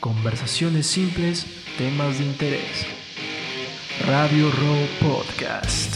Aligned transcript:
Conversaciones 0.00 0.86
simples, 0.86 1.46
temas 1.78 2.18
de 2.18 2.26
interés. 2.26 2.86
Radio 4.06 4.50
Row 4.50 5.10
Podcast. 5.10 5.94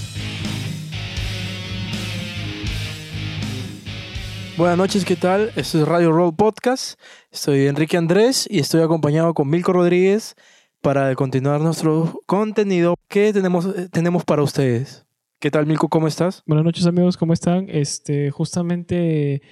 Buenas 4.56 4.78
noches, 4.78 5.04
¿qué 5.04 5.16
tal? 5.16 5.52
Esto 5.54 5.82
es 5.82 5.86
Radio 5.86 6.12
Roll 6.12 6.34
Podcast. 6.34 6.98
Soy 7.30 7.66
Enrique 7.66 7.98
Andrés 7.98 8.48
y 8.50 8.60
estoy 8.60 8.80
acompañado 8.82 9.34
con 9.34 9.48
Milko 9.48 9.74
Rodríguez 9.74 10.34
para 10.80 11.14
continuar 11.14 11.60
nuestro 11.60 12.20
contenido 12.26 12.94
que 13.08 13.34
tenemos, 13.34 13.66
eh, 13.66 13.88
tenemos 13.90 14.24
para 14.24 14.42
ustedes. 14.42 15.06
¿Qué 15.40 15.50
tal, 15.50 15.66
Milko? 15.66 15.88
¿Cómo 15.88 16.08
estás? 16.08 16.42
Buenas 16.46 16.64
noches 16.64 16.86
amigos, 16.86 17.16
¿cómo 17.16 17.34
están? 17.34 17.66
Este, 17.68 18.30
justamente 18.30 19.42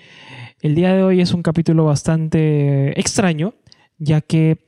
el 0.61 0.75
día 0.75 0.95
de 0.95 1.03
hoy 1.03 1.21
es 1.21 1.33
un 1.33 1.43
capítulo 1.43 1.85
bastante 1.85 2.99
extraño, 2.99 3.55
ya 3.99 4.21
que 4.21 4.59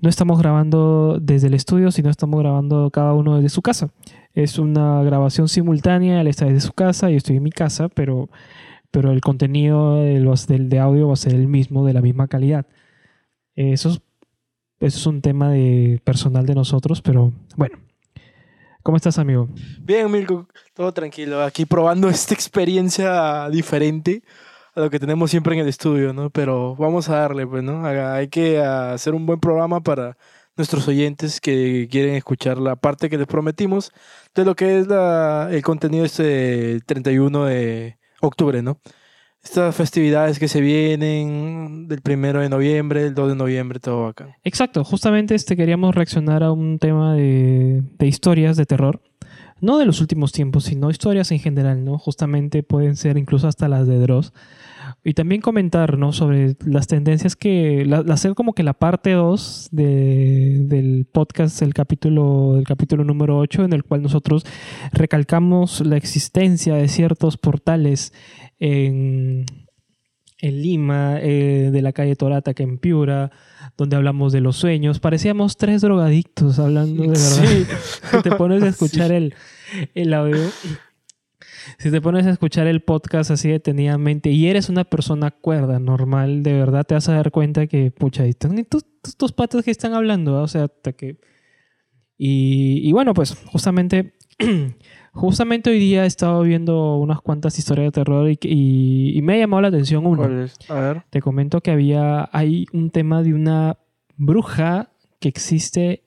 no 0.00 0.08
estamos 0.08 0.38
grabando 0.38 1.18
desde 1.20 1.48
el 1.48 1.54
estudio, 1.54 1.90
sino 1.90 2.10
estamos 2.10 2.40
grabando 2.40 2.90
cada 2.90 3.12
uno 3.12 3.36
desde 3.36 3.50
su 3.50 3.62
casa. 3.62 3.90
Es 4.32 4.58
una 4.58 5.02
grabación 5.02 5.48
simultánea, 5.48 6.20
él 6.20 6.28
está 6.28 6.46
desde 6.46 6.60
su 6.60 6.72
casa 6.72 7.10
y 7.10 7.16
estoy 7.16 7.36
en 7.36 7.42
mi 7.42 7.50
casa, 7.50 7.88
pero, 7.88 8.30
pero 8.90 9.12
el 9.12 9.20
contenido 9.20 9.96
de, 9.96 10.78
audio 10.78 11.08
va 11.08 11.12
a 11.12 11.16
ser 11.16 11.34
el 11.34 11.48
mismo, 11.48 11.84
de 11.84 11.92
la 11.92 12.00
misma 12.00 12.28
calidad. 12.28 12.66
Eso 13.54 13.90
es, 13.90 14.00
eso 14.80 14.98
es 14.98 15.06
un 15.06 15.20
tema 15.20 15.50
de 15.50 16.00
personal 16.04 16.46
de 16.46 16.54
nosotros, 16.54 17.02
pero 17.02 17.32
bueno. 17.56 17.78
¿Cómo 18.82 18.96
estás, 18.96 19.18
amigo? 19.18 19.50
Bien, 19.82 20.10
Milko, 20.10 20.48
todo 20.72 20.92
tranquilo. 20.94 21.42
Aquí 21.42 21.66
probando 21.66 22.08
esta 22.08 22.32
experiencia 22.32 23.50
diferente 23.50 24.22
a 24.74 24.80
lo 24.80 24.90
que 24.90 25.00
tenemos 25.00 25.30
siempre 25.30 25.54
en 25.54 25.60
el 25.60 25.68
estudio, 25.68 26.12
¿no? 26.12 26.30
Pero 26.30 26.76
vamos 26.76 27.08
a 27.08 27.16
darle, 27.16 27.46
pues, 27.46 27.62
¿no? 27.62 27.84
Hay 27.86 28.28
que 28.28 28.60
hacer 28.60 29.14
un 29.14 29.26
buen 29.26 29.40
programa 29.40 29.80
para 29.82 30.16
nuestros 30.56 30.86
oyentes 30.88 31.40
que 31.40 31.88
quieren 31.90 32.14
escuchar 32.14 32.58
la 32.58 32.76
parte 32.76 33.08
que 33.08 33.18
les 33.18 33.26
prometimos 33.26 33.92
de 34.34 34.44
lo 34.44 34.54
que 34.54 34.78
es 34.78 34.86
la, 34.86 35.48
el 35.50 35.62
contenido 35.62 36.04
este 36.04 36.80
31 36.86 37.44
de 37.46 37.98
octubre, 38.20 38.62
¿no? 38.62 38.78
Estas 39.42 39.74
festividades 39.74 40.38
que 40.38 40.48
se 40.48 40.60
vienen 40.60 41.88
del 41.88 42.02
primero 42.02 42.40
de 42.40 42.50
noviembre, 42.50 43.06
el 43.06 43.14
2 43.14 43.30
de 43.30 43.36
noviembre, 43.36 43.80
todo 43.80 44.06
acá. 44.06 44.36
Exacto, 44.44 44.84
justamente 44.84 45.34
este 45.34 45.56
queríamos 45.56 45.94
reaccionar 45.94 46.42
a 46.42 46.52
un 46.52 46.78
tema 46.78 47.14
de, 47.14 47.82
de 47.98 48.06
historias 48.06 48.58
de 48.58 48.66
terror. 48.66 49.00
No 49.60 49.78
de 49.78 49.84
los 49.84 50.00
últimos 50.00 50.32
tiempos, 50.32 50.64
sino 50.64 50.90
historias 50.90 51.30
en 51.32 51.38
general, 51.38 51.84
¿no? 51.84 51.98
Justamente 51.98 52.62
pueden 52.62 52.96
ser 52.96 53.18
incluso 53.18 53.46
hasta 53.46 53.68
las 53.68 53.86
de 53.86 53.98
Dross. 53.98 54.32
Y 55.04 55.14
también 55.14 55.40
comentar, 55.40 55.98
¿no? 55.98 56.12
Sobre 56.12 56.56
las 56.64 56.86
tendencias 56.86 57.36
que... 57.36 57.84
La, 57.86 57.98
hacer 58.12 58.34
como 58.34 58.54
que 58.54 58.62
la 58.62 58.74
parte 58.74 59.12
2 59.12 59.68
de, 59.72 60.60
del 60.64 61.06
podcast, 61.10 61.62
el 61.62 61.74
capítulo, 61.74 62.56
el 62.58 62.64
capítulo 62.64 63.04
número 63.04 63.38
8, 63.38 63.64
en 63.64 63.72
el 63.72 63.84
cual 63.84 64.02
nosotros 64.02 64.44
recalcamos 64.92 65.84
la 65.86 65.96
existencia 65.96 66.74
de 66.74 66.88
ciertos 66.88 67.36
portales 67.36 68.12
en, 68.58 69.46
en 70.38 70.62
Lima, 70.62 71.18
eh, 71.20 71.70
de 71.72 71.82
la 71.82 71.92
calle 71.92 72.16
Torata, 72.16 72.54
que 72.54 72.62
en 72.62 72.78
Piura, 72.78 73.30
donde 73.76 73.96
hablamos 73.96 74.32
de 74.32 74.40
los 74.40 74.56
sueños. 74.56 75.00
Parecíamos 75.00 75.56
tres 75.56 75.82
drogadictos 75.82 76.58
hablando 76.58 77.02
de 77.02 77.08
verdad. 77.08 77.20
Sí. 77.22 77.66
Te 78.22 78.30
pones 78.32 78.62
a 78.62 78.68
escuchar 78.68 79.12
el, 79.12 79.34
el 79.94 80.14
audio. 80.14 80.50
Si 81.78 81.90
te 81.90 82.00
pones 82.00 82.26
a 82.26 82.30
escuchar 82.30 82.66
el 82.66 82.80
podcast 82.80 83.30
así 83.30 83.48
detenidamente 83.48 84.30
y 84.30 84.46
eres 84.46 84.68
una 84.68 84.84
persona 84.84 85.30
cuerda, 85.30 85.78
normal, 85.78 86.42
de 86.42 86.54
verdad 86.54 86.84
te 86.86 86.94
vas 86.94 87.08
a 87.08 87.14
dar 87.14 87.30
cuenta 87.30 87.66
que, 87.66 87.90
pucha, 87.90 88.24
están 88.24 88.58
estos, 88.58 88.86
estos 89.06 89.32
patas 89.32 89.64
que 89.64 89.70
están 89.70 89.94
hablando, 89.94 90.40
o 90.40 90.48
sea, 90.48 90.64
hasta 90.64 90.92
que... 90.92 91.18
Y, 92.16 92.80
y 92.86 92.92
bueno, 92.92 93.14
pues 93.14 93.34
justamente 93.46 94.14
Justamente 95.12 95.70
hoy 95.70 95.78
día 95.78 96.04
he 96.04 96.06
estado 96.06 96.42
viendo 96.42 96.96
unas 96.96 97.20
cuantas 97.20 97.58
historias 97.58 97.88
de 97.88 97.92
terror 97.92 98.30
y, 98.30 98.38
y, 98.42 99.18
y 99.18 99.22
me 99.22 99.34
ha 99.34 99.38
llamado 99.38 99.62
la 99.62 99.68
atención 99.68 100.06
una. 100.06 100.46
A 100.68 100.74
ver. 100.74 101.02
Te 101.10 101.20
comento 101.20 101.60
que 101.60 101.72
había 101.72 102.28
hay 102.32 102.66
un 102.72 102.90
tema 102.90 103.22
de 103.22 103.34
una 103.34 103.76
bruja 104.16 104.90
que 105.18 105.28
existe 105.28 106.04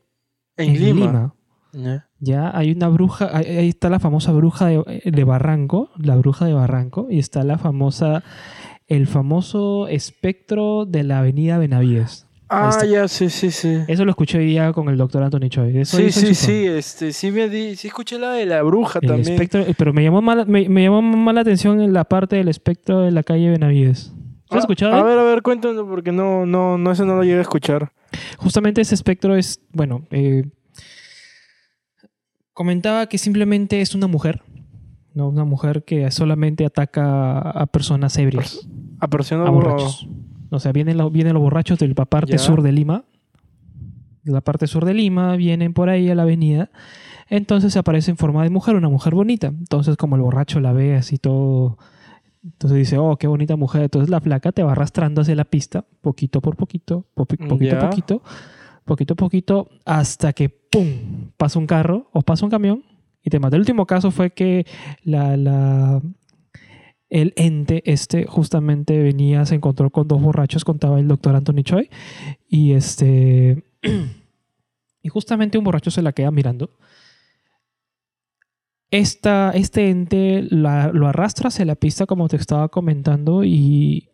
En, 0.56 0.74
Lima. 0.80 1.36
Ya. 1.74 2.08
Ya 2.20 2.56
hay 2.56 2.72
una 2.72 2.88
bruja, 2.88 3.30
ahí 3.36 3.46
ahí 3.46 3.70
está 3.70 3.90
la 3.90 4.00
famosa 4.00 4.32
bruja 4.32 4.68
de, 4.68 5.02
de 5.04 5.24
Barranco, 5.24 5.90
la 5.98 6.16
bruja 6.16 6.46
de 6.46 6.54
Barranco, 6.54 7.08
y 7.10 7.20
está 7.20 7.44
la 7.44 7.58
famosa, 7.58 8.24
el 8.88 9.08
famoso 9.08 9.88
espectro 9.88 10.86
de 10.86 11.04
la 11.04 11.20
avenida 11.20 11.58
Benavides. 11.58 12.28
Ah, 12.50 12.86
ya, 12.86 13.08
sí, 13.08 13.30
sí, 13.30 13.50
sí. 13.50 13.80
Eso 13.88 14.06
lo 14.06 14.12
escuché 14.12 14.38
hoy 14.38 14.46
día 14.46 14.72
con 14.74 14.88
el 14.90 14.98
doctor 14.98 15.24
Anthony 15.24 15.50
Choi. 15.50 15.78
Eso 15.78 15.98
Sí, 15.98 16.12
sí, 16.12 16.36
sí, 16.36 16.66
este, 16.68 17.12
sí, 17.12 17.32
me 17.32 17.50
di, 17.50 17.76
sí 17.76 17.88
escuché 17.88 18.20
la 18.20 18.32
de 18.34 18.46
la 18.46 18.62
bruja 18.62 19.00
El 19.02 19.08
también. 19.08 19.34
espectro, 19.34 19.62
eh, 19.62 19.74
pero 19.78 19.92
me 19.94 20.04
llamó, 20.04 20.22
mal, 20.22 20.46
me, 20.48 20.70
me 20.70 20.84
llamó 20.84 21.02
más 21.02 21.34
la 21.34 21.42
atención 21.42 21.82
en 21.82 21.94
la 21.94 22.04
parte 22.04 22.36
del 22.36 22.50
espectro 22.50 23.00
de 23.02 23.12
la 23.12 23.24
calle 23.24 23.50
Benavides. 23.50 24.12
¿Lo 24.16 24.56
Ah, 24.56 24.58
has 24.58 24.64
escuchado? 24.66 24.94
A 24.94 25.02
ver, 25.04 25.18
a 25.18 25.24
ver, 25.24 25.42
cuéntanos, 25.42 25.86
porque 25.88 26.12
no, 26.12 26.46
no, 26.46 26.78
no, 26.78 26.92
eso 26.92 27.06
no 27.06 27.16
lo 27.16 27.24
llegué 27.24 27.40
a 27.40 27.42
escuchar. 27.42 27.92
Justamente 28.38 28.82
ese 28.82 28.94
espectro 28.94 29.36
es, 29.36 29.60
bueno, 29.72 30.06
eh, 30.12 30.44
comentaba 32.54 33.08
que 33.08 33.18
simplemente 33.18 33.82
es 33.82 33.96
una 33.96 34.08
mujer, 34.08 34.42
¿no? 35.14 35.30
Una 35.30 35.46
mujer 35.46 35.84
que 35.84 36.10
solamente 36.12 36.66
ataca 36.66 37.40
a 37.40 37.66
personas 37.68 38.16
ebrias, 38.18 38.68
A 39.00 39.08
persona 39.08 39.48
a 39.48 39.50
borrachos. 39.50 40.04
O 40.04 40.23
sea, 40.60 40.72
vienen, 40.72 40.98
los- 40.98 41.12
vienen 41.12 41.34
los 41.34 41.42
borrachos 41.44 41.80
de 41.80 41.88
la 41.88 42.06
parte 42.06 42.34
Ya. 42.34 42.38
sur 42.40 42.62
de 42.62 42.72
Lima, 42.72 43.04
de 44.24 44.32
la 44.32 44.42
parte 44.42 44.68
sur 44.68 44.86
de 44.86 44.94
Lima, 44.94 45.36
vienen 45.36 45.74
por 45.74 45.90
ahí 45.90 46.10
a 46.10 46.16
la 46.16 46.24
avenida, 46.24 46.70
entonces 47.30 47.76
aparece 47.78 48.12
en 48.12 48.18
forma 48.18 48.44
de 48.44 48.50
mujer, 48.50 48.76
una 48.76 48.90
mujer 48.90 49.16
bonita. 49.16 49.48
Entonces, 49.48 49.98
como 49.98 50.16
el 50.16 50.22
borracho 50.22 50.60
la 50.60 50.72
ve 50.74 50.96
así 50.96 51.18
todo, 51.18 51.78
entonces 52.44 52.78
dice, 52.78 52.98
oh, 52.98 53.18
qué 53.18 53.28
bonita 53.28 53.56
mujer. 53.56 53.84
Entonces 53.84 54.10
la 54.10 54.20
flaca 54.22 54.52
te 54.52 54.64
va 54.64 54.74
arrastrando 54.74 55.22
hacia 55.22 55.36
la 55.36 55.46
pista, 55.46 55.86
poquito 56.02 56.42
por 56.42 56.56
poquito, 56.56 57.06
po- 57.14 57.26
poquito 57.26 57.76
a 57.78 57.90
poquito, 57.90 58.22
poquito 58.86 59.14
a 59.14 59.18
poquito, 59.18 59.70
hasta 59.86 60.34
que, 60.34 60.50
¡pum!, 60.50 60.86
pasa 61.38 61.60
un 61.60 61.68
carro 61.68 62.10
o 62.14 62.22
pasa 62.22 62.46
un 62.46 62.52
camión 62.52 62.84
y 63.24 63.30
te 63.30 63.40
mata. 63.40 63.56
El 63.56 63.62
último 63.62 63.86
caso 63.86 64.12
fue 64.12 64.32
que 64.32 64.66
la, 65.04 65.36
la, 65.38 66.02
el 67.14 67.32
ente 67.36 67.84
este 67.86 68.26
justamente 68.26 68.98
venía, 69.02 69.46
se 69.46 69.54
encontró 69.56 69.92
con 69.92 70.08
dos 70.08 70.20
borrachos, 70.20 70.66
contaba 70.66 71.00
el 71.00 71.08
doctor 71.08 71.36
Anthony 71.36 71.62
Choi, 71.64 71.90
y 72.50 72.74
este... 72.74 73.64
y 75.04 75.10
justamente 75.10 75.60
un 75.60 75.64
borracho 75.64 75.92
se 75.92 76.02
la 76.02 76.12
queda 76.12 76.32
mirando. 76.32 76.72
Esta, 78.90 79.52
este 79.52 79.90
ente 79.90 80.42
lo 80.50 81.08
arrastra 81.08 81.50
hacia 81.50 81.66
la 81.66 81.76
pista, 81.76 82.06
como 82.08 82.28
te 82.28 82.36
estaba 82.38 82.70
comentando, 82.70 83.44
y 83.44 84.10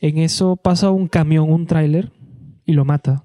en 0.00 0.18
eso 0.18 0.56
pasa 0.56 0.90
un 0.90 1.08
camión, 1.08 1.50
un 1.50 1.66
tráiler, 1.66 2.12
y 2.64 2.72
lo 2.72 2.84
mata. 2.84 3.24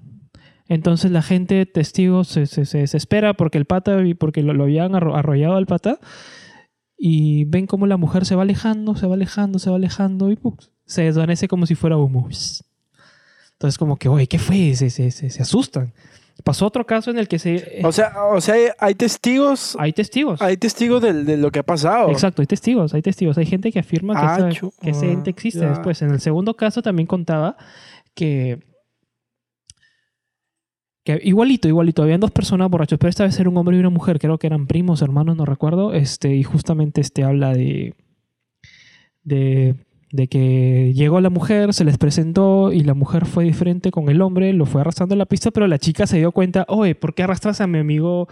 Entonces 0.66 1.12
la 1.12 1.22
gente, 1.22 1.66
testigos, 1.66 2.26
se, 2.26 2.46
se, 2.46 2.64
se 2.64 2.78
desespera 2.78 3.34
porque 3.34 3.58
el 3.58 3.64
pata, 3.64 3.98
porque 4.18 4.42
lo, 4.42 4.54
lo 4.54 4.64
habían 4.64 4.92
arro- 4.92 5.16
arrollado 5.16 5.54
al 5.56 5.66
pata, 5.66 6.00
y 6.96 7.44
ven 7.46 7.66
como 7.66 7.86
la 7.86 7.96
mujer 7.96 8.24
se 8.24 8.34
va 8.36 8.42
alejando, 8.42 8.94
se 8.96 9.06
va 9.06 9.14
alejando, 9.14 9.58
se 9.58 9.70
va 9.70 9.76
alejando, 9.76 10.30
y 10.30 10.36
¡pum! 10.36 10.56
se 10.86 11.02
desvanece 11.02 11.48
como 11.48 11.66
si 11.66 11.74
fuera 11.74 11.96
humo. 11.96 12.28
Entonces 13.52 13.78
como 13.78 13.96
que, 13.96 14.08
oye, 14.08 14.26
¿qué 14.26 14.38
fue? 14.38 14.74
Se, 14.74 14.90
se, 14.90 15.10
se, 15.10 15.30
se 15.30 15.42
asustan. 15.42 15.92
Pasó 16.42 16.66
otro 16.66 16.84
caso 16.84 17.10
en 17.12 17.18
el 17.18 17.28
que 17.28 17.38
se... 17.38 17.80
O 17.84 17.92
sea, 17.92 18.12
o 18.32 18.40
sea, 18.40 18.56
hay, 18.80 18.94
testigos, 18.96 19.76
hay 19.78 19.92
testigos. 19.92 20.42
hay 20.42 20.56
testigos 20.56 21.00
del- 21.00 21.24
de, 21.24 21.36
lo 21.36 21.50
que 21.52 21.60
ha 21.60 21.62
pasado. 21.62 22.10
Exacto, 22.10 22.42
hay 22.42 22.46
testigos, 22.46 22.92
hay 22.92 23.02
testigos. 23.02 23.38
Hay 23.38 23.46
gente 23.46 23.70
que 23.70 23.78
afirma 23.78 24.14
que, 24.14 24.26
Ah, 24.26 24.48
esa- 24.50 24.70
que 24.82 24.90
ese 24.90 25.12
ente 25.12 25.30
existe 25.30 25.60
ya. 25.60 25.68
después. 25.70 26.02
En 26.02 26.10
el 26.10 26.20
segundo 26.20 26.54
caso 26.56 26.82
también 26.82 27.06
contaba 27.06 27.56
que, 28.14 28.58
que 31.04 31.20
igualito, 31.22 31.68
igualito. 31.68 32.02
Habían 32.02 32.20
dos 32.20 32.30
personas 32.30 32.70
borrachos, 32.70 32.98
pero 32.98 33.10
esta 33.10 33.24
vez 33.24 33.38
era 33.38 33.50
un 33.50 33.56
hombre 33.56 33.76
y 33.76 33.80
una 33.80 33.90
mujer. 33.90 34.18
Creo 34.18 34.38
que 34.38 34.46
eran 34.46 34.66
primos, 34.66 35.02
hermanos, 35.02 35.36
no 35.36 35.44
recuerdo. 35.44 35.92
Este, 35.92 36.34
y 36.34 36.42
justamente 36.42 37.02
este 37.02 37.24
habla 37.24 37.52
de, 37.52 37.94
de, 39.22 39.76
que 40.28 40.92
llegó 40.94 41.20
la 41.20 41.30
mujer, 41.30 41.74
se 41.74 41.84
les 41.84 41.98
presentó 41.98 42.72
y 42.72 42.80
la 42.80 42.94
mujer 42.94 43.26
fue 43.26 43.44
diferente 43.44 43.90
con 43.90 44.08
el 44.08 44.22
hombre, 44.22 44.52
lo 44.52 44.64
fue 44.64 44.80
arrastrando 44.80 45.14
a 45.14 45.18
la 45.18 45.26
pista, 45.26 45.50
pero 45.50 45.66
la 45.66 45.78
chica 45.78 46.06
se 46.06 46.18
dio 46.18 46.32
cuenta, 46.32 46.64
oye, 46.68 46.94
¿por 46.94 47.14
qué 47.14 47.24
arrastras 47.24 47.60
a 47.60 47.66
mi 47.66 47.78
amigo 47.78 48.28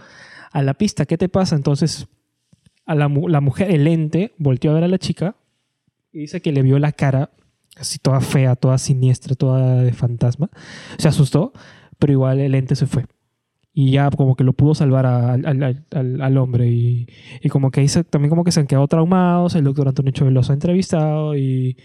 a 0.51 0.61
la 0.63 0.73
pista? 0.73 1.05
¿Qué 1.05 1.17
te 1.17 1.29
pasa? 1.29 1.55
Entonces 1.55 2.07
a 2.85 2.95
la, 2.95 3.09
la 3.27 3.41
mujer, 3.41 3.71
el 3.71 3.87
ente, 3.87 4.33
volteó 4.37 4.71
a 4.71 4.75
ver 4.75 4.83
a 4.83 4.87
la 4.87 4.97
chica 4.97 5.35
y 6.11 6.19
dice 6.19 6.41
que 6.41 6.51
le 6.51 6.61
vio 6.61 6.79
la 6.79 6.91
cara 6.91 7.31
así 7.75 7.97
toda 7.97 8.21
fea, 8.21 8.55
toda 8.55 8.77
siniestra, 8.77 9.35
toda 9.35 9.81
de 9.81 9.93
fantasma. 9.93 10.49
Se 10.97 11.07
asustó, 11.07 11.53
pero 12.03 12.11
igual 12.11 12.41
el 12.41 12.53
ente 12.53 12.75
se 12.75 12.85
fue. 12.85 13.05
Y 13.73 13.91
ya 13.91 14.09
como 14.11 14.35
que 14.35 14.43
lo 14.43 14.51
pudo 14.51 14.75
salvar 14.75 15.05
a- 15.05 15.35
al, 15.35 16.37
hombre. 16.37 16.67
Y, 16.69 17.07
y 17.41 17.47
como 17.47 17.71
que 17.71 17.79
ahí 17.79 17.87
se- 17.87 18.03
también 18.03 18.29
como 18.29 18.43
que 18.43 18.51
se 18.51 18.59
han 18.59 18.67
quedado 18.67 18.89
traumados. 18.89 19.55
El 19.55 19.63
doctor 19.63 19.87
Antonio 19.87 20.11
Chávez 20.11 20.33
los 20.33 20.49
ha 20.49 20.53
entrevistado 20.53 21.37
y 21.37 21.77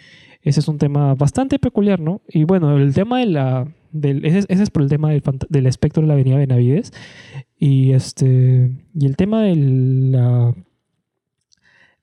ese 0.42 0.58
es 0.58 0.66
un 0.66 0.78
tema 0.78 1.14
bastante 1.14 1.60
peculiar, 1.60 2.00
¿no? 2.00 2.20
Y 2.28 2.42
bueno, 2.42 2.76
el 2.76 2.92
tema 2.94 3.20
de 3.20 3.26
la, 3.26 3.72
del 3.92 4.24
ese, 4.24 4.38
es- 4.40 4.46
ese 4.48 4.64
es 4.64 4.70
por 4.70 4.82
el 4.82 4.88
tema 4.88 5.10
del, 5.10 5.22
del 5.50 5.66
espectro 5.68 6.00
de 6.02 6.08
la 6.08 6.14
avenida 6.14 6.36
Benavides. 6.36 6.92
Y 7.56 7.92
este 7.92 8.72
y 8.94 9.06
el 9.06 9.14
tema 9.14 9.42
del, 9.42 10.10
la- 10.10 10.52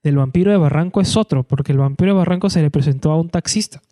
del 0.02 0.16
vampiro 0.16 0.50
de 0.52 0.56
Barranco 0.56 1.02
es 1.02 1.18
otro, 1.18 1.42
porque 1.42 1.72
el 1.72 1.78
vampiro 1.78 2.12
de 2.12 2.18
Barranco 2.18 2.48
se 2.48 2.62
le 2.62 2.70
presentó 2.70 3.12
a 3.12 3.20
un 3.20 3.28
taxista. 3.28 3.82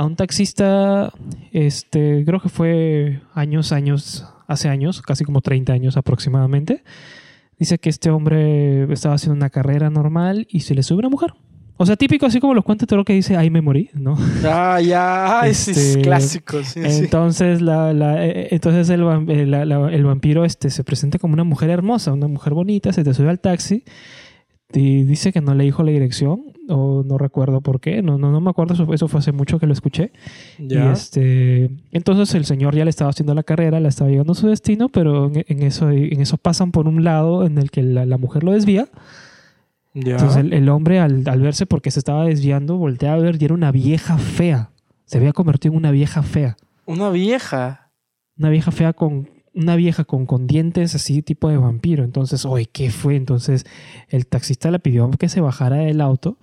A 0.00 0.06
un 0.06 0.16
taxista, 0.16 1.12
este, 1.52 2.24
creo 2.24 2.40
que 2.40 2.48
fue 2.48 3.20
años, 3.34 3.70
años, 3.72 4.24
hace 4.46 4.70
años, 4.70 5.02
casi 5.02 5.24
como 5.26 5.42
30 5.42 5.74
años 5.74 5.98
aproximadamente. 5.98 6.82
Dice 7.58 7.76
que 7.78 7.90
este 7.90 8.08
hombre 8.08 8.90
estaba 8.90 9.16
haciendo 9.16 9.34
una 9.36 9.50
carrera 9.50 9.90
normal 9.90 10.46
y 10.48 10.60
se 10.60 10.74
le 10.74 10.82
sube 10.82 11.00
una 11.00 11.10
mujer. 11.10 11.34
O 11.76 11.84
sea, 11.84 11.96
típico 11.96 12.24
así 12.24 12.40
como 12.40 12.54
los 12.54 12.64
cuentos 12.64 12.86
de 12.86 12.90
terror 12.90 13.04
que 13.04 13.12
dice, 13.12 13.36
ahí 13.36 13.50
me 13.50 13.60
morí, 13.60 13.90
¿no? 13.92 14.16
Ah, 14.42 14.80
ya, 14.80 15.42
ese 15.44 15.72
es 15.72 15.76
Este, 15.78 16.00
clásico, 16.00 16.62
sí, 16.62 16.80
sí. 16.82 17.04
Entonces, 17.04 17.60
la, 17.60 17.92
la- 17.92 18.24
eh, 18.26 18.48
entonces 18.52 18.88
el, 18.88 19.02
eh, 19.28 19.44
la- 19.46 19.62
el 19.92 20.04
vampiro 20.04 20.46
este, 20.46 20.70
se 20.70 20.82
presenta 20.82 21.18
como 21.18 21.34
una 21.34 21.44
mujer 21.44 21.68
hermosa, 21.68 22.14
una 22.14 22.26
mujer 22.26 22.54
bonita, 22.54 22.94
se 22.94 23.04
te 23.04 23.12
sube 23.12 23.28
al 23.28 23.40
taxi 23.40 23.84
y 24.72 25.02
dice 25.02 25.30
que 25.30 25.42
no 25.42 25.54
le 25.54 25.64
dijo 25.64 25.82
la 25.82 25.90
dirección 25.90 26.44
o 26.70 27.02
no 27.04 27.18
recuerdo 27.18 27.60
por 27.60 27.80
qué, 27.80 28.00
no, 28.02 28.16
no, 28.18 28.30
no 28.32 28.40
me 28.40 28.50
acuerdo, 28.50 28.74
eso, 28.74 28.92
eso 28.94 29.08
fue 29.08 29.20
hace 29.20 29.32
mucho 29.32 29.58
que 29.58 29.66
lo 29.66 29.72
escuché. 29.72 30.12
Y 30.58 30.68
Ya. 30.68 30.92
este, 30.92 31.70
entonces 31.92 32.34
el 32.34 32.44
señor 32.44 32.74
ya 32.74 32.84
le 32.84 32.90
estaba 32.90 33.10
haciendo 33.10 33.34
la 33.34 33.42
carrera, 33.42 33.80
la 33.80 33.88
estaba 33.88 34.10
llegando 34.10 34.32
a 34.32 34.36
su 34.36 34.46
destino, 34.48 34.88
pero 34.88 35.26
en, 35.26 35.44
en 35.48 35.62
eso, 35.62 35.90
en 35.90 36.20
eso 36.20 36.36
pasan 36.36 36.72
por 36.72 36.86
un 36.88 37.04
lado 37.04 37.44
en 37.44 37.58
el 37.58 37.70
que 37.70 37.82
la, 37.82 38.06
la 38.06 38.16
mujer 38.18 38.44
lo 38.44 38.52
desvía. 38.52 38.88
ya. 39.94 40.12
Entonces 40.12 40.36
el, 40.38 40.52
el 40.52 40.68
hombre 40.68 41.00
al, 41.00 41.24
al 41.26 41.40
verse 41.42 41.66
porque 41.66 41.90
se 41.90 41.98
estaba 41.98 42.24
desviando, 42.24 42.76
voltea 42.76 43.14
a 43.14 43.18
ver 43.18 43.36
y 43.40 43.44
era 43.44 43.54
una 43.54 43.72
vieja 43.72 44.16
fea. 44.18 44.70
Se 45.04 45.18
había 45.18 45.32
convertido 45.32 45.72
en 45.72 45.78
una 45.78 45.90
vieja 45.90 46.22
fea. 46.22 46.56
Una 46.86 47.10
vieja. 47.10 47.90
Una 48.38 48.48
vieja 48.50 48.70
fea 48.70 48.92
con 48.92 49.28
una 49.54 49.76
vieja 49.76 50.04
con, 50.04 50.26
con 50.26 50.46
dientes 50.46 50.94
así 50.94 51.22
tipo 51.22 51.48
de 51.48 51.56
vampiro. 51.56 52.04
Entonces, 52.04 52.44
oye, 52.44 52.66
¿qué 52.72 52.90
fue? 52.90 53.16
Entonces 53.16 53.64
el 54.08 54.26
taxista 54.26 54.70
le 54.70 54.78
pidió 54.78 55.10
que 55.10 55.28
se 55.28 55.40
bajara 55.40 55.76
del 55.76 56.00
auto 56.00 56.38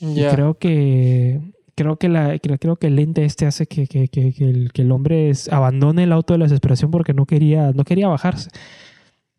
y 0.00 0.14
Ya. 0.14 0.34
creo 0.34 0.54
que 0.58 1.40
creo 1.76 1.96
que 1.96 2.08
la 2.10 2.38
creo, 2.38 2.76
que 2.76 2.88
el 2.88 2.96
lente 2.96 3.24
este 3.24 3.46
hace 3.46 3.66
que, 3.66 3.86
que- 3.86 4.08
que- 4.08 4.32
que 4.34 4.44
el, 4.50 4.72
que 4.72 4.82
el 4.82 4.92
hombre 4.92 5.30
es- 5.30 5.48
abandone 5.50 6.02
el 6.04 6.12
auto 6.12 6.34
de 6.34 6.38
la 6.38 6.44
desesperación 6.44 6.90
porque 6.90 7.14
no 7.14 7.24
quería 7.26 7.72
no 7.72 7.84
quería 7.84 8.08
bajarse. 8.08 8.50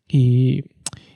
Y 0.08 0.64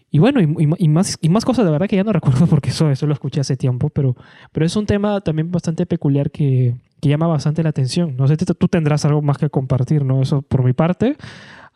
y 0.09 0.19
bueno, 0.19 0.41
y, 0.41 0.45
y- 0.45 0.85
y 0.85 0.89
más, 0.89 1.19
y 1.21 1.29
más 1.29 1.45
cosas, 1.45 1.67
de 1.67 1.71
verdad 1.73 1.89
que 1.89 1.97
ya 1.97 2.05
no 2.05 2.13
recuerdo 2.43 2.47
porque 2.47 2.71
eso, 2.71 2.91
eso 2.91 3.07
lo 3.07 3.13
escuché 3.13 3.41
hace 3.41 3.57
tiempo, 3.57 3.91
pero, 3.91 4.17
pero 4.53 4.65
es 4.65 4.75
un 4.77 4.87
tema 4.87 5.21
también 5.21 5.51
bastante 5.51 5.85
peculiar 5.85 6.31
que, 6.31 6.75
que 7.03 7.09
llama 7.09 7.27
bastante 7.27 7.63
la 7.63 7.69
atención. 7.71 8.17
No 8.17 8.27
sé, 8.29 8.37
tú 8.37 8.69
tendrás 8.69 9.05
algo 9.05 9.21
más 9.21 9.37
que 9.37 9.51
compartir, 9.51 10.05
¿no? 10.05 10.23
Eso 10.23 10.41
por 10.43 10.65
mi 10.65 10.73
parte. 10.73 11.17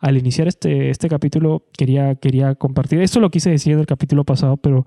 Al 0.01 0.17
iniciar 0.17 0.49
este, 0.49 0.91
este 0.91 1.09
capítulo 1.09 1.67
quería, 1.77 2.15
quería 2.15 2.55
compartir. 2.55 3.01
Esto 3.03 3.21
lo 3.21 3.31
quise 3.31 3.51
decir 3.51 3.75
en 3.75 3.81
el 3.81 3.87
capítulo 3.87 4.25
pasado, 4.25 4.57
pero, 4.57 4.87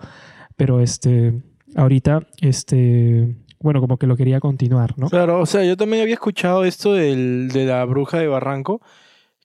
pero 0.55 0.81
este, 0.81 1.41
ahorita, 1.75 2.27
este, 2.41 3.35
bueno, 3.59 3.79
como 3.79 3.97
que 3.97 4.07
lo 4.07 4.17
quería 4.17 4.39
continuar, 4.39 4.97
¿no? 4.97 5.07
Claro, 5.09 5.39
o 5.39 5.45
sea, 5.45 5.63
yo 5.63 5.77
también 5.77 6.01
había 6.01 6.15
escuchado 6.15 6.65
esto 6.65 6.93
del, 6.93 7.49
de 7.49 7.65
la 7.65 7.85
bruja 7.85 8.17
de 8.17 8.27
Barranco, 8.27 8.81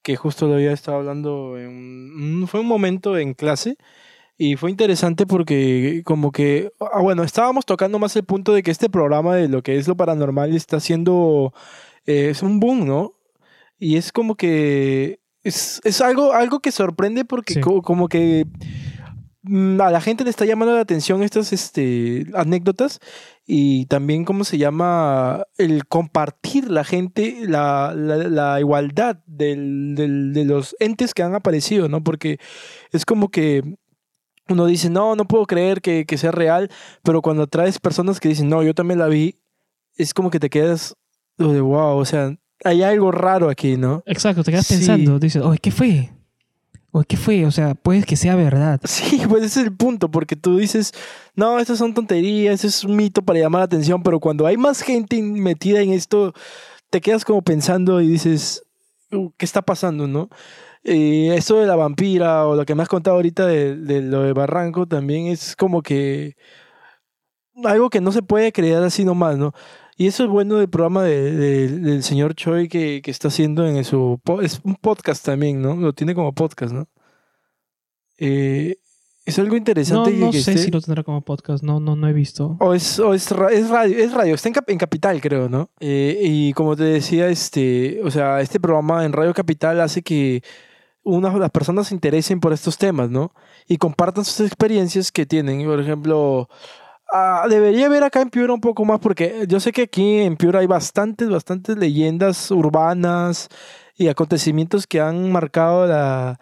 que 0.03 0.17
justo 0.17 0.49
lo 0.49 0.55
había 0.55 0.73
estado 0.73 0.99
hablando 0.99 1.59
en 1.59 1.69
un- 1.69 2.47
fue 2.49 2.61
un 2.61 2.67
momento 2.67 3.19
en 3.19 3.35
clase 3.35 3.77
y 4.39 4.57
fue 4.57 4.71
interesante 4.71 5.27
porque 5.27 6.03
como 6.05 6.33
que, 6.33 6.71
ah, 6.81 7.03
bueno, 7.03 7.25
estábamos 7.25 7.67
tocando 7.67 7.99
más 7.99 8.17
el 8.17 8.25
punto 8.25 8.55
de 8.55 8.63
que 8.63 8.71
este 8.71 8.89
programa 8.89 9.35
de 9.37 9.49
lo 9.49 9.63
que 9.63 9.77
es 9.77 9.87
lo 9.87 9.97
paranormal 9.97 10.55
está 10.55 10.77
haciendo, 10.79 11.53
eh, 12.07 12.29
es 12.31 12.43
un 12.43 12.59
boom, 12.59 12.87
¿no? 12.87 13.13
Y 13.79 13.97
es 13.97 14.13
como 14.13 14.35
que 14.37 15.21
es, 15.49 15.81
es 15.85 16.01
algo, 16.01 16.33
algo 16.33 16.61
que 16.61 16.71
sorprende 16.73 17.25
porque 17.25 17.55
Sí. 17.55 17.61
co- 17.61 17.83
como 17.83 18.09
que 18.09 18.47
mm, 19.43 19.81
a 19.81 19.91
la 19.91 20.01
gente 20.01 20.25
le 20.25 20.31
está 20.31 20.45
llamando 20.45 20.75
la 20.75 20.81
atención 20.81 21.23
estas 21.23 21.53
este, 21.53 22.27
anécdotas 22.35 23.01
y 23.47 23.87
también, 23.87 24.25
¿cómo 24.25 24.45
se 24.45 24.59
llama? 24.59 25.45
El 25.57 25.87
compartir 25.87 26.71
la 26.71 26.85
gente, 26.85 27.39
la, 27.47 27.95
la, 27.97 28.17
la 28.17 28.61
igualdad 28.61 29.21
del, 29.27 29.95
del- 29.95 30.33
de 30.35 30.45
los 30.45 30.77
entes 30.81 31.15
que 31.15 31.23
han 31.23 31.35
aparecido, 31.35 31.89
¿no? 31.89 32.03
Porque 32.05 32.39
es 32.93 33.05
como 33.07 33.31
que 33.31 33.63
uno 34.51 34.67
dice, 34.67 34.89
no, 34.91 35.15
no 35.15 35.27
puedo 35.27 35.47
creer 35.47 35.81
que, 35.83 36.05
que 36.07 36.17
sea 36.19 36.31
real, 36.31 36.71
pero 37.03 37.21
cuando 37.23 37.47
traes 37.47 37.79
personas 37.79 38.19
que 38.21 38.29
dicen, 38.31 38.49
no, 38.49 38.63
yo 38.63 38.75
también 38.75 38.99
la 38.99 39.07
vi, 39.09 39.37
es 39.97 40.15
como 40.15 40.31
que 40.31 40.41
te 40.41 40.49
quedas 40.51 40.95
lo 41.37 41.53
de 41.53 41.61
wow, 41.61 41.97
o 41.99 42.05
sea, 42.05 42.35
hay 42.65 42.83
algo 42.83 43.11
raro 43.13 43.49
aquí, 43.51 43.77
¿no? 43.77 44.03
Exacto, 44.07 44.43
te 44.45 44.51
quedas 44.51 44.67
Sí. 44.67 44.75
pensando, 44.75 45.19
dices, 45.19 45.43
oye, 45.43 45.59
¿qué 45.59 45.71
fue? 45.71 46.11
Oye, 46.91 47.07
¿qué 47.07 47.17
fue? 47.17 47.45
O 47.47 47.51
sea, 47.51 47.75
puede 47.75 48.03
que 48.03 48.17
sea 48.17 48.35
verdad. 48.35 48.81
Sí, 48.85 49.21
pues 49.29 49.45
ese 49.45 49.61
es 49.61 49.67
el 49.67 49.73
punto, 49.77 50.11
porque 50.11 50.37
tú 50.37 50.57
dices, 50.59 50.93
no, 51.35 51.59
estas 51.59 51.79
son 51.79 51.95
tonterías, 51.95 52.65
es 52.65 52.83
un 52.85 52.97
mito 52.97 53.23
para 53.23 53.39
llamar 53.39 53.61
la 53.61 53.65
atención, 53.67 54.03
pero 54.03 54.19
cuando 54.21 54.47
hay 54.47 54.57
más 54.57 54.81
gente 54.83 55.21
metida 55.23 55.81
en 55.81 55.93
esto, 55.93 56.33
te 56.91 57.01
quedas 57.01 57.25
como 57.25 57.43
pensando 57.43 58.01
y 58.01 58.09
dices, 58.09 58.63
"Uh, 59.13 59.31
¿qué 59.37 59.45
está 59.45 59.63
pasando, 59.63 60.07
no? 60.09 60.29
Eh, 60.85 61.35
esto 61.37 61.57
de 61.61 61.67
la 61.67 61.77
vampira 61.77 62.47
o 62.47 62.55
lo 62.57 62.65
que 62.65 62.75
me 62.75 62.83
has 62.83 62.89
contado 62.89 63.17
ahorita 63.17 63.47
de, 63.47 63.77
de 63.77 64.01
lo 64.01 64.23
de 64.23 64.33
Barranco 64.33 64.87
también 64.87 65.27
es 65.27 65.55
como 65.57 65.83
que 65.83 66.37
algo 67.65 67.91
que 67.91 68.01
no 68.01 68.13
se 68.13 68.23
puede 68.23 68.53
creer 68.53 68.83
así 68.83 69.05
nomás, 69.05 69.37
¿no? 69.37 69.53
Y 70.01 70.07
eso 70.07 70.23
es 70.25 70.31
bueno 70.31 70.57
del 70.59 70.69
programa 70.71 71.03
de- 71.03 71.33
de- 71.33 71.69
del 71.81 72.03
señor 72.05 72.35
Choi 72.37 72.69
que, 72.69 73.03
que 73.03 73.11
está 73.11 73.29
haciendo 73.29 73.67
en 73.67 73.83
su... 73.85 74.21
Es 74.43 74.61
un 74.63 74.77
podcast 74.77 75.25
también, 75.25 75.61
¿no? 75.61 75.75
Lo 75.75 75.93
tiene 75.93 76.15
como 76.15 76.33
podcast, 76.33 76.73
¿no? 76.73 76.87
Eh, 78.19 78.77
es 79.25 79.39
algo 79.39 79.57
interesante 79.57 80.11
no 80.13 80.31
que 80.31 80.41
sé 80.41 80.53
esté- 80.55 80.65
si 80.65 80.71
lo 80.71 80.81
tendrá 80.81 81.03
como 81.03 81.21
podcast, 81.23 81.63
no, 81.63 81.81
no, 81.81 81.97
no 81.97 82.09
he 82.09 82.13
visto. 82.13 82.57
o 82.61 82.73
es, 82.75 82.99
o 82.99 83.13
es, 83.13 83.31
ra- 83.31 83.51
es 83.53 83.69
radio, 83.69 83.99
es 83.99 84.13
radio, 84.15 84.35
está 84.35 84.49
en, 84.49 84.55
Cap- 84.55 84.71
en 84.71 84.79
Capital, 84.79 85.21
creo, 85.21 85.49
¿no? 85.49 85.71
Eh, 85.81 86.19
y 86.23 86.53
como 86.55 86.77
te 86.77 86.85
decía, 86.85 87.29
este, 87.29 88.01
o 88.03 88.11
sea, 88.11 88.41
este 88.41 88.59
programa 88.59 89.05
en 89.05 89.13
Radio 89.13 89.35
Capital 89.35 89.81
hace 89.81 90.03
que 90.03 90.43
unas 91.03 91.35
las 91.35 91.51
personas 91.51 91.89
se 91.89 91.95
interesen 91.95 92.41
por 92.41 92.53
estos 92.53 92.79
temas, 92.79 93.11
¿no? 93.11 93.33
Y 93.67 93.77
compartan 93.77 94.25
sus 94.25 94.47
experiencias 94.47 95.13
que 95.13 95.27
tienen. 95.27 95.65
Por 95.67 95.81
ejemplo, 95.81 96.49
ah, 97.13 97.47
debería 97.49 97.87
haber 97.87 98.05
acá 98.05 98.21
en 98.21 98.31
Piura 98.31 98.53
un 98.53 98.61
poco 98.61 98.85
más, 98.85 99.01
porque 99.01 99.47
yo 99.49 99.61
sé 99.61 99.73
que 99.73 99.83
aquí 99.83 100.19
en 100.19 100.37
Piura 100.37 100.61
hay 100.61 100.67
bastantes, 100.67 101.29
bastantes 101.29 101.77
leyendas 101.77 102.51
urbanas 102.51 103.49
y 103.97 104.09
acontecimientos 104.09 104.87
que 104.87 105.01
han 105.01 105.31
marcado 105.33 105.87
la, 105.87 106.39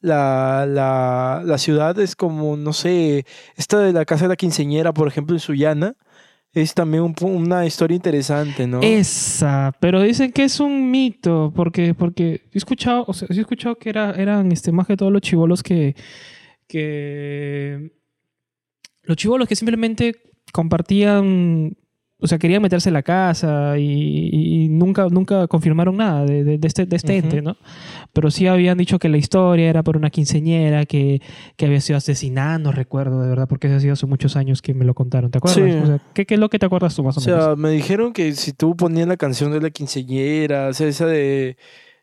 la, 0.00 0.66
la, 0.66 1.42
la 1.44 1.58
ciudad. 1.58 1.98
Es 1.98 2.16
como, 2.16 2.56
no 2.56 2.72
sé, 2.72 3.24
esta 3.56 3.78
de 3.78 3.92
la 3.92 4.04
casa 4.04 4.24
de 4.24 4.28
la 4.30 4.36
quinceñera, 4.36 4.92
por 4.92 5.08
ejemplo, 5.08 5.34
en 5.34 5.40
Sullana, 5.40 5.94
es 6.52 6.74
también 6.74 7.14
una 7.20 7.66
historia 7.66 7.94
interesante, 7.94 8.66
¿no? 8.66 8.80
Esa, 8.82 9.72
pero 9.80 10.02
dicen 10.02 10.32
que 10.32 10.44
es 10.44 10.60
un 10.60 10.90
mito, 10.90 11.52
porque, 11.54 11.94
porque 11.94 12.42
he 12.52 12.58
escuchado, 12.58 13.04
o 13.06 13.12
sea, 13.12 13.28
he 13.30 13.38
escuchado 13.38 13.76
que 13.76 13.90
era, 13.90 14.12
eran 14.12 14.50
este, 14.50 14.72
más 14.72 14.86
que 14.86 14.96
todos 14.96 15.12
los 15.12 15.20
chivolos 15.20 15.62
que, 15.62 15.94
que 16.66 17.92
los 19.08 19.16
chivolos 19.16 19.48
que 19.48 19.56
simplemente 19.56 20.14
compartían, 20.52 21.76
o 22.20 22.26
sea, 22.26 22.38
querían 22.38 22.60
meterse 22.62 22.88
en 22.88 22.94
la 22.94 23.02
casa 23.02 23.78
y, 23.78 24.30
y 24.64 24.68
nunca, 24.68 25.06
nunca 25.08 25.46
confirmaron 25.46 25.96
nada 25.96 26.24
de, 26.24 26.42
de- 26.44 26.58
de 26.58 26.66
este, 26.68 26.84
de 26.84 26.96
este 26.96 27.16
ente, 27.16 27.42
¿no? 27.42 27.56
Pero 28.12 28.30
sí 28.30 28.46
habían 28.46 28.76
dicho 28.78 28.98
que 28.98 29.08
la 29.08 29.18
historia 29.18 29.68
era 29.70 29.82
por 29.82 29.96
una 29.96 30.10
quinceñera 30.10 30.84
que, 30.84 31.20
que 31.56 31.66
había 31.66 31.80
sido 31.80 31.96
asesinada, 31.96 32.58
no 32.58 32.72
recuerdo 32.72 33.22
de 33.22 33.28
verdad, 33.28 33.46
porque 33.48 33.68
eso 33.68 33.76
ha 33.76 33.80
sido 33.80 33.92
hace 33.92 34.06
muchos 34.06 34.36
años 34.36 34.62
que 34.62 34.74
me 34.74 34.84
lo 34.84 34.94
contaron, 34.94 35.30
¿te 35.30 35.38
acuerdas? 35.38 35.72
Sí. 35.72 35.78
O 35.78 35.86
sea, 35.86 36.00
¿qué, 36.14 36.26
¿qué 36.26 36.34
es 36.34 36.40
lo 36.40 36.48
que 36.50 36.58
te 36.58 36.66
acuerdas 36.66 36.94
tú 36.96 37.02
más 37.04 37.16
o, 37.16 37.20
O 37.20 37.24
menos? 37.24 37.44
sea, 37.44 37.56
me 37.56 37.70
dijeron 37.70 38.12
que 38.12 38.32
si 38.32 38.52
tú 38.52 38.76
ponías 38.76 39.06
la 39.06 39.16
canción 39.16 39.52
de 39.52 39.60
la 39.60 39.70
quinceñera, 39.70 40.68
o 40.68 40.72
sea, 40.74 40.88
esa 40.88 41.06
de 41.06 41.56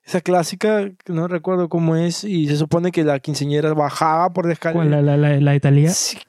esa 0.05 0.21
clásica, 0.21 0.91
no 1.07 1.27
recuerdo 1.27 1.67
cómo 1.67 1.95
es, 1.95 2.23
y 2.23 2.47
se 2.47 2.57
supone 2.57 2.91
que 2.91 3.03
la 3.03 3.19
quinceñera 3.19 3.73
bajaba 3.73 4.31
por 4.31 4.45
la 4.45 4.53
escalera. 4.53 4.87
¿Cuál, 4.87 5.05
la, 5.05 5.17
la, 5.17 5.39
la, 5.39 5.59
Thalía? 5.59 5.89
Sí, 5.89 6.19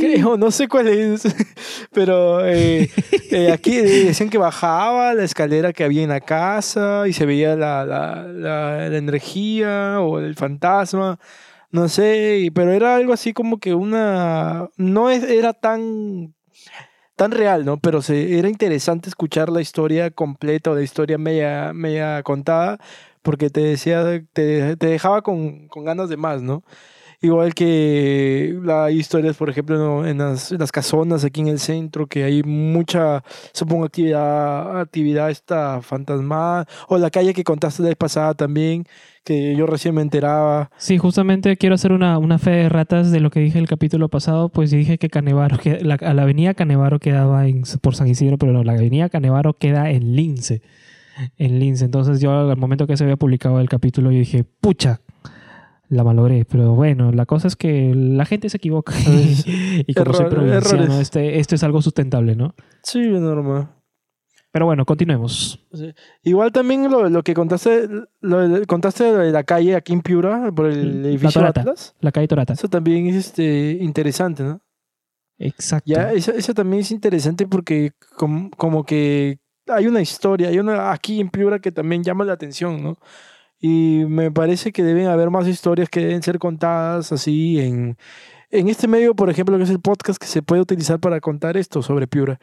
creo, 0.00 0.38
no 0.38 0.50
sé 0.50 0.68
cuál 0.68 0.88
es, 0.88 1.22
pero 1.92 2.46
eh, 2.46 2.90
eh, 3.30 3.52
aquí 3.52 3.76
decían 3.76 4.30
que 4.30 4.38
bajaba 4.38 5.12
la 5.12 5.24
escalera 5.24 5.74
que 5.74 5.84
había 5.84 6.02
en 6.02 6.08
la 6.08 6.20
casa 6.22 7.06
y 7.06 7.12
se 7.12 7.26
veía 7.26 7.56
la, 7.56 7.84
la, 7.84 8.22
la, 8.22 8.86
energía 8.86 10.00
o 10.00 10.18
el 10.18 10.34
fantasma, 10.34 11.18
no 11.70 11.88
sé, 11.90 12.50
pero 12.54 12.72
era 12.72 12.96
algo 12.96 13.12
así 13.12 13.34
como 13.34 13.58
que 13.58 13.74
una, 13.74 14.70
no 14.78 15.10
es, 15.10 15.22
era 15.24 15.52
tan 15.52 16.34
tan 17.16 17.30
real, 17.30 17.64
¿no? 17.64 17.78
Pero 17.78 18.02
se, 18.02 18.38
era 18.38 18.48
interesante 18.48 19.08
escuchar 19.08 19.48
la 19.48 19.62
historia 19.62 20.10
completa 20.10 20.70
o 20.70 20.74
la 20.74 20.82
historia 20.82 21.16
media, 21.18 21.72
media 21.74 22.22
contada, 22.22 22.78
porque 23.26 23.50
te 23.50 23.60
decía, 23.60 24.04
te, 24.32 24.76
te 24.76 24.86
dejaba 24.86 25.20
con, 25.20 25.66
con 25.66 25.84
ganas 25.84 26.08
de 26.08 26.16
más, 26.16 26.42
¿no? 26.42 26.62
Igual 27.20 27.54
que 27.54 28.56
las 28.62 28.92
historias, 28.92 29.36
por 29.36 29.50
ejemplo, 29.50 30.06
en, 30.06 30.18
las, 30.18 30.52
en 30.52 30.60
las 30.60 30.70
casonas 30.70 31.24
aquí 31.24 31.40
en 31.40 31.48
el 31.48 31.58
centro, 31.58 32.06
que 32.06 32.22
hay 32.22 32.44
mucha, 32.44 33.24
supongo, 33.52 33.84
actividad, 33.84 34.78
actividad 34.80 35.28
esta 35.28 35.82
fantasmal, 35.82 36.66
o 36.86 36.98
la 36.98 37.10
calle 37.10 37.34
que 37.34 37.42
contaste 37.42 37.82
la 37.82 37.88
vez 37.88 37.96
pasada 37.96 38.34
también, 38.34 38.84
que 39.24 39.56
yo 39.56 39.66
recién 39.66 39.96
me 39.96 40.02
enteraba. 40.02 40.70
Sí, 40.76 40.96
justamente 40.96 41.56
quiero 41.56 41.74
hacer 41.74 41.90
una, 41.90 42.18
una 42.18 42.38
fe 42.38 42.50
de 42.50 42.68
ratas 42.68 43.10
de 43.10 43.18
lo 43.18 43.30
que 43.30 43.40
dije 43.40 43.58
el 43.58 43.66
capítulo 43.66 44.08
pasado, 44.08 44.50
pues 44.50 44.70
dije 44.70 44.98
que 44.98 45.08
Canevaro, 45.08 45.58
que 45.58 45.80
la, 45.80 45.96
la 46.00 46.22
avenida 46.22 46.54
Canevaro 46.54 47.00
quedaba 47.00 47.48
en, 47.48 47.64
por 47.80 47.96
San 47.96 48.06
Isidro, 48.06 48.38
pero 48.38 48.52
no, 48.52 48.62
la 48.62 48.74
avenida 48.74 49.08
Canevaro 49.08 49.54
queda 49.54 49.90
en 49.90 50.14
Lince. 50.14 50.62
En 51.36 51.58
Lince. 51.58 51.84
Entonces 51.84 52.20
yo 52.20 52.50
al 52.50 52.56
momento 52.56 52.86
que 52.86 52.96
se 52.96 53.04
había 53.04 53.16
publicado 53.16 53.60
el 53.60 53.68
capítulo, 53.68 54.10
yo 54.10 54.18
dije, 54.18 54.44
pucha, 54.44 55.00
la 55.88 56.04
malogré. 56.04 56.44
Pero 56.44 56.74
bueno, 56.74 57.12
la 57.12 57.26
cosa 57.26 57.48
es 57.48 57.56
que 57.56 57.94
la 57.94 58.24
gente 58.24 58.48
se 58.48 58.56
equivoca. 58.58 58.92
y 59.86 59.94
como 59.94 60.12
soy 60.12 60.26
Error- 60.26 60.34
provinciano, 60.34 61.00
este, 61.00 61.38
esto 61.38 61.54
es 61.54 61.62
algo 61.62 61.82
sustentable, 61.82 62.36
¿no? 62.36 62.54
Sí, 62.82 63.00
normal. 63.00 63.70
Pero 64.52 64.64
bueno, 64.64 64.86
continuemos. 64.86 65.66
Sí. 65.74 65.92
Igual 66.22 66.50
también 66.50 66.90
lo, 66.90 67.10
lo 67.10 67.22
que 67.22 67.34
contaste, 67.34 67.88
lo, 68.20 68.66
contaste 68.66 69.04
de 69.04 69.30
la 69.30 69.44
calle 69.44 69.76
aquí 69.76 69.92
en 69.92 70.00
Piura, 70.00 70.50
por 70.50 70.66
el 70.66 71.02
La 71.02 71.08
edificio 71.08 71.40
Torata. 71.42 71.60
Atlas. 71.60 71.94
La 72.00 72.10
calle 72.10 72.26
Torata. 72.26 72.54
Eso 72.54 72.68
también 72.68 73.06
es 73.06 73.16
este, 73.16 73.76
interesante, 73.82 74.42
¿no? 74.44 74.62
Exacto. 75.38 75.92
Ya, 75.92 76.10
eso, 76.12 76.32
eso 76.32 76.54
también 76.54 76.80
es 76.80 76.90
interesante 76.90 77.46
porque 77.46 77.92
como, 78.16 78.50
como 78.52 78.84
que 78.84 79.40
hay 79.68 79.86
una 79.86 80.00
historia, 80.00 80.48
hay 80.48 80.58
una 80.58 80.92
aquí 80.92 81.20
en 81.20 81.30
Piura 81.30 81.58
que 81.58 81.72
también 81.72 82.04
llama 82.04 82.24
la 82.24 82.34
atención, 82.34 82.82
¿no? 82.82 82.98
Y 83.60 84.04
me 84.08 84.30
parece 84.30 84.72
que 84.72 84.82
deben 84.82 85.08
haber 85.08 85.30
más 85.30 85.48
historias 85.48 85.88
que 85.88 86.00
deben 86.00 86.22
ser 86.22 86.38
contadas 86.38 87.12
así 87.12 87.60
en, 87.60 87.96
en 88.50 88.68
este 88.68 88.88
medio, 88.88 89.14
por 89.14 89.30
ejemplo, 89.30 89.56
que 89.58 89.64
es 89.64 89.70
el 89.70 89.80
podcast 89.80 90.20
que 90.20 90.26
se 90.28 90.42
puede 90.42 90.62
utilizar 90.62 91.00
para 91.00 91.20
contar 91.20 91.56
esto 91.56 91.82
sobre 91.82 92.06
Piura. 92.06 92.38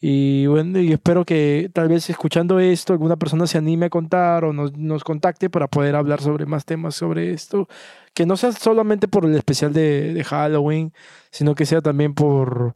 Y 0.00 0.46
bueno, 0.46 0.78
y 0.78 0.92
espero 0.92 1.24
que 1.24 1.70
tal 1.72 1.88
vez 1.88 2.10
escuchando 2.10 2.60
esto 2.60 2.92
alguna 2.92 3.16
persona 3.16 3.46
se 3.46 3.58
anime 3.58 3.86
a 3.86 3.90
contar 3.90 4.44
o 4.44 4.52
nos, 4.52 4.76
nos 4.76 5.04
contacte 5.04 5.48
para 5.48 5.68
poder 5.68 5.96
hablar 5.96 6.20
sobre 6.20 6.44
más 6.46 6.66
temas 6.66 6.94
sobre 6.94 7.32
esto. 7.32 7.68
Que 8.14 8.26
no 8.26 8.36
sea 8.36 8.52
solamente 8.52 9.08
por 9.08 9.24
el 9.24 9.34
especial 9.36 9.72
de, 9.72 10.12
de 10.14 10.24
Halloween, 10.24 10.92
sino 11.30 11.54
que 11.54 11.66
sea 11.66 11.80
también 11.82 12.14
por 12.14 12.74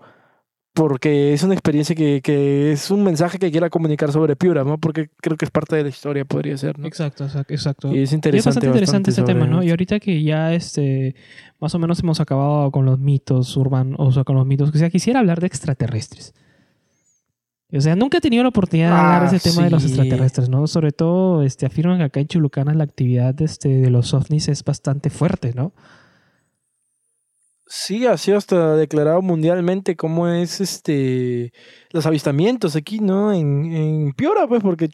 porque 0.72 1.32
es 1.32 1.42
una 1.42 1.54
experiencia 1.54 1.96
que, 1.96 2.20
que 2.22 2.72
es 2.72 2.90
un 2.90 3.02
mensaje 3.02 3.38
que 3.38 3.50
quiera 3.50 3.70
comunicar 3.70 4.12
sobre 4.12 4.36
Piura, 4.36 4.62
¿no? 4.64 4.78
Porque 4.78 5.10
creo 5.20 5.36
que 5.36 5.44
es 5.44 5.50
parte 5.50 5.74
de 5.76 5.82
la 5.82 5.88
historia, 5.88 6.24
podría 6.24 6.56
ser, 6.56 6.78
¿no? 6.78 6.86
Exacto, 6.86 7.26
exacto. 7.48 7.88
Y 7.88 7.94
es 7.94 7.98
Y 7.98 8.02
es 8.04 8.12
interesante. 8.12 8.48
bastante 8.48 8.66
interesante 8.68 9.10
este 9.10 9.22
sobre- 9.22 9.34
tema, 9.34 9.46
¿no? 9.46 9.62
Y 9.62 9.70
ahorita 9.70 9.98
que 9.98 10.22
ya 10.22 10.54
este 10.54 11.14
más 11.60 11.74
o 11.74 11.78
menos 11.78 11.98
hemos 12.00 12.20
acabado 12.20 12.70
con 12.70 12.84
los 12.86 12.98
mitos 12.98 13.56
urbanos, 13.56 13.96
o 13.98 14.12
sea, 14.12 14.24
con 14.24 14.36
los 14.36 14.46
mitos, 14.46 14.70
o 14.70 14.72
sea, 14.72 14.90
quisiera 14.90 15.20
hablar 15.20 15.40
de 15.40 15.46
extraterrestres. 15.48 16.34
O 17.72 17.80
sea, 17.80 17.94
nunca 17.94 18.18
he 18.18 18.20
tenido 18.20 18.42
la 18.42 18.48
oportunidad 18.48 18.88
de 18.90 18.94
hablar 18.96 19.30
de 19.30 19.36
Ah, 19.36 19.36
ese 19.36 19.50
tema 19.50 19.64
de 19.64 19.70
los 19.70 19.84
extraterrestres, 19.84 20.48
¿no? 20.48 20.66
Sobre 20.66 20.90
todo, 20.90 21.42
este, 21.44 21.66
afirman 21.66 21.98
que 21.98 22.04
acá 22.04 22.18
en 22.20 22.26
Chulucanas 22.26 22.74
la 22.74 22.82
actividad 22.84 23.40
este, 23.42 23.68
de 23.68 23.90
los 23.90 24.12
ovnis 24.12 24.48
es 24.48 24.64
bastante 24.64 25.08
fuerte, 25.10 25.52
¿no? 25.54 25.72
Sí, 27.72 28.04
ha 28.04 28.16
sido 28.16 28.36
hasta 28.36 28.74
declarado 28.74 29.22
mundialmente 29.22 29.94
cómo 29.94 30.26
es 30.26 30.60
este 30.60 31.52
los 31.92 32.04
avistamientos 32.04 32.74
aquí, 32.74 32.98
¿no? 32.98 33.32
En, 33.32 33.72
en 33.72 34.12
Piura, 34.12 34.48
pues, 34.48 34.60
porque 34.60 34.88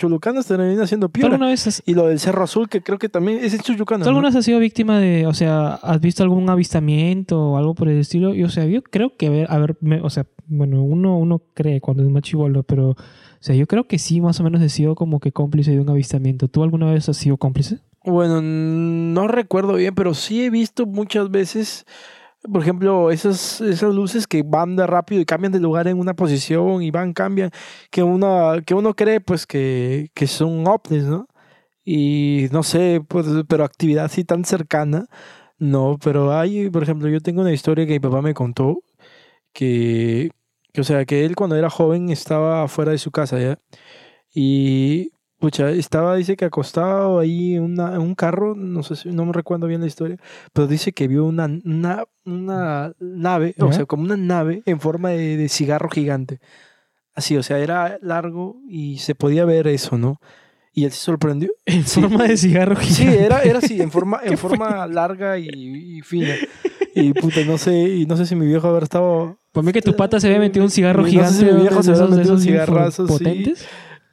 siendo 0.87 1.09
¿Tú 1.09 1.13
Piura. 1.13 1.29
alguna 1.29 1.49
vez 1.49 1.67
has, 1.67 1.83
Y 1.87 1.95
lo 1.95 2.07
del 2.09 2.21
Cerro 2.21 2.45
Azul, 2.45 2.69
que 2.69 2.83
creo 2.83 2.99
que 2.99 3.09
también 3.09 3.39
es 3.43 3.55
en 3.55 3.61
Chulucanas. 3.61 4.05
¿tú 4.05 4.11
¿no? 4.11 4.17
alguna 4.19 4.29
vez 4.29 4.37
has 4.37 4.45
sido 4.45 4.59
víctima 4.59 4.99
de, 5.01 5.27
o 5.27 5.33
sea, 5.33 5.73
has 5.73 6.01
visto 6.03 6.23
algún 6.23 6.51
avistamiento 6.51 7.41
o 7.41 7.57
algo 7.57 7.75
por 7.75 7.89
el 7.89 7.99
estilo? 7.99 8.35
Y, 8.35 8.45
o 8.45 8.51
sea, 8.51 8.67
yo 8.67 8.83
creo 8.83 9.17
que, 9.17 9.29
a 9.29 9.31
ver, 9.31 9.47
a 9.51 9.59
ver, 9.59 9.77
me- 9.81 10.03
o 10.03 10.11
sea, 10.11 10.27
bueno, 10.47 10.83
uno, 10.83 11.17
uno 11.17 11.41
cree 11.55 11.81
cuando 11.81 12.03
es 12.03 12.11
más 12.11 12.25
chivolo, 12.25 12.63
pero, 12.63 12.91
o 12.91 12.97
sea, 13.41 13.55
yo 13.55 13.67
creo 13.67 13.85
que 13.89 13.99
sí, 13.99 14.21
más 14.21 14.39
o 14.41 14.45
menos 14.45 14.61
he 14.61 14.69
sido 14.69 14.95
como 14.97 15.19
que 15.19 15.33
cómplice 15.33 15.71
de 15.71 15.81
un 15.81 15.89
avistamiento. 15.89 16.49
¿Tú 16.49 16.63
alguna 16.63 16.93
vez 16.93 17.09
has 17.09 17.17
sido 17.17 17.39
cómplice? 17.39 17.79
Bueno, 18.05 18.43
no 18.43 19.29
recuerdo 19.29 19.73
bien, 19.77 19.95
pero 19.95 20.13
sí 20.13 20.45
he 20.45 20.51
visto 20.51 20.85
muchas 20.87 21.31
veces, 21.31 21.85
por 22.53 22.63
ejemplo, 22.63 23.11
esas, 23.11 23.61
esas 23.61 23.95
luces 23.95 24.27
que 24.27 24.43
van 24.45 24.77
de 24.77 24.87
rápido 24.87 25.21
y 25.21 25.25
cambian 25.25 25.53
de 25.53 25.61
lugar 25.61 25.89
en 25.89 25.99
una 25.99 26.15
posición 26.15 26.83
y 26.83 26.91
van, 26.91 27.13
cambian, 27.13 27.51
que, 27.91 28.03
una, 28.03 28.63
que 28.65 28.75
uno 28.75 28.95
cree 28.95 29.21
pues 29.21 29.47
que, 29.47 30.11
que 30.15 30.27
son 30.27 30.67
ovnis, 30.67 31.05
¿no? 31.05 31.29
Y 31.85 32.49
no 32.53 32.63
sé, 32.63 33.03
pues, 33.09 33.27
pero 33.49 33.65
actividad 33.65 34.07
así 34.07 34.25
tan 34.25 34.45
cercana, 34.45 35.07
no, 35.59 35.99
pero 36.03 36.37
hay, 36.37 36.71
por 36.71 36.83
ejemplo, 36.83 37.09
yo 37.09 37.21
tengo 37.21 37.43
una 37.43 37.53
historia 37.53 37.87
que 37.87 37.95
mi 37.95 38.01
papá 38.01 38.23
me 38.23 38.35
contó, 38.35 38.83
que, 39.53 40.31
que 40.73 40.81
o 40.81 40.85
sea, 40.85 41.05
que 41.07 41.25
él 41.25 41.37
cuando 41.37 41.57
era 41.57 41.71
joven 41.71 42.11
estaba 42.11 42.69
fuera 42.69 42.93
de 42.93 42.99
su 42.99 43.11
casa, 43.11 43.39
¿ya? 43.41 43.59
Y 44.35 45.13
Pucha, 45.39 45.71
estaba, 45.71 46.17
dice 46.17 46.35
que 46.37 46.47
acostado 46.47 47.19
ahí 47.19 47.57
en, 47.57 47.63
una- 47.65 47.95
en 47.95 48.01
un 48.01 48.15
carro, 48.15 48.55
no 48.55 48.83
sé 48.83 48.97
si, 48.97 49.11
no 49.11 49.27
me 49.27 49.33
recuerdo 49.35 49.67
bien 49.67 49.83
la 49.83 49.87
historia, 49.87 50.17
pero 50.55 50.67
dice 50.67 50.93
que 50.93 51.09
vio 51.09 51.27
una, 51.27 51.45
una, 51.65 52.05
una 52.25 52.93
nave, 53.01 53.55
o 53.59 53.71
sea, 53.73 53.85
como 53.85 54.05
una 54.05 54.17
nave 54.17 54.63
en 54.65 54.81
forma 54.81 55.11
de, 55.11 55.37
de 55.37 55.49
cigarro 55.51 55.91
gigante. 55.91 56.41
Así, 57.15 57.37
o 57.37 57.43
sea, 57.43 57.59
era 57.59 57.99
largo 58.01 58.57
y 58.69 58.99
se 58.99 59.15
podía 59.15 59.45
ver 59.45 59.67
eso, 59.69 59.99
¿no? 59.99 60.21
Y 60.73 60.85
él 60.85 60.91
se 60.93 60.99
sorprendió. 61.01 61.51
En 61.67 61.85
Sí. 61.87 62.01
forma 62.01 62.25
de 62.25 62.37
cigarro 62.39 62.77
Sí, 62.81 62.95
gigante. 63.05 63.25
era, 63.25 63.43
era 63.43 63.59
así, 63.59 63.81
en 63.81 63.91
forma, 63.97 64.21
en 64.25 64.39
forma 64.39 64.87
larga 64.87 65.39
y, 65.39 65.49
y 65.51 66.01
fina. 66.03 66.35
Y 66.99 67.13
puta, 67.13 67.43
no 67.45 67.59
sé, 67.59 67.75
y 67.91 68.07
no 68.07 68.17
sé 68.17 68.25
si 68.25 68.35
mi 68.35 68.47
viejo 68.47 68.69
haber 68.69 68.85
estado 68.85 69.37
Por 69.53 69.63
mí 69.63 69.71
que 69.71 69.83
tu 69.83 69.95
pata 69.95 70.19
se 70.19 70.29
había 70.29 70.39
metido 70.39 70.65
un 70.65 70.71
cigarro 70.71 71.01
No 71.03 71.05
sé 71.05 71.11
gigante. 71.11 71.39
si 71.41 71.45
mi 71.45 71.61
viejo 71.61 71.83
se 71.83 71.91
había 71.91 72.07
metido 72.07 72.33
un 72.37 72.41
cigarrazo, 72.41 73.07
sí. 73.07 73.53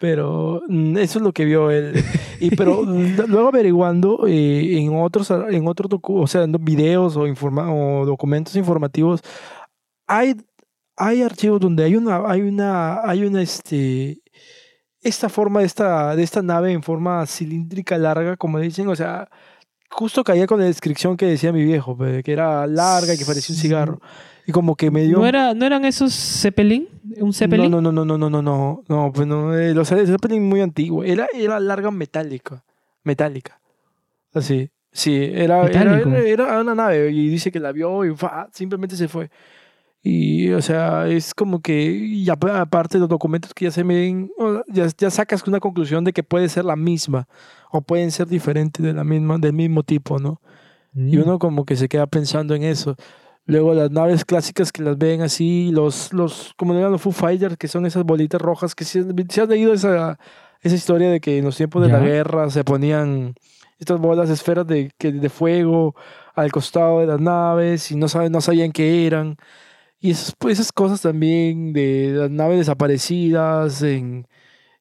Pero 0.03 0.61
mm, 0.67 0.97
eso 0.97 1.19
es 1.19 1.23
lo 1.23 1.31
que 1.31 1.45
vio 1.45 1.71
él. 1.71 1.93
Y 2.41 2.53
pero 2.57 2.81
mm, 2.85 3.21
luego 3.27 3.47
averiguando 3.47 4.27
eh, 4.27 4.77
en 4.77 4.93
otros, 4.93 5.31
en 5.31 5.65
otros 5.65 5.87
o 6.01 6.27
sea, 6.27 6.43
en 6.43 6.51
videos 6.59 7.15
o, 7.15 7.25
informa 7.25 7.73
o 7.73 8.05
documentos 8.05 8.53
informativos, 8.57 9.21
hay, 10.05 10.35
hay 10.97 11.21
archivos 11.21 11.61
donde 11.61 11.85
hay 11.85 11.95
una, 11.95 12.29
hay 12.29 12.41
una, 12.41 12.99
hay 13.09 13.23
una, 13.23 13.41
este, 13.41 14.21
esta 14.99 15.29
forma 15.29 15.61
de 15.61 15.67
esta, 15.67 16.17
de 16.17 16.23
esta 16.23 16.41
nave 16.41 16.73
en 16.73 16.83
forma 16.83 17.25
cilíndrica 17.25 17.97
larga, 17.97 18.35
como 18.35 18.59
dicen, 18.59 18.89
o 18.89 18.95
sea, 18.97 19.29
justo 19.89 20.25
caía 20.25 20.47
con 20.47 20.59
la 20.59 20.65
descripción 20.65 21.15
que 21.15 21.27
decía 21.27 21.53
mi 21.53 21.63
viejo, 21.63 21.97
que 21.97 22.33
era 22.33 22.67
larga 22.67 23.13
y 23.13 23.17
que 23.17 23.25
parecía 23.25 23.55
un 23.55 23.61
cigarro. 23.61 24.01
Y 24.45 24.51
como 24.51 24.75
que 24.75 24.91
me 24.91 25.03
dio... 25.03 25.19
¿No, 25.19 25.25
era, 25.25 25.53
¿no 25.53 25.65
eran 25.65 25.85
esos 25.85 26.13
Zeppelin? 26.13 26.87
¿Un 27.17 27.33
Zeppelin? 27.33 27.71
No, 27.71 27.81
no, 27.81 27.91
no, 27.91 28.05
no, 28.05 28.17
no, 28.17 28.29
no, 28.29 28.41
no, 28.41 28.83
no, 28.87 29.11
pues 29.13 29.27
no, 29.27 29.55
eh, 29.55 29.73
los 29.73 29.87
Zeppelin 29.87 30.43
muy 30.43 30.61
antiguo. 30.61 31.03
Era, 31.03 31.27
era 31.33 31.59
larga 31.59 31.91
metálica, 31.91 32.63
metálica. 33.03 33.59
Así, 34.33 34.69
sí, 34.91 35.29
era, 35.31 35.67
era, 35.67 36.01
era, 36.25 36.59
una 36.59 36.75
nave 36.75 37.11
y 37.11 37.29
dice 37.29 37.51
que 37.51 37.59
la 37.59 37.71
vio 37.71 38.03
y 38.05 38.15
simplemente 38.51 38.95
se 38.95 39.07
fue. 39.07 39.29
Y, 40.05 40.51
o 40.51 40.61
sea, 40.61 41.07
es 41.07 41.33
como 41.33 41.61
que, 41.61 42.21
ya 42.23 42.33
aparte 42.33 42.97
de 42.97 42.99
los 42.99 43.09
documentos 43.09 43.53
que 43.53 43.65
ya 43.65 43.71
se 43.71 43.83
ven, 43.83 44.29
ya, 44.67 44.87
ya, 44.97 45.09
sacas 45.09 45.47
una 45.47 45.61
conclusión 45.61 46.03
de 46.03 46.11
que 46.11 46.23
puede 46.23 46.49
ser 46.49 46.65
la 46.65 46.75
misma 46.75 47.29
o 47.71 47.81
pueden 47.81 48.11
ser 48.11 48.27
diferentes 48.27 48.83
de 48.83 48.91
la 48.91 49.05
misma, 49.05 49.37
del 49.37 49.53
mismo 49.53 49.83
tipo, 49.83 50.19
¿no? 50.19 50.41
Mm. 50.91 51.07
Y 51.07 51.17
uno 51.17 51.39
como 51.39 51.65
que 51.65 51.77
se 51.77 51.87
queda 51.87 52.05
pensando 52.05 52.53
en 52.53 52.63
eso. 52.63 52.97
Luego 53.45 53.73
las 53.73 53.91
naves 53.91 54.23
clásicas 54.23 54.71
que 54.71 54.83
las 54.83 54.97
ven 54.97 55.21
así, 55.21 55.71
los, 55.71 56.13
los 56.13 56.53
como 56.57 56.73
llaman 56.73 56.93
los 56.93 57.01
Foo 57.01 57.11
Fighters, 57.11 57.57
que 57.57 57.67
son 57.67 57.85
esas 57.85 58.03
bolitas 58.03 58.41
rojas, 58.41 58.73
que 58.73 58.85
si, 58.85 59.01
si 59.29 59.41
has 59.41 59.49
leído 59.49 59.73
esa, 59.73 60.17
esa 60.61 60.75
historia 60.75 61.09
de 61.09 61.19
que 61.19 61.39
en 61.39 61.45
los 61.45 61.57
tiempos 61.57 61.83
de 61.83 61.89
la 61.89 61.99
guerra 61.99 62.49
se 62.49 62.63
ponían 62.63 63.35
estas 63.79 63.99
bolas, 63.99 64.29
esferas 64.29 64.65
de, 64.65 64.91
que, 64.97 65.11
de 65.11 65.29
fuego 65.29 65.95
al 66.35 66.51
costado 66.51 67.01
de 67.01 67.07
las 67.07 67.19
naves 67.19 67.91
y 67.91 67.95
no, 67.95 68.07
saben, 68.07 68.31
no 68.31 68.41
sabían 68.41 68.71
qué 68.71 69.05
eran. 69.05 69.35
Y 69.99 70.11
esas, 70.11 70.35
pues, 70.37 70.59
esas 70.59 70.71
cosas 70.71 71.01
también 71.01 71.73
de 71.73 72.13
las 72.15 72.31
naves 72.31 72.59
desaparecidas 72.59 73.81
en, 73.81 74.27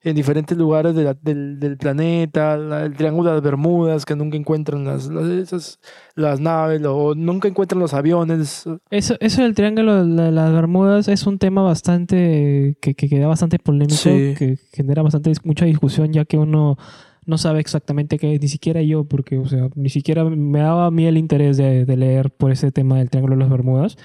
en 0.04 0.16
diferentes 0.16 0.56
lugares 0.58 0.94
de 0.96 1.04
la- 1.04 1.14
del, 1.14 1.60
del 1.60 1.76
planeta, 1.76 2.56
la- 2.56 2.84
el 2.84 2.94
Triángulo 2.94 3.30
de 3.30 3.36
las 3.36 3.42
Bermudas, 3.44 4.04
que 4.04 4.16
nunca 4.16 4.36
encuentran 4.36 4.84
las, 4.84 5.06
las, 5.06 5.24
esas, 5.28 5.78
las 6.16 6.40
naves 6.40 6.82
o 6.84 7.14
nunca 7.14 7.46
encuentran 7.48 7.78
los 7.80 7.94
aviones. 7.94 8.64
Eso, 8.90 9.16
eso 9.20 9.42
del 9.42 9.54
triángulo 9.54 10.04
de 10.04 10.32
las 10.32 10.52
Bermudas 10.52 11.06
es 11.08 11.26
un 11.26 11.38
tema 11.38 11.62
bastante 11.62 12.76
que, 12.80 12.94
que 12.94 13.08
queda 13.08 13.26
bastante 13.28 13.58
polémico, 13.58 13.94
Sí. 13.94 14.34
que 14.36 14.58
genera 14.72 15.02
bastante 15.02 15.32
mucha 15.44 15.64
discusión, 15.66 16.12
ya 16.12 16.24
que 16.24 16.36
uno 16.38 16.76
no 17.24 17.38
sabe 17.38 17.60
exactamente 17.60 18.18
qué, 18.18 18.36
ni 18.40 18.48
siquiera 18.48 18.82
yo, 18.82 19.04
porque, 19.04 19.38
o 19.38 19.46
sea, 19.46 19.68
ni 19.76 19.88
siquiera 19.90 20.24
me 20.24 20.58
daba 20.58 20.86
a 20.86 20.90
mí 20.90 21.06
el 21.06 21.16
interés 21.16 21.56
de, 21.56 21.84
de 21.84 21.96
leer 21.96 22.30
por 22.32 22.50
ese 22.50 22.72
tema 22.72 22.98
del 22.98 23.10
triángulo 23.10 23.36
de 23.36 23.40
las 23.42 23.50
Bermudas. 23.50 23.96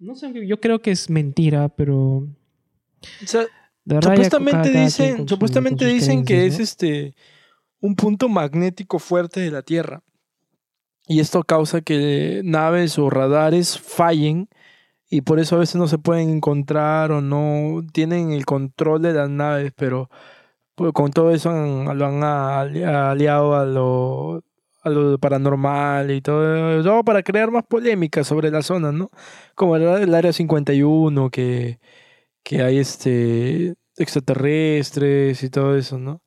No 0.00 0.16
sé, 0.16 0.32
yo 0.46 0.58
creo 0.60 0.80
que 0.80 0.90
es 0.90 1.08
mentira, 1.10 1.68
pero 1.68 2.16
O 2.18 3.26
sea, 3.26 3.42
de 3.88 3.94
verdad 3.96 4.10
ya 4.16 4.24
supuestamente 4.24 4.72
cada- 4.72 4.84
dicen, 4.84 5.28
supuestamente 5.28 5.84
sus 5.84 5.94
dicen 5.94 6.24
que 6.24 6.46
es 6.46 6.58
este 6.60 7.14
un 7.80 7.94
punto 7.94 8.28
magnético 8.28 8.98
fuerte 8.98 9.40
de 9.40 9.50
la 9.50 9.62
Tierra. 9.62 10.02
Y 11.06 11.20
esto 11.20 11.42
causa 11.42 11.80
que 11.80 12.42
naves 12.44 12.98
o 12.98 13.08
radares 13.08 13.78
fallen 13.78 14.48
y 15.08 15.22
por 15.22 15.38
eso 15.38 15.56
a 15.56 15.60
veces 15.60 15.76
no 15.76 15.88
se 15.88 15.96
pueden 15.96 16.28
encontrar 16.28 17.12
o 17.12 17.22
no 17.22 17.82
tienen 17.92 18.32
el 18.32 18.44
control 18.44 19.00
de 19.02 19.14
las 19.14 19.30
naves, 19.30 19.72
pero 19.74 20.10
pues, 20.74 20.92
con 20.92 21.10
todo 21.10 21.30
eso 21.30 21.50
han- 21.50 21.96
lo 21.98 22.06
han 22.06 22.22
ali- 22.22 22.82
aliado 22.84 23.56
a 23.56 23.64
lo, 23.64 24.42
a 24.82 24.90
lo 24.90 25.18
paranormal 25.18 26.10
y 26.10 26.20
todo, 26.20 26.82
todo 26.84 27.02
para 27.04 27.22
crear 27.22 27.50
más 27.50 27.64
polémica 27.64 28.22
sobre 28.22 28.50
la 28.50 28.60
zona, 28.62 28.92
¿no? 28.92 29.08
Como 29.54 29.76
el, 29.76 29.82
el 29.82 30.14
área 30.14 30.32
51, 30.32 31.30
que, 31.30 31.78
que 32.48 32.62
hay 32.62 32.78
este 32.78 33.74
extraterrestres 33.98 35.42
y 35.42 35.50
todo 35.50 35.76
eso, 35.76 35.98
¿no? 35.98 36.22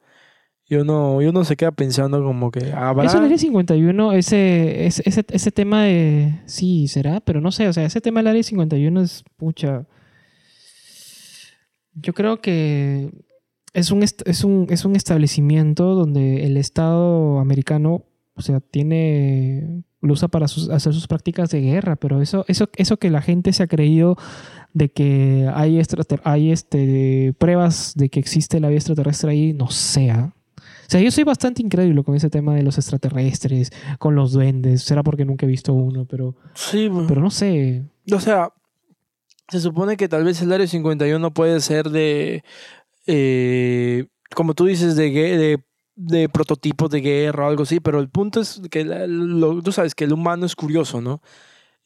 Y 0.68 0.76
uno, 0.76 1.20
y 1.20 1.26
uno 1.26 1.44
se 1.44 1.56
queda 1.58 1.72
pensando 1.72 2.24
como 2.24 2.52
que 2.52 2.72
habrá... 2.72 3.06
Eso 3.06 3.18
en 3.18 3.24
el 3.24 3.26
área 3.26 3.38
51, 3.40 4.14
ese, 4.14 4.86
ese, 4.86 5.02
ese, 5.06 5.26
ese 5.30 5.52
tema 5.52 5.84
de. 5.86 6.40
Sí, 6.46 6.88
será, 6.88 7.22
pero 7.22 7.42
no 7.42 7.52
sé. 7.52 7.68
O 7.68 7.74
sea, 7.74 7.86
ese 7.86 8.02
tema 8.02 8.20
del 8.20 8.28
área 8.28 8.44
51 8.44 9.02
es. 9.02 9.24
Pucha. 9.36 9.88
Yo 11.94 12.14
creo 12.14 12.40
que 12.40 13.10
es 13.74 13.92
un, 13.92 14.04
es 14.04 14.44
un, 14.44 14.68
es 14.70 14.86
un 14.86 14.96
establecimiento 14.96 15.96
donde 15.96 16.46
el 16.46 16.56
Estado 16.56 17.40
americano, 17.40 18.06
o 18.36 18.42
sea, 18.42 18.60
tiene. 18.62 19.84
lo 20.02 20.14
usa 20.14 20.30
para 20.30 20.48
sus- 20.48 20.70
hacer 20.70 20.94
sus 20.94 21.08
prácticas 21.08 21.50
de 21.50 21.62
guerra, 21.62 21.98
pero 21.98 22.22
eso, 22.22 22.46
eso, 22.48 22.70
eso 22.78 22.98
que 22.98 23.10
la 23.10 23.22
gente 23.22 23.52
se 23.52 23.64
ha 23.64 23.68
creído 23.68 24.16
de 24.74 24.90
que 24.90 25.50
hay, 25.54 25.82
hay 26.24 26.52
este, 26.52 27.34
pruebas 27.38 27.94
de 27.96 28.10
que 28.10 28.20
existe 28.20 28.60
la 28.60 28.70
vida 28.70 28.78
extraterrestre 28.78 29.32
ahí, 29.32 29.54
no 29.54 29.70
sea. 29.70 30.34
O 30.58 30.92
sea, 30.92 31.00
yo 31.02 31.10
soy 31.12 31.24
bastante 31.24 31.62
incrédulo 31.62 32.04
con 32.04 32.16
ese 32.16 32.30
tema 32.30 32.54
de 32.56 32.64
los 32.64 32.78
extraterrestres, 32.78 33.72
con 34.00 34.14
los 34.16 34.34
duendes. 34.34 34.84
Será 34.84 35.04
porque 35.04 35.24
nunca 35.26 35.46
he 35.46 35.50
visto 35.50 35.74
uno, 35.74 36.06
pero, 36.06 36.36
Sí, 36.54 36.90
pues. 36.92 37.06
pero 37.08 37.22
no 37.22 37.30
sé. 37.32 37.84
O 38.14 38.20
sea, 38.20 38.50
se 39.50 39.60
supone 39.62 39.96
que 39.98 40.10
tal 40.10 40.24
vez 40.26 40.42
el 40.42 40.52
área 40.52 40.68
51 40.68 41.34
puede 41.34 41.60
ser 41.62 41.90
de, 41.90 42.44
eh, 43.08 44.06
como 44.36 44.54
tú 44.54 44.66
dices, 44.66 44.96
de, 44.96 45.10
de, 45.12 45.64
de 45.96 46.30
prototipos 46.30 46.90
de 46.90 47.02
guerra 47.02 47.46
o 47.46 47.50
algo 47.50 47.64
así, 47.64 47.80
pero 47.80 48.00
el 48.00 48.10
punto 48.10 48.42
es 48.42 48.62
que 48.70 48.86
la- 48.86 49.08
lo- 49.08 49.62
tú 49.62 49.72
sabes 49.72 49.96
que 49.96 50.06
el 50.06 50.14
humano 50.14 50.46
es 50.46 50.56
curioso, 50.56 51.02
¿no? 51.02 51.22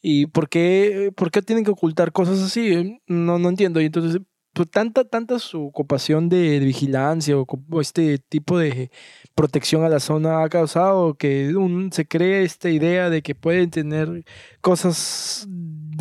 ¿Y 0.08 0.28
por 0.28 0.50
qué, 0.50 1.12
por 1.16 1.32
qué 1.32 1.42
tienen 1.42 1.66
que 1.66 1.72
ocultar 1.72 2.12
cosas 2.12 2.40
así? 2.40 3.00
No, 3.08 3.40
no 3.40 3.50
entiendo. 3.50 3.82
Y 3.82 3.86
entonces, 3.86 4.22
pues, 4.54 4.70
tanta, 4.70 5.04
tanta 5.04 5.40
su 5.40 5.66
ocupación 5.66 6.30
de, 6.30 6.60
vigilancia 6.60 7.36
o, 7.36 7.82
este 7.82 8.20
tipo 8.20 8.60
de 8.60 8.92
protección 9.34 9.84
a 9.84 9.90
la 9.90 10.00
zona 10.00 10.44
ha 10.44 10.50
causado 10.50 11.16
que 11.16 11.52
se 11.92 12.08
cree 12.08 12.44
esta 12.44 12.70
idea 12.70 13.10
de 13.10 13.24
que 13.24 13.34
pueden 13.34 13.72
tener 13.72 14.24
cosas 14.62 15.48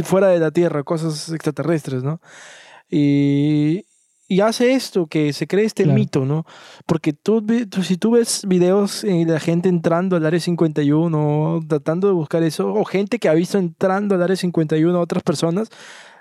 fuera 0.05 0.29
de 0.29 0.39
la 0.39 0.51
Tierra, 0.51 0.83
cosas 0.85 1.31
extraterrestres, 1.31 2.03
¿no? 2.03 2.21
Y, 2.91 3.87
y 4.35 4.41
hace 4.41 4.73
esto, 4.73 5.07
que 5.07 5.33
se 5.33 5.47
cree 5.47 5.65
este 5.65 5.85
Claro. 5.85 5.99
mito, 5.99 6.25
¿no? 6.25 6.45
Porque 6.87 7.13
tú, 7.13 7.45
tú- 7.69 7.83
si 7.83 7.97
tú 7.97 8.13
ves 8.13 8.43
videos 8.47 9.03
de 9.03 9.25
la 9.27 9.41
gente 9.41 9.69
entrando 9.69 10.17
al 10.17 10.27
área 10.27 10.41
51, 10.41 11.61
tratando 11.69 12.09
de 12.09 12.15
buscar 12.15 12.43
eso, 12.43 12.73
o 12.73 12.85
gente 12.85 13.19
que 13.19 13.29
ha 13.29 13.35
visto 13.35 13.59
entrando 13.59 14.15
al 14.15 14.23
área 14.23 14.37
51 14.37 14.97
a 14.99 15.01
otras 15.01 15.23
personas, 15.23 15.69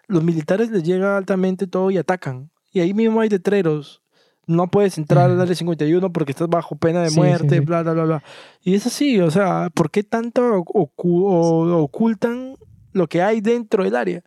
los 0.07 0.23
militares 0.23 0.69
les 0.71 0.83
llega 0.83 1.17
altamente 1.17 1.67
todo 1.67 1.89
y 1.91 1.97
atacan. 1.97 2.49
Y 2.71 2.79
ahí 2.81 2.93
mismo 2.93 3.21
hay 3.21 3.29
letreros. 3.29 4.01
No 4.45 4.67
puedes 4.69 4.97
entrar 4.97 5.29
al 5.31 5.39
área 5.39 5.55
51 5.55 6.11
porque 6.11 6.31
estás 6.33 6.49
bajo 6.49 6.75
pena 6.75 7.01
de 7.01 7.07
Sí, 7.09 7.13
sí, 7.13 7.19
muerte, 7.21 7.55
sí. 7.55 7.59
bla, 7.61 7.81
bla, 7.83 7.93
bla, 7.93 8.03
bla. 8.03 8.23
Y 8.61 8.73
es 8.75 8.85
así, 8.85 9.19
o 9.21 9.31
sea, 9.31 9.69
¿por 9.73 9.89
qué 9.89 10.03
tanto 10.03 10.41
ocu- 10.65 10.91
ocultan 11.81 12.55
lo 12.91 13.07
que 13.07 13.21
hay 13.21 13.41
dentro 13.41 13.83
del 13.83 13.95
área? 13.95 14.21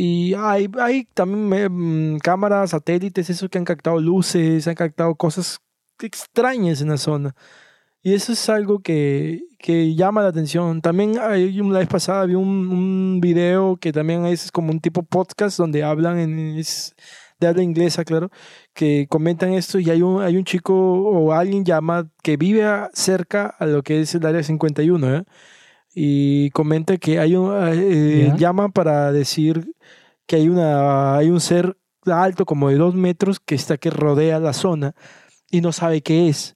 Y 0.00 0.34
hay, 0.34 0.68
hay 0.80 1.06
también 1.12 1.52
eh, 1.52 1.68
mm, 1.68 2.18
cámaras, 2.18 2.70
satélites, 2.70 3.30
eso 3.30 3.48
que 3.48 3.58
han 3.58 3.64
captado 3.64 3.98
luces, 3.98 4.68
han 4.68 4.76
captado 4.76 5.16
cosas 5.16 5.58
extrañas 6.00 6.80
en 6.80 6.90
la 6.90 6.98
zona. 6.98 7.34
Y 8.02 8.14
eso 8.14 8.32
es 8.32 8.48
algo 8.48 8.80
que, 8.80 9.42
que 9.58 9.96
llama 9.96 10.22
la 10.22 10.28
atención. 10.28 10.80
También 10.82 11.18
hay, 11.18 11.60
una 11.60 11.80
vez 11.80 11.88
pasada 11.88 12.26
vi 12.26 12.36
un, 12.36 12.46
un 12.68 13.20
video 13.20 13.76
que 13.78 13.92
también 13.92 14.24
es 14.26 14.52
como 14.52 14.70
un 14.72 14.80
tipo 14.80 15.02
podcast 15.02 15.58
donde 15.58 15.82
hablan 15.82 16.18
en 16.20 16.38
es 16.58 16.94
de 17.40 17.48
habla 17.48 17.62
inglesa, 17.64 18.04
claro, 18.04 18.30
que 18.74 19.06
comentan 19.08 19.52
esto 19.52 19.80
y 19.80 19.90
hay 19.90 20.02
un, 20.02 20.22
hay 20.22 20.36
un 20.36 20.44
chico 20.44 20.74
o 20.74 21.32
alguien 21.32 21.64
llama 21.64 22.08
que 22.22 22.36
vive 22.36 22.64
cerca 22.94 23.48
a 23.48 23.66
lo 23.66 23.82
que 23.82 24.00
es 24.02 24.14
el 24.14 24.26
área 24.26 24.42
51, 24.44 25.16
¿eh? 25.16 25.24
Y 25.94 26.50
comenta 26.50 26.96
que 26.98 27.18
hay 27.18 27.34
un 27.36 27.50
eh, 27.72 28.26
Ya. 28.28 28.36
llama 28.36 28.68
para 28.68 29.10
decir 29.12 29.72
que 30.26 30.36
hay 30.36 30.48
una 30.48 31.16
hay 31.16 31.30
un 31.30 31.40
ser 31.40 31.76
alto 32.06 32.44
como 32.46 32.68
de 32.68 32.76
dos 32.76 32.94
metros 32.94 33.40
que 33.40 33.54
está 33.54 33.76
que 33.78 33.90
rodea 33.90 34.38
la 34.38 34.52
zona 34.52 34.94
y 35.50 35.60
no 35.60 35.72
sabe 35.72 36.02
qué 36.02 36.28
es. 36.28 36.54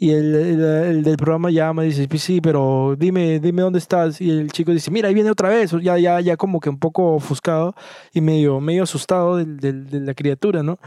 Y 0.00 0.10
el, 0.12 0.32
el- 0.36 0.60
el 0.64 1.02
del 1.02 1.16
programa 1.16 1.50
llama 1.50 1.84
y 1.84 1.88
dice, 1.88 2.06
"Pues 2.06 2.22
sí, 2.22 2.40
pero 2.40 2.94
dime, 2.96 3.40
dime 3.40 3.62
dónde 3.62 3.80
estás. 3.80 4.20
Y 4.20 4.30
el 4.30 4.52
chico 4.52 4.70
dice, 4.72 4.92
mira, 4.92 5.08
ahí 5.08 5.14
viene 5.14 5.30
otra 5.30 5.48
vez. 5.48 5.72
Ya, 5.82 5.98
ya, 5.98 6.20
ya 6.20 6.36
como 6.36 6.60
que 6.60 6.70
un 6.70 6.78
poco 6.78 7.14
ofuscado 7.14 7.74
y 8.12 8.20
medio, 8.20 8.60
medio 8.60 8.84
asustado 8.84 9.36
del- 9.36 9.56
del- 9.58 9.90
de 9.90 10.00
la 10.00 10.14
criatura, 10.14 10.62
¿no? 10.62 10.78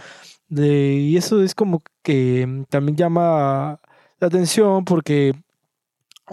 De, 0.48 0.94
y 0.96 1.18
eso 1.18 1.44
es 1.44 1.54
como 1.56 1.82
que 2.04 2.64
también 2.70 2.96
llama 2.98 3.80
la 4.20 4.28
atención 4.28 4.86
porque 4.86 5.34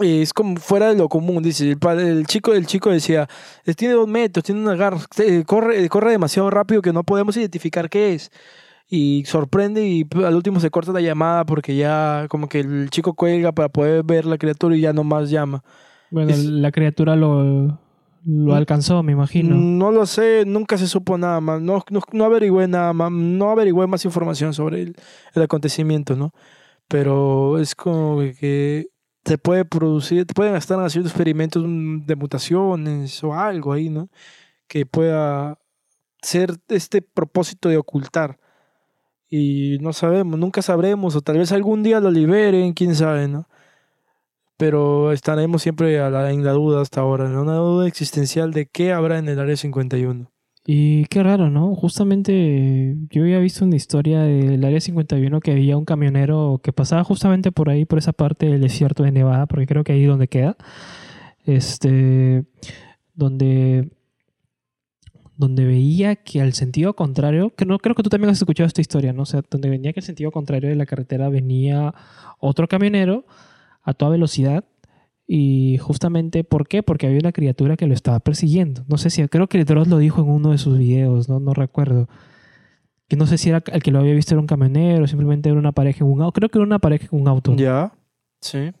es 0.01 0.33
como 0.33 0.55
fuera 0.57 0.87
de 0.89 0.95
lo 0.97 1.09
común. 1.09 1.43
Dice, 1.43 1.71
el, 1.71 1.99
el 1.99 2.25
chico, 2.27 2.53
el 2.53 2.65
chico 2.65 2.89
decía, 2.89 3.27
"Eh, 3.65 3.73
tiene 3.73 3.93
dos 3.95 4.07
metros, 4.07 4.43
tiene 4.43 4.61
una 4.61 4.75
garra, 4.75 4.99
eh, 5.17 5.43
corre, 5.45 5.87
corre 5.89 6.11
demasiado 6.11 6.49
rápido 6.49 6.81
que 6.81 6.93
no 6.93 7.03
podemos 7.03 7.35
identificar 7.37 7.89
qué 7.89 8.13
es 8.13 8.31
y 8.87 9.23
sorprende 9.25 9.85
y 9.87 10.07
al 10.25 10.35
último 10.35 10.59
se 10.59 10.71
corta 10.71 10.91
la 10.91 11.01
llamada 11.01 11.45
porque 11.45 11.75
ya 11.75 12.25
como 12.29 12.49
que 12.49 12.61
el 12.61 12.89
chico 12.89 13.13
cuelga 13.13 13.51
para 13.51 13.69
poder 13.69 14.03
ver 14.03 14.25
la 14.25 14.37
criatura 14.37 14.75
y 14.75 14.81
ya 14.81 14.93
no 14.93 15.03
más 15.03 15.29
llama. 15.29 15.63
Bueno, 16.11 16.31
Es- 16.31 16.43
la 16.45 16.71
criatura 16.71 17.15
lo, 17.15 17.79
lo 18.25 18.55
alcanzó, 18.55 19.03
me 19.03 19.11
imagino. 19.11 19.55
No 19.55 19.91
lo 19.91 20.05
sé, 20.07 20.43
nunca 20.45 20.77
se 20.77 20.87
supo 20.87 21.17
nada 21.19 21.39
más, 21.39 21.61
no, 21.61 21.83
no, 21.91 22.01
no 22.11 22.25
averigüé 22.25 22.67
nada 22.67 22.93
más, 22.93 23.11
no 23.11 23.51
averigüé 23.51 23.85
más 23.85 24.03
información 24.05 24.53
sobre 24.55 24.81
el, 24.81 24.95
el 25.35 25.41
acontecimiento, 25.43 26.15
¿no? 26.15 26.31
Pero 26.87 27.59
es 27.59 27.75
como 27.75 28.19
que 28.39 28.87
se 29.25 29.37
puede 29.37 29.65
producir, 29.65 30.25
pueden 30.27 30.55
estar 30.55 30.79
haciendo 30.79 31.09
experimentos 31.09 31.63
de 31.63 32.15
mutaciones 32.15 33.23
o 33.23 33.33
algo 33.33 33.73
ahí, 33.73 33.89
¿no? 33.89 34.09
Que 34.67 34.85
pueda 34.85 35.59
ser 36.21 36.57
este 36.69 37.01
propósito 37.01 37.69
de 37.69 37.77
ocultar. 37.77 38.39
Y 39.29 39.77
no 39.81 39.93
sabemos, 39.93 40.39
nunca 40.39 40.61
sabremos, 40.61 41.15
o 41.15 41.21
tal 41.21 41.37
vez 41.37 41.51
algún 41.51 41.83
día 41.83 41.99
lo 41.99 42.11
liberen, 42.11 42.73
quién 42.73 42.95
sabe, 42.95 43.27
¿no? 43.27 43.47
Pero 44.57 45.11
estaremos 45.13 45.61
siempre 45.61 45.97
en 45.97 46.43
la 46.43 46.51
duda 46.51 46.81
hasta 46.81 47.01
ahora, 47.01 47.29
¿no? 47.29 47.43
Una 47.43 47.55
duda 47.55 47.87
existencial 47.87 48.51
de 48.51 48.67
qué 48.67 48.91
habrá 48.93 49.19
en 49.19 49.29
el 49.29 49.39
área 49.39 49.55
51. 49.55 50.31
Y 50.71 51.05
qué 51.05 51.23
raro, 51.23 51.49
¿no? 51.49 51.73
Justamente 51.73 52.95
yo 53.09 53.23
había 53.23 53.39
visto 53.39 53.65
una 53.65 53.75
historia 53.75 54.21
del 54.21 54.63
Área 54.63 54.79
51 54.79 55.39
que 55.39 55.49
había 55.49 55.75
un 55.75 55.83
camionero 55.83 56.61
que 56.63 56.71
pasaba 56.71 57.03
justamente 57.03 57.51
por 57.51 57.71
ahí, 57.71 57.85
por 57.85 57.97
esa 57.97 58.13
parte 58.13 58.45
del 58.45 58.61
desierto 58.61 59.01
de 59.01 59.11
Nevada, 59.11 59.47
porque 59.47 59.65
creo 59.65 59.83
que 59.83 59.93
ahí 59.93 60.05
donde 60.05 60.27
queda, 60.27 60.57
este, 61.43 62.45
donde, 63.15 63.89
donde 65.37 65.65
veía 65.65 66.17
que 66.17 66.39
al 66.39 66.53
sentido 66.53 66.95
contrario, 66.95 67.49
que 67.55 67.65
no 67.65 67.79
creo 67.79 67.95
que 67.95 68.03
tú 68.03 68.11
también 68.11 68.29
has 68.29 68.37
escuchado 68.37 68.67
esta 68.67 68.81
historia, 68.81 69.11
¿no? 69.11 69.23
O 69.23 69.25
sea, 69.25 69.41
donde 69.49 69.69
venía 69.69 69.91
que 69.91 70.01
al 70.01 70.05
sentido 70.05 70.29
contrario 70.29 70.69
de 70.69 70.75
la 70.75 70.85
carretera 70.85 71.29
venía 71.29 71.95
otro 72.37 72.67
camionero 72.67 73.25
a 73.81 73.95
toda 73.95 74.11
velocidad 74.11 74.65
y 75.31 75.77
justamente, 75.77 76.43
¿por 76.43 76.67
qué? 76.67 76.81
Porque 76.81 77.05
había 77.05 77.19
una 77.19 77.31
criatura 77.31 77.77
que 77.77 77.85
lo 77.85 77.93
estaba 77.93 78.19
persiguiendo. 78.19 78.83
No 78.87 78.97
sé 78.97 79.11
si, 79.11 79.27
creo 79.27 79.45
que 79.47 79.63
Dross 79.63 79.87
lo 79.87 79.99
dijo 79.99 80.21
en 80.23 80.27
uno 80.29 80.49
de 80.49 80.57
sus 80.57 80.79
videos, 80.79 81.29
no, 81.29 81.39
no 81.39 81.53
recuerdo. 81.53 82.09
Que 83.07 83.15
no 83.15 83.27
sé 83.27 83.37
si 83.37 83.49
era 83.49 83.61
el 83.71 83.83
que 83.83 83.91
lo 83.91 83.99
había 83.99 84.15
visto 84.15 84.33
era 84.33 84.41
un 84.41 84.47
camionero, 84.47 85.05
simplemente 85.05 85.47
era 85.49 85.59
una 85.59 85.71
pareja 85.71 86.03
en 86.03 86.11
un 86.11 86.21
auto. 86.23 86.33
Creo 86.39 86.49
que 86.49 86.57
era 86.57 86.65
una 86.65 86.79
pareja 86.79 87.07
en 87.11 87.21
un 87.21 87.27
auto. 87.27 87.55
¿Ya? 87.55 87.93
Sí. 88.41 88.71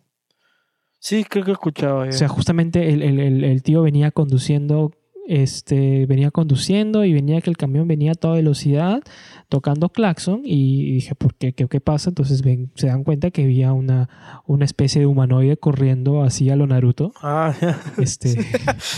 Sí, 0.97 1.23
creo 1.23 1.45
que 1.45 1.51
he 1.51 1.53
escuchado. 1.53 2.03
ya. 2.05 2.09
O 2.09 2.13
sea, 2.13 2.27
justamente 2.27 2.89
el, 2.93 3.03
el- 3.03 3.19
el- 3.19 3.43
el 3.43 3.61
tío 3.61 3.83
venía 3.83 4.09
conduciendo, 4.09 4.91
este, 5.29 6.07
venía 6.07 6.31
conduciendo 6.31 7.05
y 7.05 7.13
venía 7.13 7.39
que 7.39 7.51
el 7.51 7.57
camión 7.57 7.87
venía 7.87 8.13
a 8.13 8.15
toda 8.15 8.33
velocidad, 8.35 9.03
tocando 9.47 9.89
claxon, 9.89 10.41
y 10.43 10.93
dije, 10.93 11.13
¿por 11.13 11.35
qué? 11.35 11.53
¿Qué, 11.53 11.67
qué 11.67 11.79
pasa? 11.79 12.09
Entonces 12.09 12.41
ven, 12.41 12.71
se 12.73 12.87
dan 12.87 13.03
cuenta 13.03 13.29
que 13.29 13.43
había 13.43 13.71
una, 13.71 14.09
una 14.47 14.65
especie 14.65 15.01
de 15.01 15.05
humanoide 15.05 15.55
corriendo 15.57 16.23
así 16.23 16.49
a 16.49 16.55
lo 16.55 16.65
Naruto. 16.65 17.13
Ah. 17.21 17.53
Este, 17.99 18.29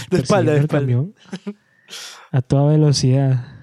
de 0.10 0.18
espalda, 0.18 0.54
de 0.54 0.60
espalda. 0.60 0.80
camión 0.80 1.14
a 2.32 2.42
toda 2.42 2.72
velocidad. 2.72 3.61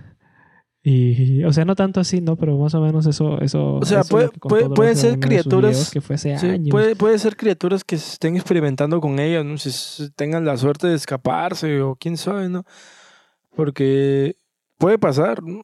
Y, 0.90 1.44
o 1.44 1.52
sea, 1.52 1.64
no 1.64 1.74
tanto 1.74 2.00
así, 2.00 2.20
¿no? 2.20 2.36
Pero 2.36 2.56
más 2.56 2.72
o 2.74 2.80
menos 2.80 3.06
eso... 3.06 3.40
eso 3.40 3.74
O 3.74 3.84
sea, 3.84 4.00
eso 4.00 4.06
es 4.06 4.08
puede- 4.10 4.28
puede- 4.40 4.68
pueden 4.70 4.92
en 4.92 4.96
ser 4.98 5.18
criaturas- 5.20 5.90
que 5.90 6.00
fue 6.00 6.14
hace 6.16 6.38
Sí, 6.38 6.46
años. 6.46 6.70
puede, 6.70 6.96
puede 6.96 7.18
ser 7.18 7.36
criaturas 7.36 7.84
que 7.84 7.98
se 7.98 8.12
estén 8.12 8.36
experimentando 8.36 9.00
con 9.00 9.18
ellas, 9.18 9.44
¿no? 9.44 9.58
Si 9.58 10.08
tengan 10.12 10.44
la 10.44 10.56
suerte 10.56 10.86
de 10.86 10.94
escaparse 10.94 11.80
o 11.82 11.96
quién 11.96 12.16
sabe, 12.16 12.48
¿no? 12.48 12.64
Porque 13.54 14.36
puede 14.78 14.98
pasar, 14.98 15.42
¿no? 15.42 15.62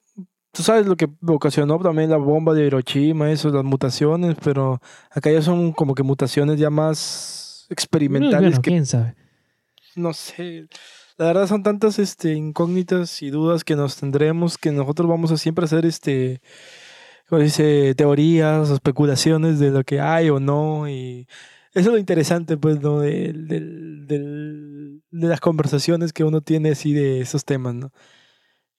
Tú 0.53 0.63
sabes 0.63 0.87
lo 0.87 0.97
que 0.97 1.09
ocasionó 1.27 1.79
también 1.81 2.11
la 2.11 2.17
bomba 2.17 2.55
de 2.55 2.67
Hiroshima, 2.67 3.31
eso, 3.31 3.49
las 3.51 3.65
mutaciones, 3.65 4.37
pero 4.43 4.81
acá 5.11 5.31
ya 5.31 5.43
son 5.43 5.73
como 5.73 5.95
que 5.95 6.03
mutaciones 6.05 6.59
ya 6.61 6.71
más 6.71 7.67
experimentales 7.71 8.51
Bueno, 8.51 8.63
que 8.63 8.71
quién 8.71 8.87
sabe. 8.87 9.15
no 9.97 10.13
sé. 10.13 10.67
La 11.17 11.27
verdad 11.27 11.47
son 11.47 11.63
tantas 11.63 11.99
este, 11.99 12.35
incógnitas 12.35 13.23
y 13.23 13.31
dudas 13.31 13.63
que 13.65 13.77
nos 13.77 13.97
tendremos 13.97 14.59
que 14.59 14.73
nosotros 14.73 15.09
vamos 15.09 15.31
a 15.31 15.37
siempre 15.37 15.65
hacer 15.65 15.87
este 15.87 16.41
como 17.29 17.41
dice, 17.41 17.95
teorías 17.95 18.69
o 18.71 18.75
especulaciones 18.75 19.59
de 19.59 19.71
lo 19.71 19.83
que 19.83 19.99
hay 20.01 20.29
o 20.29 20.41
no. 20.41 20.89
Y 20.89 21.27
eso 21.73 21.81
es 21.81 21.87
lo 21.87 21.99
interesante, 21.99 22.57
pues, 22.59 22.81
¿no? 22.81 23.01
Del- 23.01 23.49
del- 23.49 24.07
del- 24.07 25.03
de 25.11 25.29
las 25.29 25.41
conversaciones 25.41 26.13
que 26.13 26.25
uno 26.25 26.43
tiene 26.43 26.71
así 26.73 26.93
de 26.93 27.21
esos 27.21 27.45
temas, 27.45 27.75
¿no? 27.75 27.93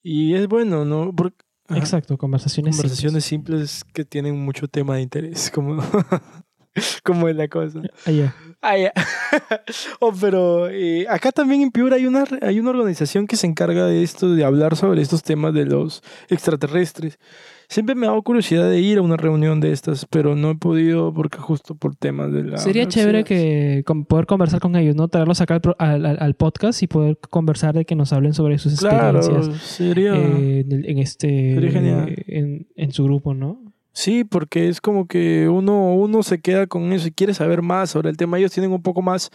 Y 0.03 0.35
es 0.35 0.47
bueno, 0.47 0.85
¿no? 0.85 1.11
Porque, 1.15 1.37
Exacto, 1.69 2.17
conversaciones. 2.17 2.75
conversaciones 2.75 3.25
simples 3.25 3.83
que 3.93 4.05
tienen 4.05 4.37
mucho 4.39 4.67
tema 4.67 4.95
de 4.97 5.01
interés, 5.01 5.49
como, 5.49 5.77
como 7.03 7.27
es 7.29 7.35
la 7.35 7.47
cosa. 7.47 7.81
simples. 7.81 7.93
Ah, 8.05 8.11
ya. 8.11 8.93
Ah, 8.93 9.61
oh, 9.99 10.11
pero 10.19 10.69
eh, 10.69 11.05
acá 11.09 11.31
también 11.31 11.61
en 11.61 11.71
Piura 11.71 11.95
hay 11.97 12.07
una, 12.07 12.23
hay 12.41 12.59
una 12.59 12.71
organización 12.71 13.27
que 13.27 13.35
se 13.35 13.47
encarga 13.47 13.85
de 13.85 14.01
esto, 14.03 14.33
de 14.33 14.43
hablar 14.43 14.75
sobre 14.75 15.01
estos 15.01 15.23
temas 15.23 15.53
de 15.53 15.65
los 15.65 16.01
extraterrestres. 16.29 17.19
Siempre 17.67 17.95
me 17.95 18.05
ha 18.05 18.09
dado 18.09 18.21
curiosidad 18.21 18.69
de 18.69 18.79
ir 18.79 18.99
a 18.99 19.01
una 19.01 19.17
reunión 19.17 19.59
de 19.59 19.71
estas, 19.71 20.05
pero 20.05 20.35
no 20.35 20.51
he 20.51 20.55
podido 20.55 21.11
porque 21.13 21.39
justo 21.39 21.73
por 21.73 21.95
temas 21.95 22.31
de 22.31 22.43
la... 22.43 22.57
Sería 22.59 22.87
chévere 22.87 23.23
que 23.23 23.81
con- 23.87 24.05
poder 24.05 24.27
conversar 24.27 24.59
con 24.59 24.75
ellos, 24.75 24.95
¿no? 24.95 25.07
Traerlos 25.07 25.41
acá 25.41 25.59
al, 25.79 26.05
al- 26.05 26.17
al- 26.19 26.33
podcast 26.35 26.83
y 26.83 26.87
poder 26.87 27.17
conversar 27.17 27.73
de 27.73 27.83
que 27.85 27.95
nos 27.95 28.13
hablen 28.13 28.35
sobre 28.35 28.59
sus 28.59 28.77
Claro, 28.79 29.17
experiencias 29.17 29.61
sería... 29.63 30.13
eh, 30.15 30.63
en, 30.69 30.99
este 30.99 31.55
Sería 31.55 31.71
genial. 31.71 32.15
en, 32.27 32.67
en 32.75 32.91
su 32.91 33.03
grupo, 33.05 33.33
¿no? 33.33 33.64
Sí, 33.95 34.25
porque 34.25 34.67
es 34.67 34.81
como 34.81 35.07
que 35.07 35.47
uno, 35.47 35.93
uno 35.95 36.21
se 36.21 36.41
queda 36.41 36.67
con 36.67 36.91
eso 36.91 37.07
y 37.07 37.11
quiere 37.11 37.33
saber 37.33 37.61
más 37.61 37.91
sobre 37.91 38.09
el 38.09 38.17
tema. 38.17 38.37
Ellos 38.37 38.51
tienen 38.51 38.73
un 38.73 38.81
poco 38.81 39.01
más 39.01 39.31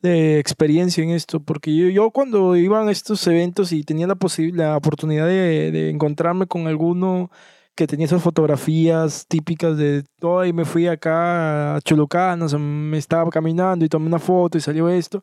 de 0.00 0.38
experiencia 0.38 1.04
en 1.04 1.10
esto, 1.10 1.40
porque 1.40 1.76
yo, 1.76 1.88
yo 1.88 2.10
cuando 2.10 2.56
iban 2.56 2.88
a 2.88 2.90
estos 2.90 3.26
eventos 3.26 3.70
y 3.72 3.84
tenía 3.84 4.06
la, 4.06 4.16
la 4.54 4.76
oportunidad 4.78 5.26
de, 5.26 5.90
encontrarme 5.90 6.46
con 6.46 6.66
alguno 6.66 7.30
que 7.74 7.86
tenía 7.86 8.06
esas 8.06 8.22
fotografías 8.22 9.26
típicas 9.28 9.76
de, 9.76 10.04
hoy 10.22 10.54
me 10.54 10.64
fui 10.64 10.86
acá 10.88 11.76
a 11.76 11.80
Chulucán, 11.82 12.40
o 12.42 12.48
sea, 12.48 12.58
me 12.58 12.96
estaba 12.98 13.30
caminando 13.30 13.84
y 13.84 13.88
tomé 13.90 14.06
una 14.06 14.18
foto 14.18 14.56
y 14.58 14.62
salió 14.62 14.88
esto, 14.88 15.22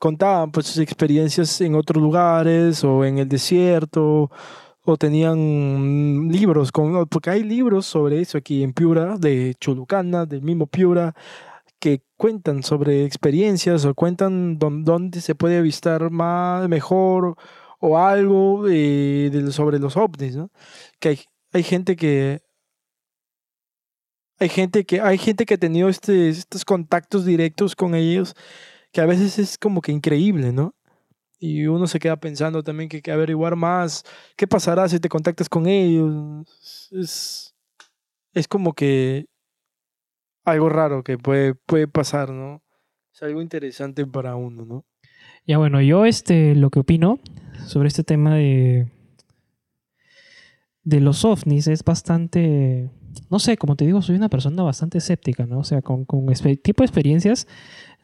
contaban 0.00 0.50
pues 0.50 0.66
sus 0.66 0.78
experiencias 0.78 1.60
en 1.60 1.76
otros 1.76 2.02
lugares 2.02 2.82
o 2.84 3.04
en 3.04 3.18
el 3.18 3.28
desierto 3.28 4.30
o 4.86 4.96
tenían 4.96 6.28
libros, 6.30 6.72
con, 6.72 7.06
porque 7.08 7.30
hay 7.30 7.42
libros 7.42 7.86
sobre 7.86 8.20
eso 8.20 8.38
aquí 8.38 8.62
en 8.62 8.72
Piura, 8.72 9.16
de 9.18 9.54
Chulucana, 9.60 10.26
del 10.26 10.42
mismo 10.42 10.66
Piura, 10.66 11.14
que 11.80 12.02
cuentan 12.16 12.62
sobre 12.64 13.04
experiencias 13.04 13.84
o 13.86 13.94
cuentan 13.94 14.58
dón- 14.58 14.84
dónde 14.84 15.20
se 15.22 15.34
puede 15.34 15.58
avistar 15.58 16.10
más, 16.10 16.68
mejor 16.68 17.36
o 17.80 17.98
algo 17.98 18.66
eh, 18.68 19.30
sobre 19.52 19.78
los 19.80 19.96
ovnis, 19.96 20.36
¿no? 20.36 20.50
Que 21.00 21.10
hay, 21.10 21.20
hay 21.52 21.62
gente 21.64 21.96
que 21.96 22.42
hay 24.38 24.48
gente 24.48 24.84
que 24.84 25.00
hay 25.00 25.18
gente 25.18 25.46
que 25.46 25.54
ha 25.54 25.58
tenido 25.58 25.88
este, 25.88 26.28
estos 26.28 26.64
contactos 26.64 27.24
directos 27.24 27.74
con 27.76 27.94
ellos 27.94 28.34
que 28.92 29.02
a 29.02 29.06
veces 29.06 29.38
es 29.40 29.58
como 29.58 29.82
que 29.82 29.92
increíble, 29.92 30.52
¿no? 30.52 30.75
Y 31.38 31.66
uno 31.66 31.86
se 31.86 31.98
queda 31.98 32.16
pensando 32.16 32.62
también 32.62 32.88
que 32.88 32.96
hay 32.96 33.02
que 33.02 33.12
averiguar 33.12 33.56
más 33.56 34.04
qué 34.36 34.46
pasará 34.46 34.88
si 34.88 34.98
te 35.00 35.08
contactas 35.08 35.48
con 35.48 35.66
ellos. 35.66 36.46
Es, 36.92 37.54
es 38.32 38.48
como 38.48 38.72
que 38.72 39.26
algo 40.44 40.68
raro 40.68 41.02
que 41.02 41.18
puede, 41.18 41.54
puede 41.54 41.88
pasar, 41.88 42.30
¿no? 42.30 42.62
Es 43.12 43.22
algo 43.22 43.42
interesante 43.42 44.06
para 44.06 44.36
uno, 44.36 44.64
¿no? 44.64 44.84
Ya 45.46 45.58
bueno, 45.58 45.80
yo 45.80 46.06
este 46.06 46.54
lo 46.54 46.70
que 46.70 46.80
opino 46.80 47.20
sobre 47.66 47.88
este 47.88 48.02
tema 48.02 48.34
de 48.34 48.90
de 50.84 51.00
los 51.00 51.24
ovnis 51.24 51.66
es 51.66 51.84
bastante 51.84 52.90
no 53.30 53.38
sé, 53.38 53.56
como 53.56 53.76
te 53.76 53.84
digo, 53.84 54.02
soy 54.02 54.16
una 54.16 54.28
persona 54.28 54.62
bastante 54.62 54.98
escéptica, 54.98 55.46
¿no? 55.46 55.58
O 55.58 55.64
sea, 55.64 55.82
con, 55.82 56.04
con 56.04 56.26
tipo 56.62 56.82
de 56.82 56.86
experiencias 56.86 57.46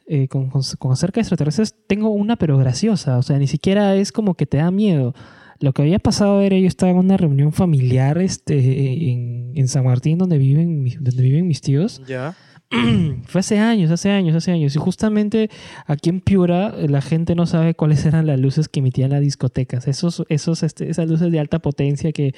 eh, 0.07 0.27
con, 0.27 0.49
con, 0.49 0.61
con 0.79 0.91
acerca 0.91 1.15
de 1.15 1.21
extraterrestres 1.21 1.75
tengo 1.87 2.09
una 2.09 2.35
pero 2.35 2.57
graciosa, 2.57 3.17
o 3.17 3.21
sea, 3.21 3.37
ni 3.39 3.47
siquiera 3.47 3.95
es 3.95 4.11
como 4.11 4.35
que 4.35 4.45
te 4.45 4.57
da 4.57 4.69
miedo. 4.71 5.13
Lo 5.59 5.71
que 5.71 5.81
había 5.83 5.99
pasado 5.99 6.41
era 6.41 6.57
yo 6.57 6.67
estaba 6.67 6.91
en 6.91 6.97
una 6.97 7.15
reunión 7.15 7.53
familiar 7.53 8.17
este, 8.17 9.09
en, 9.11 9.51
en 9.55 9.67
San 9.69 9.85
Martín 9.85 10.17
donde 10.17 10.37
viven, 10.37 10.83
mis- 10.83 11.01
donde 11.01 11.23
viven 11.23 11.47
mis 11.47 11.61
tíos 11.61 12.01
Ya. 12.07 12.35
fue 13.27 13.39
hace 13.39 13.59
años, 13.59 13.89
hace 13.91 14.09
años, 14.09 14.35
hace 14.35 14.51
años. 14.51 14.75
Y 14.75 14.79
justamente 14.79 15.49
aquí 15.85 16.09
en 16.09 16.19
Piura 16.21 16.75
la 16.89 17.01
gente 17.01 17.35
no 17.35 17.45
sabe 17.45 17.75
cuáles 17.75 18.05
eran 18.05 18.25
las 18.27 18.39
luces 18.39 18.67
que 18.67 18.79
emitían 18.81 19.11
las 19.11 19.21
discotecas. 19.21 19.87
Esos, 19.87 20.23
esos, 20.27 20.63
este, 20.63 20.89
esas 20.89 21.07
luces 21.07 21.31
de 21.31 21.39
alta 21.39 21.59
potencia 21.59 22.11
que, 22.11 22.33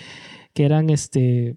que 0.54 0.66
eran 0.66 0.90
este. 0.92 1.56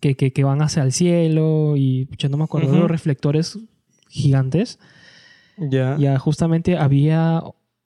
Que, 0.00 0.14
que, 0.14 0.32
que 0.32 0.44
van 0.44 0.62
hacia 0.62 0.82
el 0.82 0.92
cielo 0.92 1.74
y 1.76 2.06
pucha, 2.06 2.28
no 2.30 2.38
me 2.38 2.44
acuerdo 2.44 2.74
los 2.78 2.90
reflectores 2.90 3.58
gigantes. 4.10 4.78
Ya. 5.56 5.96
Ya 5.98 6.18
justamente 6.18 6.76
había 6.76 7.42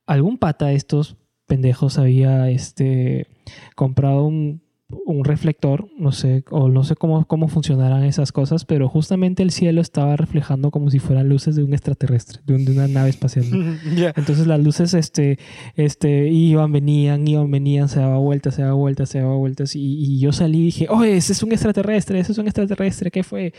algún 0.06 0.38
pata 0.38 0.66
de 0.66 0.74
estos 0.74 1.16
pendejos 1.46 1.98
había 1.98 2.50
este 2.50 3.28
comprado 3.76 4.24
un, 4.24 4.63
un 5.06 5.24
reflector, 5.24 5.88
no 5.98 6.12
sé, 6.12 6.44
o 6.50 6.68
no 6.68 6.84
sé 6.84 6.94
cómo, 6.94 7.24
cómo 7.26 7.48
funcionarán 7.48 8.04
esas 8.04 8.32
cosas, 8.32 8.66
pero 8.66 8.86
justamente 8.88 9.42
el 9.42 9.50
cielo 9.50 9.80
estaba 9.80 10.14
reflejando 10.16 10.70
como 10.70 10.90
si 10.90 10.98
fueran 10.98 11.28
luces 11.28 11.56
de 11.56 11.64
un 11.64 11.72
extraterrestre, 11.72 12.40
de, 12.44 12.54
un- 12.54 12.64
de 12.66 12.72
una 12.72 12.86
nave 12.86 13.08
espacial. 13.08 13.46
¿no? 13.50 13.76
Entonces 14.16 14.46
las 14.46 14.60
luces 14.62 14.92
este, 14.92 15.38
este, 15.74 16.28
iban, 16.30 16.70
venían, 16.70 17.26
iban, 17.26 17.50
venían, 17.50 17.88
se 17.88 18.00
daba 18.00 18.18
vueltas, 18.18 18.54
se 18.56 18.62
daba 18.62 18.74
vueltas, 18.74 19.08
se 19.08 19.20
daba 19.20 19.34
vueltas. 19.36 19.74
Y, 19.74 19.80
y 19.80 20.20
yo 20.20 20.32
salí 20.32 20.58
y 20.60 20.64
dije, 20.66 20.86
oye, 20.90 21.16
ese 21.16 21.32
es 21.32 21.42
un 21.42 21.52
extraterrestre, 21.52 22.18
ese 22.20 22.32
es 22.32 22.38
un 22.38 22.46
extraterrestre, 22.46 23.10
¿qué 23.10 23.22
fue? 23.24 23.54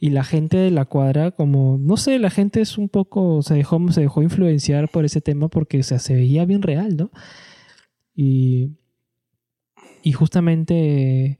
Y 0.00 0.08
la 0.10 0.24
gente 0.24 0.56
de 0.56 0.70
la 0.70 0.86
cuadra, 0.86 1.32
como, 1.32 1.78
no 1.80 1.98
sé, 1.98 2.18
la 2.18 2.30
gente 2.30 2.62
es 2.62 2.78
un 2.78 2.88
poco, 2.88 3.42
se 3.42 3.54
dejó, 3.54 3.78
se 3.92 4.00
dejó 4.00 4.22
influenciar 4.22 4.88
por 4.88 5.04
ese 5.04 5.20
tema 5.20 5.48
porque 5.48 5.80
o 5.80 5.82
sea, 5.82 5.98
se 5.98 6.14
veía 6.14 6.46
bien 6.46 6.62
real, 6.62 6.96
¿no? 6.96 7.10
Y, 8.14 8.70
y 10.02 10.12
justamente, 10.12 11.38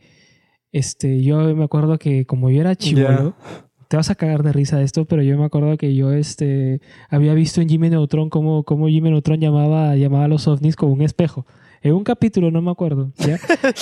este, 0.72 1.22
yo 1.22 1.54
me 1.56 1.64
acuerdo 1.64 1.98
que 1.98 2.24
como 2.26 2.50
yo 2.50 2.60
era 2.60 2.76
chivolo, 2.76 3.34
te 3.88 3.96
vas 3.96 4.08
a 4.10 4.14
cagar 4.14 4.42
de 4.42 4.52
risa 4.52 4.78
de 4.78 4.84
esto, 4.84 5.04
pero 5.04 5.22
yo 5.22 5.36
me 5.36 5.44
acuerdo 5.44 5.76
que 5.76 5.94
yo 5.94 6.12
este, 6.12 6.80
había 7.10 7.34
visto 7.34 7.60
en 7.60 7.68
Jimmy 7.68 7.90
Neutron 7.90 8.30
cómo, 8.30 8.62
cómo 8.64 8.88
Jimmy 8.88 9.10
Neutron 9.10 9.38
llamaba, 9.40 9.96
llamaba 9.96 10.24
a 10.24 10.28
los 10.28 10.48
ovnis 10.48 10.76
con 10.76 10.90
un 10.90 11.02
espejo. 11.02 11.46
En 11.82 11.94
un 11.94 12.04
capítulo, 12.04 12.50
no 12.52 12.62
me 12.62 12.70
acuerdo. 12.70 13.12
¿ya? 13.18 13.34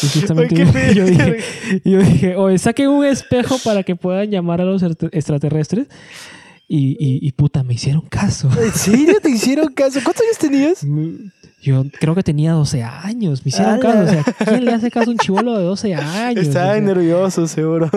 Y 0.03 0.07
justamente 0.21 0.55
yo, 0.57 0.65
yo 0.95 1.05
dije, 1.05 1.37
yo 1.85 1.99
dije, 1.99 2.35
oye, 2.37 2.57
saquen 2.59 2.89
un 2.89 3.05
espejo 3.05 3.57
para 3.63 3.83
que 3.83 3.95
puedan 3.95 4.31
llamar 4.31 4.61
a 4.63 4.65
los 4.65 4.83
extra- 4.83 5.11
extraterrestres. 5.13 5.87
Y, 6.73 6.91
y, 7.01 7.27
y 7.27 7.33
puta, 7.33 7.65
me 7.65 7.75
hicieron 7.75 8.03
caso. 8.03 8.49
¿En 8.63 8.73
serio 8.75 9.17
te 9.21 9.29
hicieron 9.29 9.73
caso? 9.75 9.99
¿Cuántos 10.05 10.23
años 10.25 10.39
tenías? 10.39 10.87
Yo 11.61 11.85
creo 11.99 12.15
que 12.15 12.23
tenía 12.23 12.53
12 12.53 12.85
años. 12.85 13.45
Me 13.45 13.49
hicieron 13.49 13.81
caso. 13.81 14.05
O 14.05 14.07
sea, 14.09 14.23
¿quién 14.47 14.65
le 14.65 14.73
hace 14.73 14.89
caso 14.89 15.11
a 15.11 15.13
un 15.13 15.19
chivolo 15.19 15.59
de 15.59 15.65
12 15.65 15.95
años? 15.97 16.39
O 16.47 16.49
Estaba 16.49 16.75
sea, 16.75 16.81
nervioso, 16.81 17.49
seguro. 17.49 17.91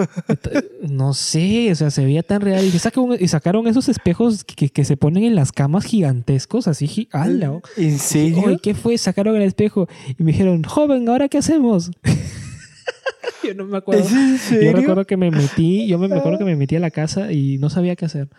no 0.81 1.13
sé, 1.13 1.71
o 1.71 1.75
sea, 1.75 1.91
se 1.91 2.03
veía 2.03 2.23
tan 2.23 2.41
real. 2.41 2.62
Y, 2.63 2.65
dije, 2.65 2.79
"Saca 2.79 2.99
un- 2.99 3.15
y 3.19 3.27
sacaron 3.27 3.67
esos 3.67 3.89
espejos 3.89 4.43
que, 4.43 4.69
que 4.69 4.86
se 4.86 4.97
ponen 4.97 5.23
en 5.23 5.36
las 5.36 5.51
camas 5.51 5.86
gigantescos, 5.86 6.67
así. 6.67 7.07
oh". 7.13 7.62
¿En 7.77 7.99
serio? 7.99 8.41
Oye, 8.43 8.57
¿qué 8.62 8.73
fue? 8.73 8.97
Sacaron 8.97 9.36
el 9.36 9.43
espejo 9.43 9.88
y 10.17 10.23
me 10.23 10.31
dijeron, 10.31 10.63
joven, 10.63 11.07
¿ahora 11.09 11.29
qué 11.29 11.38
hacemos? 11.38 11.91
yo 13.43 13.53
no 13.53 13.65
me 13.65 13.77
acuerdo. 13.77 14.03
¿Es 14.03 14.12
en 14.12 14.31
Yo 14.33 14.38
serio? 14.39 14.73
recuerdo 14.73 15.05
que 15.05 15.15
me 15.15 15.29
metí, 15.31 15.88
yo 15.88 15.99
me, 15.99 16.07
me 16.07 16.15
acuerdo 16.17 16.39
que 16.39 16.45
me 16.45 16.55
metí 16.55 16.75
a 16.75 16.79
la 16.79 16.89
casa 16.91 17.31
y 17.31 17.59
no 17.59 17.69
sabía 17.69 17.95
qué 17.95 18.05
hacer. 18.05 18.29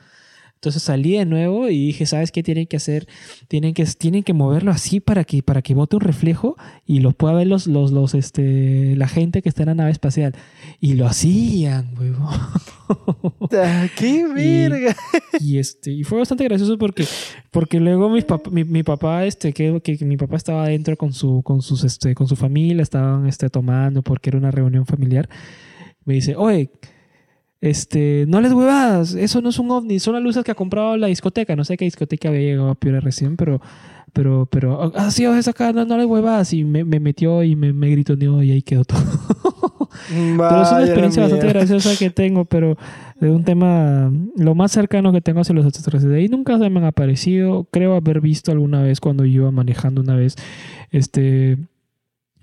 Entonces 0.65 0.83
salí 0.83 1.13
de 1.13 1.27
nuevo 1.27 1.69
y 1.69 1.89
dije, 1.89 2.07
¿sabes 2.07 2.33
qué 2.33 2.43
tienen 2.43 2.67
que 2.67 2.79
hacer? 2.79 3.07
Tienen 3.49 3.75
que, 3.75 3.85
tienen 3.85 4.23
que 4.23 4.33
moverlo 4.33 4.71
así 4.71 4.99
para 4.99 5.25
que, 5.25 5.43
para 5.43 5.61
que 5.61 5.75
bote 5.75 5.97
un 5.97 6.01
reflejo 6.01 6.57
y 6.87 7.01
lo 7.01 7.13
pueda 7.13 7.35
ver 7.35 7.49
los, 7.49 7.67
los, 7.67 7.91
los, 7.93 8.15
este, 8.15 8.97
la 8.97 9.07
gente 9.07 9.43
que 9.43 9.51
está 9.51 9.65
en 9.65 9.67
la 9.69 9.75
nave 9.75 9.91
espacial. 9.91 10.35
Y 10.81 10.95
lo 10.95 11.07
hacían, 11.07 11.95
huevón. 11.99 12.27
Ah, 13.53 13.87
¡Qué 13.97 14.27
verga! 14.35 14.97
Y, 15.39 15.59
este, 15.59 15.91
y 15.93 16.03
fue 16.05 16.19
bastante 16.19 16.45
gracioso 16.45 16.79
porque, 16.79 17.05
porque 17.51 17.79
luego 17.79 18.09
mis 18.09 18.27
pap- 18.27 18.51
mi, 18.51 18.65
mi 18.65 18.83
papá, 18.83 19.27
este, 19.27 19.53
que, 19.53 19.81
que, 19.83 19.99
que 19.99 20.05
mi 20.07 20.17
papá 20.17 20.37
estaba 20.37 20.65
adentro 20.65 20.97
con 20.97 21.13
su, 21.13 21.43
con 21.43 21.61
sus, 21.61 21.85
este, 21.85 22.15
con 22.15 22.27
su 22.27 22.37
familia, 22.37 22.83
estaban 22.83 23.27
este, 23.27 23.51
tomando 23.51 24.03
porque 24.03 24.31
era 24.31 24.39
una 24.39 24.51
reunión 24.51 24.87
familiar. 24.87 25.29
Me 26.05 26.15
dice, 26.15 26.37
oye, 26.37 26.71
este, 27.65 28.27
no 28.29 28.43
les 28.43 28.53
huevadas, 28.53 29.15
eso 29.15 29.41
no 29.41 29.49
es 29.49 29.59
un 29.59 29.71
ovni, 29.71 29.99
son 29.99 30.13
las 30.13 30.23
luces 30.23 30.45
que 30.45 30.51
ha 30.51 30.55
comprado 30.55 30.99
la 30.99 31.07
discoteca. 31.07 31.57
No 31.57 31.65
sé 31.65 31.79
qué 31.79 31.87
discoteca 31.87 32.29
había 32.29 32.43
llegado 32.43 32.69
a 32.69 32.75
Piura 32.75 33.01
recién, 33.01 33.39
pero, 33.39 33.63
pero, 34.13 34.47
pero, 34.51 34.93
ah, 34.95 35.11
sí, 35.11 35.25
es 35.25 35.49
acá, 35.49 35.73
no, 35.73 35.87
no 35.87 35.97
les 35.97 36.05
huevadas. 36.05 36.53
Y 36.53 36.63
me, 36.63 36.85
me 36.85 37.01
metió 37.01 37.43
y 37.43 37.57
me, 37.57 37.73
me 37.73 37.89
gritoneó 37.89 38.43
y 38.43 38.51
ahí 38.51 38.61
quedó 38.61 38.85
todo. 38.85 39.01
Pero 40.11 40.63
es 40.63 40.73
una 40.73 40.85
experiencia 40.85 41.23
bastante 41.23 41.49
graciosa 41.49 41.97
que 41.97 42.11
tengo, 42.11 42.45
pero 42.45 42.77
de 43.21 43.31
un 43.31 43.45
tema 43.45 44.13
lo 44.37 44.55
más 44.57 44.73
cercano 44.73 45.13
que 45.13 45.21
tengo 45.21 45.41
hacia 45.41 45.55
los 45.55 45.65
extraterrestres. 45.65 46.13
De 46.13 46.19
ahí 46.19 46.29
nunca 46.29 46.59
se 46.59 46.69
me 46.69 46.81
han 46.81 46.85
aparecido. 46.85 47.69
Creo 47.71 47.95
haber 47.95 48.21
visto 48.21 48.51
alguna 48.51 48.83
vez 48.83 49.01
cuando 49.01 49.25
iba 49.25 49.51
manejando 49.53 50.01
una 50.01 50.17
vez 50.17 50.35
este 50.91 51.59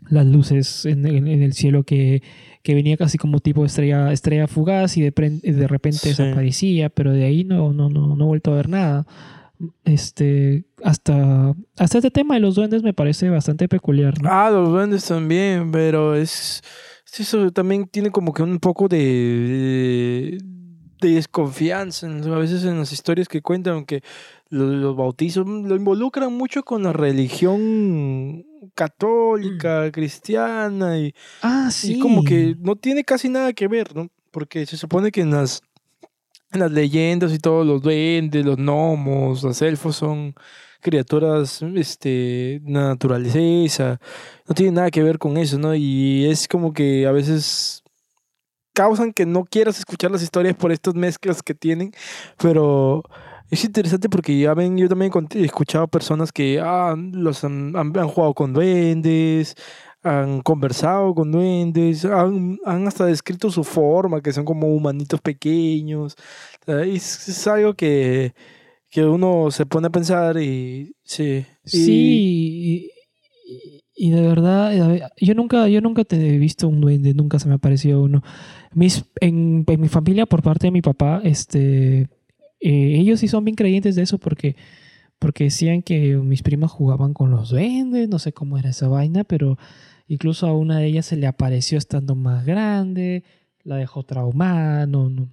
las 0.10 0.26
luces 0.26 0.86
en, 0.86 1.06
en- 1.06 1.28
en 1.28 1.42
el 1.44 1.54
cielo 1.54 1.84
que, 1.84 2.22
que 2.64 2.74
venía 2.76 2.98
casi 2.98 3.18
como 3.18 3.40
tipo 3.40 3.64
estrella, 3.66 4.12
estrella 4.12 4.48
fugaz 4.48 4.98
y 4.98 5.02
de, 5.02 5.12
de 5.12 5.68
repente 5.68 6.00
Sí. 6.00 6.10
desaparecía, 6.10 6.90
pero 6.90 7.12
de 7.14 7.24
ahí 7.26 7.44
no, 7.44 7.72
no, 7.74 7.90
no, 7.90 8.16
no 8.16 8.24
he 8.24 8.28
vuelto 8.28 8.52
a 8.52 8.56
ver 8.58 8.70
nada. 8.70 9.06
Este, 9.86 10.66
hasta, 10.84 11.54
hasta 11.78 11.98
este 12.00 12.10
tema 12.12 12.34
de 12.34 12.40
los 12.40 12.56
duendes 12.56 12.82
me 12.84 12.94
parece 12.94 13.30
bastante 13.30 13.68
peculiar. 13.68 14.20
¿no? 14.22 14.30
Ah, 14.32 14.50
los 14.50 14.70
duendes 14.70 15.06
también, 15.06 15.72
pero 15.72 16.16
es. 16.16 16.64
es 17.06 17.20
Eso 17.20 17.52
también 17.52 17.88
tiene 17.88 18.10
como 18.10 18.34
que 18.34 18.42
un 18.42 18.58
poco 18.60 18.88
de. 18.88 18.98
de, 18.98 20.38
de 21.02 21.14
desconfianza. 21.16 22.08
A 22.08 22.38
veces 22.40 22.64
en 22.66 22.80
las 22.80 22.92
historias 22.92 23.28
que 23.28 23.42
cuentan, 23.44 23.76
aunque 23.76 24.02
los, 24.50 24.72
los 24.74 24.96
bautizos 24.96 25.46
lo 25.48 25.76
involucran 25.76 26.34
mucho 26.34 26.64
con 26.64 26.82
la 26.84 26.92
religión 26.94 28.44
católica, 28.76 29.92
cristiana, 29.92 30.98
y, 30.98 31.14
Ah, 31.42 31.68
y 31.70 31.72
sí. 31.72 32.00
como 32.00 32.24
que 32.24 32.56
no 32.60 32.76
tiene 32.76 33.04
casi 33.04 33.30
nada 33.30 33.54
que 33.54 33.68
ver, 33.68 33.96
¿no? 33.96 34.10
Porque 34.32 34.66
se 34.66 34.78
supone 34.78 35.12
que 35.12 35.22
en 35.22 35.32
las. 35.32 35.62
En 36.54 36.60
las 36.60 36.72
leyendas 36.72 37.34
y 37.34 37.40
todo, 37.40 37.64
los 37.64 37.82
duendes, 37.82 38.46
los 38.46 38.58
gnomos, 38.58 39.42
los 39.42 39.62
elfos 39.62 39.96
son 39.96 40.36
criaturas 40.82 41.62
este, 41.76 42.60
naturaleza, 42.64 44.02
no 44.48 44.54
tiene 44.56 44.74
nada 44.74 44.92
que 44.92 45.02
ver 45.04 45.18
con 45.18 45.38
eso, 45.38 45.58
¿no? 45.58 45.74
Y 45.76 46.26
es 46.26 46.48
como 46.50 46.74
que 46.74 47.08
a 47.08 47.12
veces 47.14 47.84
causan 48.74 49.14
que 49.14 49.26
no 49.26 49.46
quieras 49.46 49.80
escuchar 49.80 50.12
las 50.12 50.24
historias 50.24 50.56
por 50.56 50.72
estas 50.72 50.96
mezclas 50.96 51.42
que 51.44 51.54
tienen, 51.54 51.94
pero 52.38 53.04
es 53.52 53.64
interesante 53.66 54.10
porque 54.10 54.38
ya 54.40 54.54
ven, 54.56 54.78
yo 54.78 54.90
también 54.90 55.12
he 55.36 55.44
escuchado 55.46 55.88
personas 55.88 56.32
que 56.32 56.60
ah, 56.60 56.96
los 56.98 57.44
han, 57.44 57.76
han- 57.76 57.96
han 57.98 58.08
jugado 58.08 58.34
con 58.34 58.54
duendes, 58.54 59.56
han 60.04 60.42
conversado 60.42 61.14
con 61.14 61.32
duendes, 61.32 62.06
han, 62.06 62.58
han 62.66 62.88
hasta 62.88 63.06
descrito 63.06 63.52
su 63.52 63.64
forma, 63.64 64.22
que 64.22 64.34
son 64.34 64.46
como 64.46 64.68
humanitos 64.74 65.22
pequeños. 65.22 66.16
Es, 66.66 67.28
es 67.30 67.48
algo 67.48 67.74
que, 67.76 68.34
que 68.90 69.06
uno 69.06 69.52
se 69.52 69.66
pone 69.66 69.88
a 69.88 69.92
pensar 69.92 70.38
y 70.42 70.96
sí. 71.04 71.46
y- 71.66 71.70
Sí, 71.70 72.92
y, 73.46 74.08
y- 74.08 74.12
de 74.12 74.22
verdad, 74.22 74.72
yo 75.18 75.36
nunca, 75.36 75.68
yo 75.68 75.82
nunca 75.82 76.04
te 76.04 76.16
he 76.16 76.38
visto 76.40 76.68
un 76.68 76.82
duende, 76.82 77.14
nunca 77.14 77.38
se 77.38 77.48
me 77.48 77.56
ha 77.56 77.58
parecido 77.60 78.02
uno. 78.02 78.24
Mis, 78.74 79.06
en, 79.20 79.64
en 79.68 79.82
mi 79.82 79.90
familia, 79.90 80.26
por 80.26 80.42
parte 80.42 80.68
de 80.68 80.72
mi 80.72 80.82
papá, 80.82 81.22
este, 81.24 82.08
eh, 82.62 82.98
ellos 83.00 83.20
sí 83.20 83.28
son 83.28 83.44
bien 83.44 83.56
creyentes 83.56 83.96
de 83.96 84.04
eso 84.04 84.18
porque, 84.20 84.56
porque 85.20 85.46
decían 85.46 85.82
que 85.82 86.16
mis 86.18 86.44
primas 86.44 86.72
jugaban 86.72 87.14
con 87.14 87.32
los 87.32 87.50
duendes, 87.50 88.08
no 88.10 88.20
sé 88.20 88.32
cómo 88.34 88.58
era 88.58 88.70
esa 88.70 88.88
vaina, 88.88 89.24
pero 89.24 89.58
incluso 90.08 90.48
a 90.48 90.54
una 90.58 90.78
de 90.80 90.86
ellas 90.86 91.06
se 91.06 91.16
le 91.18 91.28
apareció 91.28 91.78
estando 91.78 92.16
más 92.16 92.46
grande, 92.46 93.24
la 93.64 93.76
dejó 93.78 94.04
traumada, 94.04 94.86
no, 94.88 95.10
no. 95.10 95.28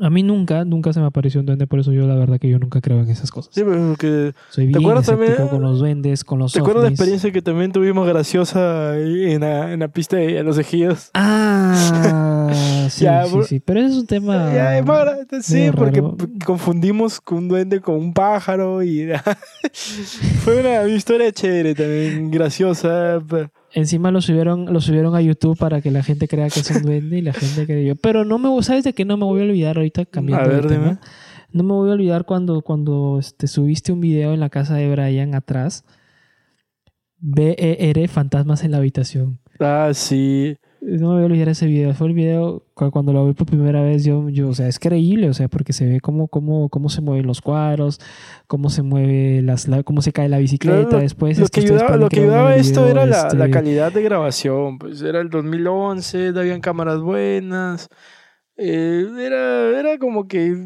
A 0.00 0.08
mí 0.08 0.22
nunca, 0.22 0.64
nunca 0.64 0.92
se 0.92 1.00
me 1.00 1.06
apareció 1.06 1.40
un 1.40 1.46
duende, 1.46 1.66
por 1.66 1.80
eso 1.80 1.92
yo 1.92 2.06
la 2.06 2.14
verdad 2.14 2.38
que 2.38 2.48
yo 2.48 2.60
nunca 2.60 2.80
creo 2.80 3.00
en 3.00 3.10
esas 3.10 3.32
cosas. 3.32 3.52
Sí, 3.52 3.62
porque 3.64 4.32
Soy 4.48 4.66
¿Te 4.66 4.68
bien 4.68 4.78
acuerdas 4.82 5.08
escéptico 5.08 5.32
también- 5.32 5.48
con 5.48 5.62
los 5.62 5.80
duendes, 5.80 6.22
con 6.22 6.38
los 6.38 6.52
¿Te 6.52 6.60
acuerdas 6.60 6.84
de 6.84 6.90
la 6.90 6.92
experiencia 6.94 7.32
que 7.32 7.42
también 7.42 7.72
tuvimos 7.72 8.06
graciosa 8.06 8.96
en 8.96 9.40
la, 9.40 9.72
en 9.72 9.80
la 9.80 9.88
pista 9.88 10.16
de 10.16 10.44
los 10.44 10.58
ejidos? 10.58 11.10
Ah, 11.14 12.19
sí, 12.90 13.04
Ya, 13.04 13.24
sí. 13.46 13.60
Pero 13.60 13.80
es 13.80 13.92
un 13.94 14.06
tema... 14.06 14.52
Ya, 14.52 14.84
sí, 15.40 15.70
porque 15.74 16.00
raro. 16.00 16.16
confundimos 16.44 17.20
con 17.20 17.38
un 17.38 17.48
duende 17.48 17.80
con 17.80 17.94
un 17.96 18.12
pájaro 18.12 18.82
y 18.82 19.08
fue 20.44 20.60
una 20.60 20.86
historia 20.88 21.32
chévere 21.32 21.74
también, 21.74 22.30
graciosa. 22.30 23.22
Encima 23.72 24.10
lo 24.10 24.20
subieron, 24.20 24.72
lo 24.72 24.80
subieron 24.80 25.14
a 25.14 25.20
YouTube 25.20 25.56
para 25.56 25.80
que 25.80 25.90
la 25.90 26.02
gente 26.02 26.28
crea 26.28 26.48
que 26.50 26.60
es 26.60 26.70
un 26.70 26.82
duende 26.82 27.18
y 27.18 27.22
la 27.22 27.32
gente 27.32 27.66
creyó. 27.66 27.96
Pero 27.96 28.24
no 28.24 28.38
me... 28.38 28.62
¿Sabes 28.62 28.84
de 28.84 28.92
qué 28.92 29.04
no 29.04 29.16
me 29.16 29.24
voy 29.24 29.40
a 29.40 29.44
olvidar 29.44 29.76
ahorita 29.76 30.04
cambiando 30.04 30.44
A 30.44 30.48
ver, 30.48 30.62
de 30.62 30.68
tema? 30.68 30.84
dime. 30.84 30.98
No 31.52 31.64
me 31.64 31.72
voy 31.72 31.90
a 31.90 31.94
olvidar 31.94 32.24
cuando, 32.26 32.62
cuando 32.62 33.18
este, 33.18 33.46
subiste 33.48 33.92
un 33.92 34.00
video 34.00 34.32
en 34.34 34.40
la 34.40 34.50
casa 34.50 34.74
de 34.74 34.90
Brian 34.90 35.34
atrás. 35.34 35.84
BER 37.18 38.08
Fantasmas 38.08 38.64
en 38.64 38.70
la 38.70 38.78
habitación. 38.78 39.40
Ah, 39.58 39.90
sí. 39.92 40.56
No 40.82 41.08
me 41.10 41.14
voy 41.14 41.22
a 41.22 41.26
olvidar 41.26 41.48
ese 41.50 41.66
video. 41.66 41.92
Fue 41.94 42.06
el 42.06 42.14
video 42.14 42.62
cu- 42.74 42.90
cuando 42.90 43.12
lo 43.12 43.26
vi 43.26 43.34
por 43.34 43.46
primera 43.46 43.82
vez. 43.82 44.02
Yo, 44.04 44.28
yo, 44.30 44.48
o 44.48 44.54
sea, 44.54 44.66
es 44.66 44.78
creíble, 44.78 45.28
o 45.28 45.34
sea, 45.34 45.46
porque 45.48 45.72
se 45.74 45.84
ve 45.86 46.00
cómo, 46.00 46.28
cómo, 46.28 46.68
cómo 46.70 46.88
se 46.88 47.02
mueven 47.02 47.26
los 47.26 47.42
cuadros, 47.42 48.00
cómo 48.46 48.70
se 48.70 48.82
mueve 48.82 49.42
las, 49.42 49.68
la- 49.68 49.82
cómo 49.82 50.00
se 50.00 50.12
cae 50.12 50.28
la 50.30 50.38
bicicleta. 50.38 50.98
Después 50.98 51.38
Lo 51.38 51.44
es 51.44 51.50
que 51.50 51.60
ayudaba, 51.60 51.96
lo 51.96 52.08
que 52.08 52.20
ayudaba 52.20 52.56
esto 52.56 52.80
video, 52.86 52.92
era 52.92 53.06
la, 53.06 53.22
la 53.34 53.44
este, 53.44 53.50
calidad 53.50 53.92
de 53.92 54.02
grabación. 54.02 54.78
Pues 54.78 55.02
era 55.02 55.20
el 55.20 55.28
2011, 55.28 56.28
habían 56.36 56.60
cámaras 56.62 57.00
buenas. 57.00 57.88
eh, 58.56 59.06
era, 59.18 59.78
era 59.78 59.98
como 59.98 60.26
que 60.28 60.56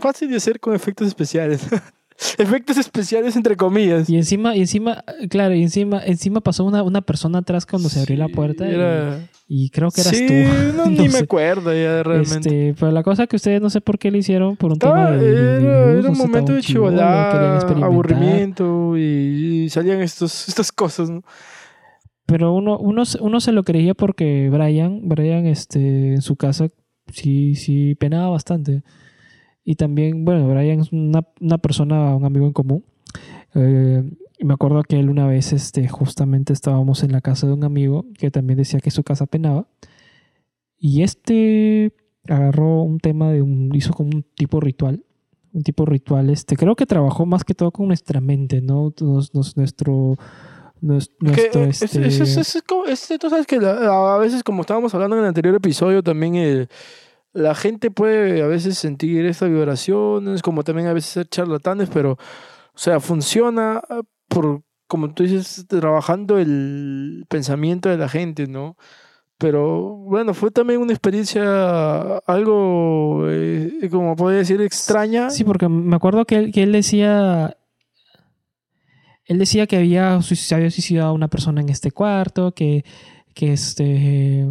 fácil 0.00 0.30
de 0.30 0.36
hacer 0.36 0.58
con 0.58 0.74
efectos 0.74 1.06
especiales. 1.06 1.66
efectos 2.38 2.76
especiales 2.76 3.36
entre 3.36 3.56
comillas. 3.56 4.08
Y 4.10 4.16
encima, 4.16 4.56
y 4.56 4.60
encima, 4.60 5.04
claro, 5.28 5.54
y 5.54 5.62
encima, 5.62 6.02
encima 6.04 6.40
pasó 6.40 6.64
una, 6.64 6.82
una 6.82 7.00
persona 7.00 7.38
atrás 7.38 7.66
cuando 7.66 7.88
se 7.88 8.00
abrió 8.00 8.16
la 8.16 8.28
puerta 8.28 8.68
y- 8.68 8.74
era- 8.74 9.28
y, 9.52 9.70
creo 9.70 9.90
que 9.90 10.00
eras 10.02 10.16
sí, 10.16 10.26
tú. 10.28 10.32
no, 10.76 10.84
No 10.84 10.90
ni 10.90 10.98
me 11.08 11.10
sé. 11.10 11.24
acuerdo 11.24 11.72
ya 11.72 12.02
realmente. 12.04 12.68
Este, 12.68 12.74
pero 12.78 12.92
la 12.92 13.02
cosa 13.02 13.26
que 13.26 13.34
ustedes 13.36 13.60
no 13.60 13.68
sé 13.68 13.80
por 13.80 13.98
qué 13.98 14.10
le 14.10 14.18
hicieron 14.18 14.56
por 14.56 14.70
un 14.70 14.74
Estaba- 14.76 15.06
tema 15.06 15.16
de, 15.16 15.26
de- 15.32 15.34
de 15.60 15.60
era, 15.66 15.92
era 15.98 16.10
un 16.10 16.16
momento 16.18 16.52
de 16.54 16.60
chivolada, 16.60 17.58
aburrimiento 17.84 18.96
y, 18.96 19.64
y 19.64 19.68
salían 19.70 20.00
estos, 20.02 20.48
estas 20.48 20.70
cosas, 20.70 21.10
¿no? 21.10 21.22
Pero 22.26 22.52
uno, 22.54 22.78
uno, 22.78 23.04
se- 23.04 23.18
uno 23.20 23.40
se 23.40 23.50
lo 23.50 23.64
creía 23.64 23.94
porque 23.94 24.48
Brian, 24.52 25.00
Brian 25.08 25.46
este, 25.46 26.14
en 26.14 26.22
su 26.22 26.36
casa 26.36 26.68
sí, 27.12 27.56
sí 27.56 27.96
penaba 27.96 28.28
bastante. 28.28 28.82
Y 29.70 29.76
también, 29.76 30.24
bueno, 30.24 30.48
Brian 30.48 30.80
es 30.80 30.90
una, 30.90 31.20
una 31.40 31.58
persona, 31.58 32.16
un 32.16 32.24
amigo 32.24 32.44
en 32.46 32.52
común. 32.52 32.84
Eh, 33.54 34.02
me 34.40 34.54
acuerdo 34.54 34.82
que 34.82 34.98
él 34.98 35.08
una 35.10 35.28
vez, 35.28 35.52
este, 35.52 35.86
justamente 35.86 36.52
estábamos 36.52 37.04
en 37.04 37.12
la 37.12 37.20
casa 37.20 37.46
de 37.46 37.52
un 37.52 37.62
amigo 37.62 38.04
que 38.18 38.32
también 38.32 38.58
decía 38.58 38.80
que 38.80 38.90
su 38.90 39.04
casa 39.04 39.26
penaba. 39.26 39.68
Y 40.76 41.02
este 41.04 41.92
agarró 42.28 42.82
un 42.82 42.98
tema 42.98 43.30
de 43.30 43.42
un, 43.42 43.70
hizo 43.72 43.92
como 43.92 44.10
un 44.12 44.24
tipo 44.34 44.58
ritual. 44.58 45.04
Un 45.52 45.62
tipo 45.62 45.84
ritual, 45.86 46.30
este, 46.30 46.56
creo 46.56 46.74
que 46.74 46.86
trabajó 46.86 47.24
más 47.24 47.44
que 47.44 47.54
todo 47.54 47.70
con 47.70 47.86
nuestra 47.86 48.20
mente, 48.20 48.60
¿no? 48.60 48.92
Nos- 49.00 49.32
nos- 49.34 49.56
nuestro, 49.56 50.16
nuestro, 50.80 51.28
eh, 51.64 51.68
es- 51.68 51.82
este, 51.82 52.06
es- 52.08 52.18
es- 52.20 52.56
es 52.56 52.62
como- 52.66 52.84
tú 53.20 53.30
sabes 53.30 53.46
que 53.46 53.58
la- 53.60 54.14
a 54.14 54.18
veces, 54.18 54.42
como 54.42 54.62
estábamos 54.62 54.92
hablando 54.94 55.14
en 55.16 55.22
el 55.22 55.28
anterior 55.28 55.54
episodio, 55.54 56.02
también 56.02 56.34
el- 56.34 56.68
la 57.32 57.54
gente 57.54 57.90
puede 57.90 58.42
a 58.42 58.46
veces 58.46 58.78
sentir 58.78 59.24
estas 59.26 59.48
vibraciones, 59.48 60.42
como 60.42 60.64
también 60.64 60.88
a 60.88 60.92
veces 60.92 61.10
ser 61.10 61.28
charlatanes, 61.28 61.88
pero, 61.90 62.12
o 62.12 62.78
sea, 62.78 63.00
funciona 63.00 63.80
ah, 63.88 64.02
por, 64.28 64.62
como 64.86 65.12
tú 65.14 65.22
dices, 65.22 65.66
trabajando 65.68 66.38
el 66.38 67.24
pensamiento 67.28 67.88
de 67.88 67.98
la 67.98 68.08
gente, 68.08 68.46
¿no? 68.46 68.76
Pero 69.40 69.96
bueno, 69.96 70.34
fue 70.34 70.50
también 70.50 70.82
una 70.82 70.92
experiencia 70.92 72.18
algo, 72.26 73.24
eh, 73.30 73.88
como 73.90 74.14
podría 74.14 74.40
decir, 74.40 74.60
extraña. 74.60 75.30
Sí, 75.30 75.44
porque 75.44 75.66
me 75.66 75.96
acuerdo 75.96 76.26
que 76.26 76.50
él, 76.54 76.72
decía. 76.72 77.56
Él 79.24 79.38
decía 79.38 79.66
que 79.66 79.78
había, 79.78 80.20
se 80.20 80.54
había 80.54 80.70
suicidado 80.70 81.14
una 81.14 81.28
persona 81.28 81.62
en 81.62 81.70
este 81.70 81.90
cuarto, 81.90 82.52
que, 82.52 82.84
que 83.32 83.54
este. 83.54 84.46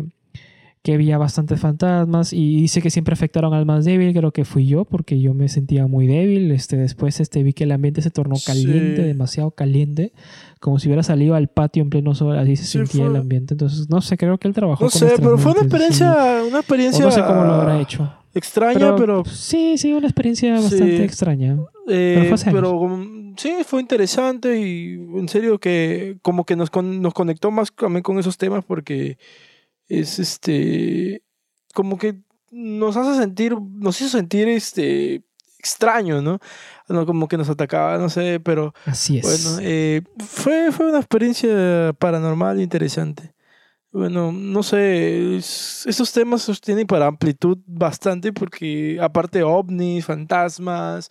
Que 0.82 0.94
había 0.94 1.18
bastantes 1.18 1.60
fantasmas 1.60 2.32
y 2.32 2.62
dice 2.62 2.82
que 2.82 2.90
siempre 2.90 3.12
afectaron 3.14 3.54
al 3.54 3.66
más 3.66 3.84
débil, 3.84 4.14
creo 4.14 4.32
que 4.32 4.46
fui 4.46 4.66
yo 4.66 4.86
porque 4.86 5.20
yo 5.20 5.34
me 5.34 5.50
sentía 5.50 5.88
muy 5.88 6.08
débil, 6.08 6.52
este 6.52 6.78
después 6.78 7.20
este 7.20 7.44
vi 7.44 7.52
que 7.52 7.66
el 7.66 7.74
ambiente 7.74 8.02
se 8.02 8.12
tornó 8.12 8.36
caliente, 8.46 9.02
Sí. 9.02 9.08
demasiado 9.08 9.52
caliente, 9.52 10.14
como 10.62 10.80
si 10.80 10.88
hubiera 10.88 11.04
salido 11.04 11.36
al 11.36 11.50
patio 11.50 11.84
en 11.84 11.90
pleno 11.90 12.16
sol, 12.16 12.38
así 12.38 12.56
se 12.56 12.64
Sí, 12.64 12.72
sentía 12.78 13.02
fue- 13.04 13.10
el 13.10 13.18
ambiente, 13.18 13.56
entonces 13.56 13.90
no 13.90 14.00
sé, 14.02 14.16
creo 14.18 14.38
que 14.38 14.48
él 14.48 14.54
trabajó 14.54 14.86
No 14.86 14.90
con 14.90 15.00
sé, 15.00 15.12
pero 15.18 15.38
fue 15.38 15.52
una 15.52 15.62
sí. 15.62 15.66
experiencia, 15.66 16.14
una 16.48 16.58
O 16.58 16.60
experiencia 16.62 17.04
no 17.06 17.12
sé 17.12 17.22
cómo 17.24 17.44
lo 17.44 17.54
habrá 17.56 17.82
hecho. 17.82 18.14
extraña, 18.34 18.96
pero, 18.96 19.26
sí, 19.26 19.78
sí, 19.78 19.92
una 19.92 20.08
experiencia 20.08 20.54
bastante 20.54 21.04
extraña. 21.04 21.58
eh, 21.90 22.14
pero 22.24 22.38
fue 22.38 22.52
pero, 22.54 23.00
sí, 23.36 23.52
fue 23.66 23.82
interesante 23.82 24.58
y 24.62 24.94
en 24.94 25.28
serio 25.28 25.60
que 25.60 26.18
como 26.22 26.46
que 26.46 26.56
nos, 26.56 26.70
con- 26.70 27.02
nos 27.02 27.14
conectó 27.14 27.52
más 27.52 27.74
también 27.76 28.02
con 28.04 28.18
esos 28.18 28.38
temas 28.38 28.64
porque 28.64 29.18
es 29.90 30.20
este 30.20 31.24
como 31.74 31.98
que 31.98 32.22
nos 32.52 32.96
hace 32.98 33.20
sentir, 33.20 33.56
nos 33.60 34.00
hizo 34.02 34.10
sentir 34.10 34.48
este 34.48 35.24
extraño, 35.60 36.22
¿no? 36.22 36.40
No, 36.88 37.06
Como 37.06 37.28
que 37.28 37.38
nos 37.38 37.50
atacaba, 37.50 37.98
no 37.98 38.10
sé, 38.10 38.40
pero 38.40 38.74
Así 38.86 39.18
es. 39.20 39.24
Bueno, 39.46 39.60
eh, 39.62 40.02
fue, 40.26 40.72
fue 40.72 40.88
una 40.90 41.00
experiencia 41.00 41.94
paranormal 42.00 42.60
interesante. 42.62 43.34
Bueno, 43.92 44.32
no 44.32 44.62
sé, 44.64 45.36
es- 45.38 45.84
esos 45.88 46.12
temas 46.14 46.50
tienen 46.64 46.86
para 46.88 47.08
amplitud 47.08 47.58
bastante 47.66 48.32
porque 48.32 49.00
aparte 49.02 49.42
ovnis, 49.44 50.06
fantasmas, 50.06 51.10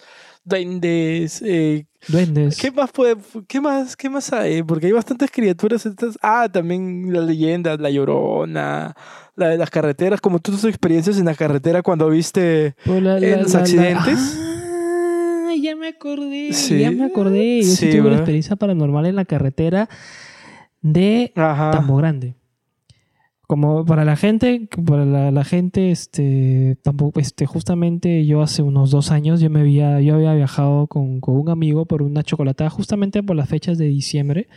duendes, 0.48 1.42
eh, 1.44 1.86
Duendes. 2.08 2.56
¿qué 2.58 2.70
más 2.70 2.90
puede, 2.90 3.16
qué 3.46 3.60
más, 3.60 3.96
qué 3.96 4.08
más 4.08 4.32
hay? 4.32 4.62
Porque 4.62 4.86
hay 4.86 4.92
bastantes 4.92 5.30
criaturas 5.30 5.84
estas. 5.86 6.18
Ah, 6.22 6.48
también 6.52 7.12
las 7.12 7.24
leyendas, 7.24 7.78
la 7.80 7.90
llorona, 7.90 8.94
la 9.36 9.48
de 9.48 9.58
las 9.58 9.70
carreteras, 9.70 10.20
como 10.20 10.38
tú 10.38 10.52
tus 10.52 10.64
experiencias 10.64 11.18
en 11.18 11.26
la 11.26 11.34
carretera 11.34 11.82
cuando 11.82 12.08
viste 12.08 12.74
la- 12.86 12.96
en 12.96 13.04
la- 13.04 13.18
los 13.42 13.52
la- 13.52 13.58
la- 13.58 13.60
accidentes. 13.64 14.38
Ah, 15.50 15.52
ya 15.60 15.76
me 15.76 15.88
acordé. 15.88 16.52
Sí. 16.52 16.78
Ya 16.78 16.90
me 16.90 17.04
acordé. 17.04 17.58
Yo 17.62 17.64
sí, 17.68 17.76
Sí, 17.76 17.90
tuve 17.90 18.08
una 18.08 18.16
experiencia 18.16 18.56
paranormal 18.56 19.06
en 19.06 19.16
la 19.16 19.24
carretera 19.24 19.88
de 20.82 21.32
Ajá. 21.34 21.70
Tambo 21.72 21.96
Grande. 21.96 22.34
Como 23.48 23.84
para 23.86 24.04
la 24.04 24.14
gente, 24.14 24.68
para 24.86 25.04
la, 25.06 25.30
la 25.30 25.42
gente, 25.42 25.90
este, 25.90 26.76
tampoco, 26.82 27.18
este, 27.18 27.46
justamente 27.46 28.26
yo 28.26 28.42
hace 28.42 28.62
unos 28.62 28.90
dos 28.90 29.10
años 29.10 29.40
yo 29.40 29.48
me 29.48 29.60
había, 29.60 30.00
yo 30.02 30.16
había 30.16 30.34
viajado 30.34 30.86
con, 30.86 31.20
con 31.20 31.34
un 31.34 31.48
amigo 31.48 31.86
por 31.86 32.02
una 32.02 32.22
chocolatada 32.22 32.68
justamente 32.68 33.22
por 33.22 33.34
las 33.36 33.48
fechas 33.48 33.78
de 33.78 33.86
diciembre. 33.86 34.48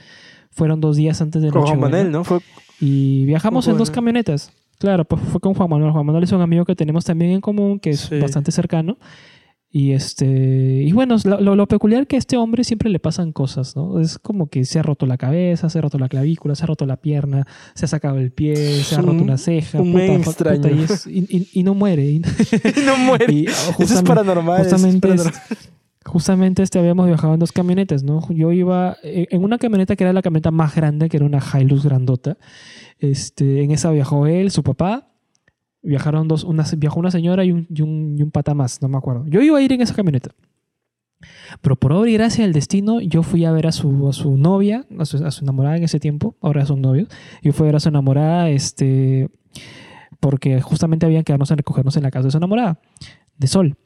Fueron 0.50 0.82
dos 0.82 0.98
días 0.98 1.22
antes 1.22 1.42
de 1.42 1.50
Con 1.52 1.62
Juan. 1.64 1.80
Manuel, 1.80 2.12
¿no? 2.12 2.26
Fue 2.26 2.40
Y 2.82 3.24
viajamos 3.26 3.68
en 3.70 3.78
dos 3.78 3.90
camionetas. 3.92 4.52
Claro, 4.78 5.06
pues 5.06 5.22
fue 5.22 5.40
con 5.40 5.54
Juan 5.54 5.70
Manuel. 5.70 5.92
Juan 5.94 6.06
Manuel 6.06 6.26
es 6.26 6.32
un 6.34 6.42
amigo 6.42 6.66
que 6.66 6.76
tenemos 6.76 7.06
también 7.06 7.32
en 7.32 7.40
común, 7.40 7.80
que 7.80 7.92
es 7.92 8.02
Sí. 8.02 8.20
bastante 8.20 8.52
cercano. 8.52 8.98
Y 9.74 9.94
este 9.94 10.26
y 10.84 10.92
bueno, 10.92 11.16
lo, 11.24 11.56
lo- 11.56 11.68
peculiar 11.68 12.06
que 12.06 12.18
a 12.18 12.20
este 12.20 12.36
hombre 12.36 12.66
siempre 12.66 12.90
le 12.90 13.00
pasan 13.00 13.32
cosas, 13.32 13.76
¿no? 13.78 14.02
Es 14.02 14.18
como 14.20 14.48
que 14.48 14.66
se 14.66 14.80
ha 14.80 14.84
roto 14.84 15.06
la 15.06 15.18
cabeza, 15.18 15.70
se 15.70 15.80
ha 15.80 15.82
roto 15.82 15.98
la 15.98 16.10
clavícula, 16.10 16.56
se 16.56 16.64
ha 16.64 16.68
roto 16.68 16.86
la 16.86 16.98
pierna, 16.98 17.48
se 17.74 17.86
ha 17.86 17.88
sacado 17.88 18.18
el 18.18 18.32
pie, 18.34 18.56
se 18.84 18.96
ha 18.96 19.02
roto 19.02 19.24
una 19.24 19.38
ceja, 19.38 19.80
un 19.80 19.94
puta, 19.94 20.04
extraño. 20.16 20.70
y, 20.76 20.84
es- 20.84 21.08
y- 21.08 21.26
y- 21.38 21.48
y 21.54 21.64
no 21.64 21.74
muere. 21.74 22.06
Y, 22.06 22.20
no 22.86 22.98
muere. 22.98 23.46
Eso 23.80 23.82
es 23.94 24.04
paranormal. 24.04 24.62
es 24.66 24.72
justamente, 24.74 25.08
paranormal. 25.08 25.34
es- 25.52 25.70
justamente 26.04 26.64
este 26.64 26.78
habíamos 26.80 27.08
viajado 27.08 27.34
en 27.36 27.40
dos 27.40 27.54
camionetas, 27.54 28.04
¿no? 28.04 28.28
Yo 28.30 28.52
iba 28.52 28.98
eh, 29.04 29.28
en 29.32 29.42
una 29.42 29.58
camioneta 29.58 29.96
que 29.96 30.04
era 30.04 30.12
la 30.12 30.22
camioneta 30.22 30.52
más 30.52 30.76
grande, 30.76 31.08
que 31.08 31.16
era 31.16 31.26
una 31.26 31.40
Hilux 31.40 31.84
grandota. 31.86 32.38
Este, 33.00 33.64
en 33.64 33.72
esa 33.72 33.90
viajó 33.92 34.28
él, 34.28 34.52
su 34.52 34.64
papá. 34.64 35.08
Viajaron 35.84 36.28
dos, 36.28 36.44
una, 36.44 36.64
viajó 36.78 37.00
una 37.00 37.12
señora 37.12 37.44
y 37.44 37.52
un, 37.52 37.68
y, 37.70 37.82
un, 37.82 38.16
y 38.18 38.22
un 38.22 38.32
pata 38.32 38.54
más, 38.54 38.82
no 38.82 38.88
me 38.88 38.98
acuerdo. 38.98 39.26
Yo 39.28 39.42
iba 39.42 39.58
a 39.58 39.62
ir 39.62 39.74
en 39.74 39.82
esa 39.82 39.96
camioneta. 39.96 40.32
Pero 41.62 41.76
por 41.76 41.94
obra 41.94 42.10
y 42.10 42.14
gracia 42.14 42.44
del 42.44 42.54
destino, 42.54 43.00
yo 43.02 43.24
fui 43.24 43.46
a 43.46 43.52
ver 43.52 43.68
a 43.68 43.72
su, 43.72 44.08
a 44.08 44.14
su 44.14 44.38
novia, 44.38 44.86
a 44.98 45.06
su, 45.06 45.24
a 45.24 45.32
su 45.32 45.44
enamorada 45.44 45.78
en 45.78 45.84
ese 45.84 46.00
tiempo, 46.00 46.36
ahora 46.42 46.66
son 46.66 46.82
novios. 46.82 47.10
Yo 47.42 47.54
fui 47.54 47.66
a 47.66 47.68
ver 47.68 47.76
a 47.76 47.80
su 47.80 47.90
enamorada, 47.90 48.50
este, 48.50 49.30
porque 50.20 50.62
justamente 50.62 51.06
habían 51.06 51.22
que 51.22 51.26
quedarnos 51.26 51.52
a 51.52 51.56
recogernos 51.56 51.98
en 51.98 52.04
la 52.04 52.12
casa 52.12 52.26
de 52.26 52.32
su 52.32 52.38
enamorada, 52.38 52.80
de 53.38 53.48
Sol. 53.48 53.78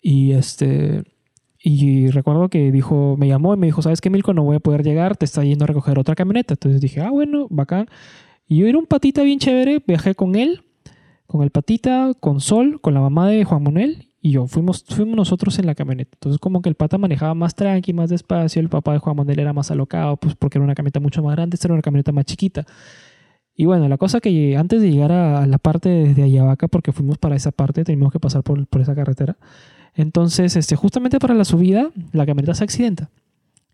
Y 0.00 0.32
este, 0.32 1.04
y 1.64 2.10
recuerdo 2.10 2.48
que 2.48 2.72
dijo, 2.72 3.16
me 3.16 3.28
llamó 3.28 3.54
y 3.54 3.56
me 3.56 3.66
dijo, 3.66 3.82
¿sabes 3.82 4.00
qué, 4.00 4.10
Milko? 4.10 4.34
No 4.34 4.42
voy 4.42 4.56
a 4.56 4.60
poder 4.60 4.82
llegar, 4.82 5.16
te 5.16 5.24
está 5.24 5.44
yendo 5.44 5.64
a 5.64 5.68
recoger 5.68 5.98
otra 5.98 6.16
camioneta. 6.16 6.54
Entonces 6.54 6.80
dije, 6.80 7.00
ah, 7.00 7.10
bueno, 7.10 7.46
bacán. 7.50 7.86
Y 8.48 8.58
yo 8.58 8.66
era 8.66 8.78
un 8.78 8.86
patita 8.86 9.22
bien 9.22 9.38
chévere, 9.38 9.82
viajé 9.86 10.14
con 10.14 10.34
él, 10.34 10.64
con 11.32 11.42
el 11.42 11.50
patita, 11.50 12.12
con 12.20 12.40
Sol, 12.40 12.80
con 12.80 12.94
la 12.94 13.00
mamá 13.00 13.28
de 13.28 13.44
Juan 13.44 13.62
Manuel 13.62 14.08
y 14.20 14.32
yo. 14.32 14.46
Fuimos, 14.46 14.84
fuimos 14.84 15.16
nosotros 15.16 15.58
en 15.58 15.66
la 15.66 15.74
camioneta. 15.74 16.10
Entonces 16.14 16.38
como 16.38 16.62
que 16.62 16.68
el 16.68 16.74
pata 16.74 16.98
manejaba 16.98 17.34
más 17.34 17.54
tranqui, 17.54 17.92
más 17.92 18.10
despacio, 18.10 18.60
el 18.60 18.68
papá 18.68 18.92
de 18.92 18.98
Juan 18.98 19.16
Manuel 19.16 19.40
era 19.40 19.52
más 19.52 19.70
alocado, 19.70 20.16
pues 20.16 20.36
porque 20.36 20.58
era 20.58 20.64
una 20.64 20.74
camioneta 20.74 21.00
mucho 21.00 21.22
más 21.22 21.34
grande, 21.34 21.56
esta 21.56 21.66
era 21.68 21.74
una 21.74 21.82
camioneta 21.82 22.12
más 22.12 22.26
chiquita. 22.26 22.64
Y 23.54 23.66
bueno, 23.66 23.88
la 23.88 23.98
cosa 23.98 24.20
que 24.20 24.56
antes 24.56 24.80
de 24.80 24.90
llegar 24.90 25.12
a 25.12 25.46
la 25.46 25.58
parte 25.58 25.88
de, 25.88 26.14
de 26.14 26.22
Ayabaca, 26.22 26.68
porque 26.68 26.92
fuimos 26.92 27.18
para 27.18 27.36
esa 27.36 27.50
parte, 27.50 27.84
teníamos 27.84 28.12
que 28.12 28.20
pasar 28.20 28.42
por, 28.42 28.66
por 28.66 28.80
esa 28.80 28.94
carretera. 28.94 29.36
Entonces, 29.94 30.56
este, 30.56 30.76
justamente 30.76 31.18
para 31.18 31.34
la 31.34 31.44
subida, 31.44 31.90
la 32.12 32.24
camioneta 32.24 32.54
se 32.54 32.64
accidenta. 32.64 33.10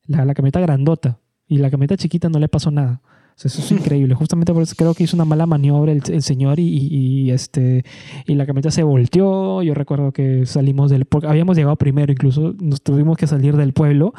La, 0.07 0.25
la 0.25 0.35
camioneta 0.35 0.61
grandota. 0.61 1.19
Y 1.47 1.59
la 1.59 1.71
camioneta 1.71 1.97
chiquita 1.97 2.29
no 2.29 2.39
le 2.39 2.49
pasó 2.49 2.71
nada. 2.71 3.01
Sea, 3.41 3.49
eso 3.49 3.61
es 3.63 3.71
increíble. 3.71 4.15
Justamente 4.17 4.53
por 4.53 4.63
eso 4.63 4.75
creo 4.77 4.95
que 4.95 5.05
hizo 5.05 5.17
una 5.17 5.25
mala 5.25 5.47
maniobra 5.47 5.93
el, 5.93 6.03
el 6.11 6.23
señor 6.23 6.59
y, 6.59 6.65
y- 6.67 6.89
y, 7.27 7.31
este, 7.31 7.85
y 8.27 8.35
la 8.35 8.47
camioneta 8.47 8.71
se 8.73 8.83
volteó. 8.83 9.63
Yo 9.63 9.75
recuerdo 9.75 10.11
que 10.13 10.45
salimos 10.45 10.91
del... 10.91 11.05
Porque 11.05 11.29
habíamos 11.29 11.57
llegado 11.57 11.77
primero 11.77 12.11
incluso. 12.13 12.55
Nos 12.61 12.83
tuvimos 12.83 13.17
que 13.17 13.27
salir 13.29 13.57
del 13.57 13.73
pueblo 13.73 14.13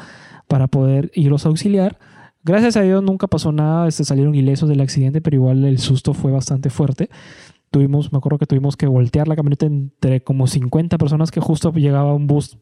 para 0.48 0.68
poder 0.68 1.10
irlos 1.14 1.44
a 1.44 1.50
auxiliar. 1.50 1.98
Gracias 2.44 2.78
a 2.78 2.82
Dios 2.82 3.02
nunca 3.02 3.26
pasó 3.26 3.52
nada. 3.52 3.86
Este, 3.88 4.04
salieron 4.04 4.34
ilesos 4.34 4.68
del 4.70 4.80
accidente, 4.80 5.20
pero 5.20 5.36
igual 5.36 5.64
el 5.64 5.78
susto 5.78 6.14
fue 6.14 6.32
bastante 6.32 6.70
fuerte 6.70 7.10
tuvimos, 7.72 8.10
me 8.10 8.18
acuerdo 8.18 8.38
que 8.38 8.46
tuvimos 8.46 8.76
que 8.76 8.88
voltear 8.88 9.28
la 9.28 9.36
camioneta 9.36 9.64
entre 9.66 10.24
como 10.24 10.48
50 10.48 10.98
personas 10.98 11.30
que 11.30 11.38
justo 11.38 11.72
llegaba 11.72 12.12
un 12.14 12.26
bus, 12.26 12.58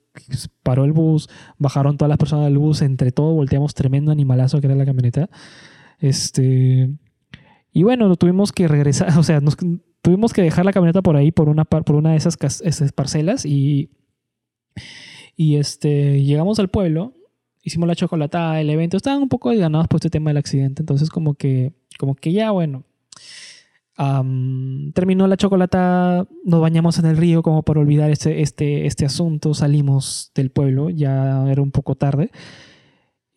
paró 0.63 0.85
el 0.85 0.93
bus, 0.93 1.31
bajaron 1.57 1.97
todas 1.97 2.11
las 2.11 2.19
personas 2.19 2.45
del 2.45 2.59
bus, 2.59 2.83
entre 2.83 3.11
todo 3.11 3.33
volteamos 3.33 3.73
tremendo 3.73 4.13
animalazo 4.13 4.61
que 4.61 4.67
era 4.67 4.77
la 4.77 4.85
camioneta. 4.85 5.31
Este 6.01 6.91
y 7.73 7.83
bueno, 7.83 8.15
tuvimos 8.17 8.53
que 8.53 8.69
regresar, 8.69 9.09
o 9.19 9.23
sea, 9.23 9.41
nos, 9.41 9.57
tuvimos 10.03 10.33
que 10.33 10.43
dejar 10.43 10.65
la 10.65 10.73
camioneta 10.73 11.03
por 11.03 11.17
ahí 11.17 11.31
por 11.31 11.49
una 11.49 11.65
par- 11.65 11.85
por 11.85 11.97
una 11.97 12.13
de 12.13 12.17
esas, 12.17 12.37
esas 12.63 12.93
parcelas 12.93 13.45
y 13.45 13.91
y 15.37 15.57
este 15.57 16.23
llegamos 16.25 16.59
al 16.59 16.69
pueblo, 16.69 17.15
hicimos 17.63 17.87
la 17.89 17.95
chocolatada, 17.97 18.61
el 18.61 18.71
evento, 18.71 18.97
estaban 18.97 19.23
un 19.23 19.29
poco 19.29 19.51
desganados 19.51 19.89
por 19.89 19.99
este 19.99 20.11
tema 20.11 20.31
del 20.31 20.37
accidente, 20.39 20.83
entonces 20.83 21.11
como 21.11 21.35
que 21.35 21.73
como 21.99 22.15
que 22.15 22.33
ya 22.33 22.51
bueno, 22.51 22.85
Am, 24.01 24.93
terminó 24.93 25.27
la 25.27 25.37
chocolata, 25.37 26.25
nos 26.45 26.61
bañamos 26.61 27.01
en 27.01 27.07
el 27.07 27.17
río 27.17 27.43
como 27.43 27.65
para 27.65 27.81
olvidar 27.81 28.11
este, 28.11 28.43
este, 28.43 28.87
este 28.87 29.05
asunto, 29.05 29.55
salimos 29.55 30.31
del 30.37 30.51
pueblo, 30.53 30.89
ya 30.89 31.45
era 31.51 31.61
un 31.63 31.73
poco 31.73 31.97
tarde. 31.97 32.31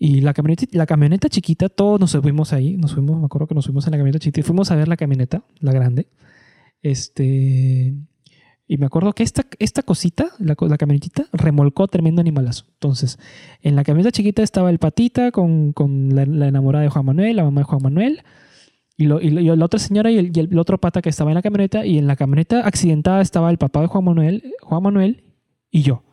Y 0.04 0.22
la 0.22 0.34
camioneta, 0.34 0.66
la 0.72 0.88
camioneta 0.88 1.30
chiquita, 1.30 1.70
todos 1.70 2.00
nos 2.00 2.10
subimos 2.10 2.54
ahí, 2.54 2.76
nos 2.76 2.94
fuimos, 2.96 3.20
me 3.20 3.26
acuerdo 3.26 3.46
que 3.46 3.54
nos 3.54 3.66
fuimos 3.66 3.86
en 3.86 3.92
la 3.92 3.98
camioneta 3.98 4.18
chiquita 4.18 4.40
y 4.40 4.44
fuimos 4.44 4.72
a 4.72 4.76
ver 4.76 4.88
la 4.88 4.98
camioneta, 4.98 5.44
la 5.60 5.72
grande. 5.74 6.08
Este, 6.82 7.94
y 8.68 8.78
me 8.78 8.86
acuerdo 8.88 9.14
que 9.14 9.22
esta, 9.22 9.46
esta 9.60 9.84
cosita, 9.84 10.30
la, 10.40 10.56
la 10.60 10.78
camionetita, 10.78 11.26
remolcó 11.34 11.88
tremendo 11.88 12.20
animalazo. 12.22 12.66
Entonces, 12.74 13.20
en 13.62 13.76
la 13.76 13.84
camioneta 13.84 14.12
chiquita 14.12 14.42
estaba 14.42 14.72
el 14.72 14.80
patita 14.80 15.32
con, 15.32 15.72
con 15.74 16.16
la, 16.16 16.26
la 16.26 16.48
enamorada 16.48 16.84
de 16.84 16.90
Juan 16.90 17.06
Manuel, 17.06 17.36
la 17.36 17.44
mamá 17.44 17.62
de 17.62 17.66
Juan 17.66 17.84
Manuel. 17.84 18.24
Y, 18.98 19.06
lo- 19.06 19.22
y 19.22 19.30
lo- 19.30 19.42
y 19.42 19.56
la 19.56 19.66
otra 19.66 19.80
señora 19.80 20.10
y 20.10 20.18
el, 20.18 20.32
y 20.36 20.40
el 20.40 20.58
otro 20.58 20.80
pata 20.80 21.02
que 21.04 21.10
estaba 21.10 21.30
en 21.30 21.36
la 21.36 21.42
camioneta. 21.44 21.86
Y 21.86 21.98
en 22.00 22.08
la 22.08 22.16
camioneta 22.16 22.66
accidentada 22.66 23.22
estaba 23.22 23.52
el 23.52 23.58
papá 23.60 23.82
de 23.82 23.88
Juan 23.88 24.04
Manuel, 24.06 24.52
Juan 24.62 24.82
Manuel 24.82 25.24
y 25.70 25.84
yo. 25.84 26.04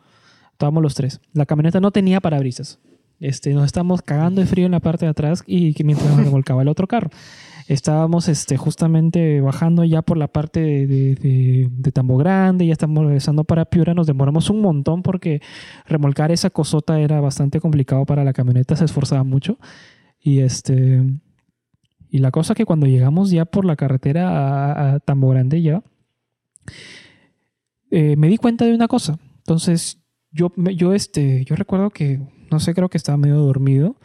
Estábamos 0.52 0.82
los 0.82 0.94
tres. 0.94 1.20
La 1.32 1.46
camioneta 1.46 1.80
no 1.80 1.90
tenía 1.90 2.20
parabrisas. 2.20 2.80
Este, 3.20 3.52
nos 3.52 3.66
estábamos 3.66 4.02
cagando 4.02 4.40
de 4.40 4.46
frío 4.46 4.66
en 4.66 4.72
la 4.72 4.80
parte 4.80 5.06
de 5.06 5.10
atrás 5.10 5.42
y 5.46 5.74
mientras 5.84 6.08
nos 6.10 6.24
remolcaba 6.24 6.62
el 6.62 6.68
otro 6.68 6.86
carro. 6.86 7.10
Estábamos 7.68 8.28
este, 8.28 8.56
justamente 8.56 9.42
bajando 9.42 9.84
ya 9.84 10.00
por 10.00 10.16
la 10.16 10.28
parte 10.28 10.60
de, 10.60 11.68
de, 11.70 11.92
Tambo 11.92 12.16
Grande, 12.16 12.66
ya 12.66 12.72
estamos 12.72 13.04
regresando 13.04 13.44
para 13.44 13.66
Piura. 13.66 13.92
Nos 13.92 14.06
demoramos 14.06 14.48
un 14.48 14.62
montón 14.62 15.02
porque 15.02 15.42
remolcar 15.86 16.32
esa 16.32 16.48
cosota 16.48 16.98
era 16.98 17.20
bastante 17.20 17.60
complicado 17.60 18.06
para 18.06 18.24
la 18.24 18.32
camioneta, 18.32 18.74
se 18.74 18.86
esforzaba 18.86 19.22
mucho. 19.22 19.58
Y 20.18 20.40
este. 20.40 21.04
La 22.10 22.30
cosa 22.30 22.54
que 22.54 22.64
cuando 22.64 22.86
llegamos 22.86 23.30
ya 23.30 23.44
por 23.44 23.66
la 23.66 23.76
carretera 23.76 24.30
a, 24.30 24.94
a 24.94 25.00
Tambo 25.00 25.28
Grande 25.28 25.60
ya, 25.60 25.82
eh, 27.90 28.16
me 28.16 28.28
di 28.28 28.38
cuenta 28.38 28.64
de 28.64 28.74
una 28.74 28.88
cosa. 28.88 29.18
Entonces, 29.38 30.00
yo, 30.30 30.52
yo, 30.56 30.94
yo 30.94 31.56
recuerdo 31.56 31.90
que, 31.90 32.20
no 32.50 32.60
sé, 32.60 32.74
creo 32.74 32.88
que 32.88 32.98
estaba 32.98 33.18
medio 33.18 33.36
dormido, 33.36 33.96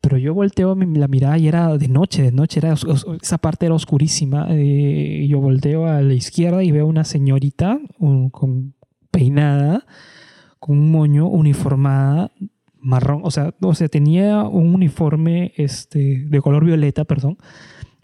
Pero 0.00 0.16
yo 0.16 0.32
volteo 0.32 0.74
la 0.74 1.08
mirada 1.08 1.36
y 1.38 1.48
era 1.48 1.76
de 1.76 1.88
noche, 1.88 2.22
de 2.22 2.32
noche, 2.32 2.60
era, 2.60 2.74
esa 2.74 3.38
parte 3.38 3.66
era 3.66 3.74
oscurísima. 3.74 4.46
eh, 4.50 5.26
yo 5.28 5.40
volteo 5.40 5.86
a 5.86 6.00
la 6.00 6.14
izquierda 6.14 6.62
y 6.64 6.70
veo 6.70 6.86
una 6.86 7.04
señorita 7.04 7.78
con 8.32 8.74
peinada, 9.10 9.84
con 10.58 10.78
un 10.78 10.90
moño, 10.90 11.26
uniformada, 11.26 12.32
marrón, 12.80 13.20
o 13.24 13.30
sea, 13.30 13.54
o 13.60 13.74
sea, 13.74 13.88
tenía 13.88 14.42
un 14.44 14.74
uniforme 14.74 15.52
este, 15.56 16.24
de 16.26 16.40
color 16.40 16.64
violeta, 16.64 17.04
perdón, 17.04 17.38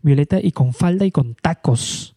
violeta 0.02 0.38
y 0.42 0.52
con 0.52 0.72
falda 0.72 1.04
y 1.04 1.10
con 1.10 1.34
tacos. 1.34 2.15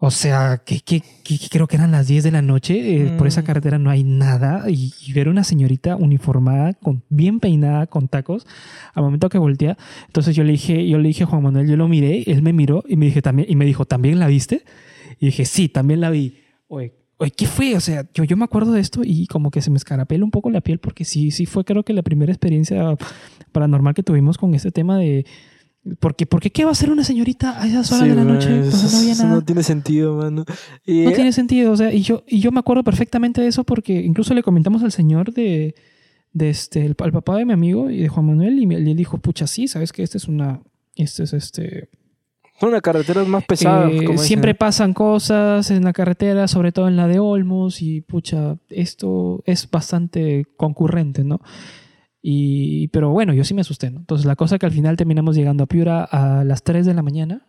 O 0.00 0.12
sea, 0.12 0.62
que, 0.64 0.78
que- 0.80 1.02
creo 1.50 1.66
que 1.66 1.74
eran 1.76 1.90
las 1.90 2.06
10 2.06 2.22
de 2.22 2.30
la 2.30 2.40
noche, 2.40 2.74
eh, 3.02 3.14
por 3.18 3.26
esa 3.26 3.42
Mm. 3.42 3.44
carretera 3.44 3.78
no 3.78 3.90
hay 3.90 4.04
nada 4.04 4.70
y, 4.70 4.92
y 5.04 5.12
ver 5.12 5.28
una 5.28 5.42
señorita 5.42 5.96
uniformada, 5.96 6.74
con, 6.74 7.02
bien 7.08 7.40
peinada, 7.40 7.88
con 7.88 8.06
tacos, 8.06 8.46
al 8.94 9.02
momento 9.02 9.28
que 9.28 9.38
voltea, 9.38 9.76
entonces 10.06 10.36
yo 10.36 10.44
le 10.44 10.52
dije, 10.52 10.88
yo 10.88 10.98
le 10.98 11.08
dije 11.08 11.24
a 11.24 11.26
Juan 11.26 11.42
Manuel, 11.42 11.66
yo 11.68 11.76
lo 11.76 11.88
miré, 11.88 12.22
él 12.30 12.42
me 12.42 12.52
miró 12.52 12.84
y 12.88 12.96
me 12.96 13.06
dije 13.06 13.22
también 13.22 13.48
y 13.50 13.56
me 13.56 13.64
dijo, 13.64 13.86
¿también 13.86 14.20
la 14.20 14.28
viste? 14.28 14.62
Y 15.18 15.26
dije, 15.26 15.44
sí, 15.44 15.68
también 15.68 16.00
la 16.00 16.10
vi. 16.10 16.36
Oye, 16.68 16.92
oye, 17.16 17.32
¿qué 17.32 17.46
fue? 17.48 17.74
O 17.74 17.80
sea, 17.80 18.06
yo, 18.14 18.22
yo 18.22 18.36
me 18.36 18.44
acuerdo 18.44 18.70
de 18.72 18.80
esto 18.80 19.00
y 19.04 19.26
como 19.26 19.50
que 19.50 19.60
se 19.62 19.70
me 19.70 19.78
escarapela 19.78 20.24
un 20.24 20.30
poco 20.30 20.48
la 20.50 20.60
piel 20.60 20.78
porque 20.78 21.04
sí, 21.04 21.32
sí 21.32 21.44
fue 21.44 21.64
creo 21.64 21.82
que 21.82 21.92
la 21.92 22.02
primera 22.02 22.30
experiencia 22.30 22.94
paranormal 23.50 23.94
que 23.94 24.04
tuvimos 24.04 24.38
con 24.38 24.54
este 24.54 24.70
tema 24.70 24.96
de... 24.96 25.26
Porque, 26.00 26.26
porque 26.26 26.50
¿qué 26.50 26.64
va 26.64 26.70
a 26.70 26.72
hacer 26.72 26.90
una 26.90 27.02
señorita 27.04 27.62
a 27.62 27.66
esas 27.66 27.90
horas 27.92 28.04
Sí, 28.04 28.08
de 28.10 28.14
la 28.16 28.24
man, 28.24 28.34
noche? 28.34 28.60
eso- 28.68 28.90
no 28.90 28.98
había 28.98 29.12
eso 29.12 29.22
nada. 29.22 29.34
no 29.36 29.42
tiene 29.44 29.62
sentido, 29.62 30.16
mano. 30.16 30.44
Y, 30.84 31.04
No 31.04 31.12
tiene 31.12 31.32
sentido, 31.32 31.72
o 31.72 31.76
sea, 31.76 31.92
y 31.92 32.02
yo, 32.02 32.24
y 32.26 32.40
yo 32.40 32.50
me 32.52 32.58
acuerdo 32.60 32.84
perfectamente 32.84 33.40
de 33.40 33.46
eso 33.48 33.64
porque 33.64 34.00
incluso 34.02 34.34
le 34.34 34.42
comentamos 34.42 34.82
al 34.82 34.92
señor 34.92 35.32
de, 35.32 35.74
de 36.32 36.50
este, 36.50 36.84
el, 36.84 36.94
al 36.98 37.12
papá 37.12 37.36
de 37.36 37.46
mi 37.46 37.52
amigo 37.54 37.90
y 37.90 37.98
de 37.98 38.08
Juan 38.08 38.26
Manuel 38.26 38.58
y 38.58 38.66
me, 38.66 38.78
le 38.78 38.94
dijo, 38.94 39.16
pucha, 39.18 39.46
sí, 39.46 39.66
sabes 39.66 39.92
que 39.92 40.02
esta 40.02 40.18
es 40.18 40.28
una, 40.28 40.60
este 40.96 41.22
es 41.22 41.32
este, 41.32 41.88
Son 42.60 42.70
las 42.70 42.82
carreteras 42.82 43.26
más 43.26 43.44
pesadas. 43.44 43.90
eh, 43.90 44.04
como 44.04 44.18
siempre 44.18 44.54
pasan 44.54 44.92
cosas 44.92 45.70
en 45.70 45.84
la 45.84 45.94
carretera, 45.94 46.48
sobre 46.48 46.70
todo 46.72 46.88
en 46.88 46.96
la 46.96 47.06
de 47.08 47.18
Olmos 47.18 47.80
y 47.80 48.02
pucha, 48.02 48.58
esto 48.68 49.42
es 49.46 49.70
bastante 49.70 50.44
concurrente, 50.58 51.24
¿no? 51.24 51.40
Y, 52.20 52.88
pero 52.88 53.10
bueno, 53.10 53.32
yo 53.32 53.44
sí 53.44 53.54
me 53.54 53.60
asusté, 53.60 53.90
¿no? 53.90 54.00
Entonces 54.00 54.26
la 54.26 54.36
cosa 54.36 54.58
que 54.58 54.66
al 54.66 54.72
final 54.72 54.96
terminamos 54.96 55.36
llegando 55.36 55.64
a 55.64 55.66
Piura 55.66 56.02
a 56.04 56.44
las 56.44 56.62
3 56.62 56.84
de 56.86 56.94
la 56.94 57.02
mañana. 57.02 57.46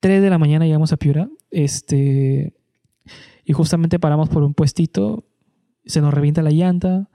3 0.00 0.22
de 0.22 0.30
la 0.30 0.38
mañana 0.38 0.64
llegamos 0.66 0.92
a 0.92 0.96
Piura. 0.96 1.28
Este, 1.50 2.54
y 3.44 3.52
justamente 3.52 3.98
paramos 3.98 4.28
por 4.28 4.42
un 4.44 4.54
puestito. 4.54 5.24
Se 5.84 6.00
nos 6.00 6.14
revienta 6.14 6.42
la 6.42 6.50
llanta. 6.50 7.08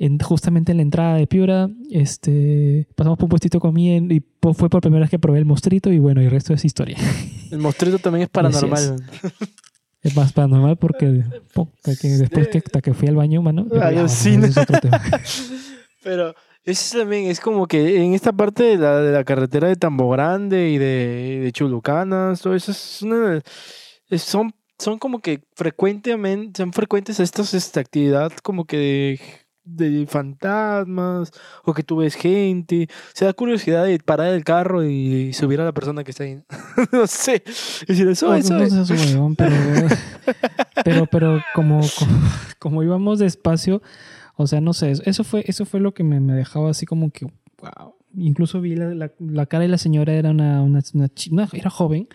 En, 0.00 0.18
justamente 0.20 0.70
en 0.72 0.78
la 0.78 0.82
entrada 0.82 1.14
de 1.16 1.26
Piura. 1.26 1.68
Este, 1.90 2.86
pasamos 2.96 3.16
por 3.18 3.24
un 3.26 3.30
puestito 3.30 3.58
comiendo. 3.60 4.12
Y 4.14 4.20
po- 4.20 4.54
fue 4.54 4.68
por 4.70 4.80
primera 4.80 5.02
vez 5.02 5.10
que 5.10 5.18
probé 5.18 5.38
el 5.38 5.44
mostrito. 5.44 5.92
Y 5.92 5.98
bueno, 5.98 6.20
y 6.22 6.24
el 6.26 6.30
resto 6.30 6.52
es 6.54 6.64
historia. 6.64 6.96
El 7.50 7.58
mostrito 7.60 7.98
también 7.98 8.24
es 8.24 8.28
paranormal. 8.28 8.96
Es 10.02 10.14
más 10.14 10.32
paranormal 10.34 10.76
porque, 10.76 11.24
po- 11.54 11.72
que 11.82 12.08
después 12.08 12.48
que, 12.48 12.58
hasta 12.58 12.80
que 12.82 12.92
fui 12.92 13.08
al 13.08 13.16
baño, 13.16 13.40
mano. 13.40 13.66
ya, 13.72 13.90
bueno, 13.90 14.04
es 14.04 14.56
otro 14.58 14.78
tema. 14.80 15.00
Pero 16.02 16.34
eso 16.64 16.98
también 16.98 17.26
es 17.26 17.40
como 17.40 17.66
que 17.66 18.02
en 18.02 18.14
esta 18.14 18.32
parte 18.32 18.62
de 18.62 18.76
la, 18.76 19.00
de 19.00 19.12
la 19.12 19.24
carretera 19.24 19.68
de 19.68 19.76
Tambo 19.76 20.08
Grande 20.10 20.70
y 20.70 20.78
de, 20.78 21.40
de 21.42 21.52
Chulucanas, 21.52 22.40
todo 22.40 22.54
eso 22.54 22.70
es 22.72 23.02
una, 23.02 23.40
es- 24.08 24.22
son, 24.22 24.52
son 24.78 24.98
como 24.98 25.18
que 25.20 25.42
frecuentemente, 25.54 26.62
son 26.62 26.72
frecuentes 26.72 27.18
estas 27.20 27.52
esta 27.54 27.80
actividad 27.80 28.32
como 28.42 28.64
que 28.64 29.18
de, 29.64 29.90
de 29.90 30.06
fantasmas 30.06 31.30
o 31.64 31.74
que 31.74 31.82
tú 31.82 31.96
ves 31.98 32.14
gente. 32.14 32.88
Se 33.12 33.24
da 33.24 33.32
curiosidad 33.32 33.84
de 33.84 33.98
parar 33.98 34.28
el 34.28 34.44
carro 34.44 34.84
y 34.84 35.32
subir 35.32 35.60
a 35.60 35.64
la 35.64 35.72
persona 35.72 36.04
que 36.04 36.12
está 36.12 36.24
ahí. 36.24 36.40
no 36.92 37.06
sé. 37.06 37.42
Y 37.82 37.86
decir, 37.86 38.08
eso, 38.08 38.28
No, 38.28 38.34
eso. 38.34 38.54
no 38.56 38.84
seas 38.86 38.90
huevón, 39.14 39.34
pero, 39.36 39.54
pero, 40.84 41.06
pero 41.06 41.42
como, 41.54 41.80
como, 41.98 42.20
como 42.58 42.82
íbamos 42.82 43.18
despacio, 43.18 43.82
o 44.38 44.46
sea, 44.46 44.60
no 44.62 44.72
sé, 44.72 44.92
eso 45.04 45.22
fue, 45.24 45.44
eso 45.46 45.66
fue 45.66 45.80
lo 45.80 45.92
que 45.92 46.02
me, 46.04 46.20
me 46.20 46.32
dejaba 46.32 46.70
así 46.70 46.86
como 46.86 47.10
que, 47.10 47.26
wow. 47.60 47.94
Incluso 48.16 48.60
vi 48.62 48.74
la, 48.74 48.94
la, 48.94 49.12
la 49.18 49.44
cara 49.46 49.62
de 49.62 49.68
la 49.68 49.76
señora, 49.78 50.14
era 50.14 50.30
una, 50.30 50.62
una, 50.62 50.80
una 50.94 51.08
una- 51.30 51.48
era 51.52 51.68
joven. 51.68 52.08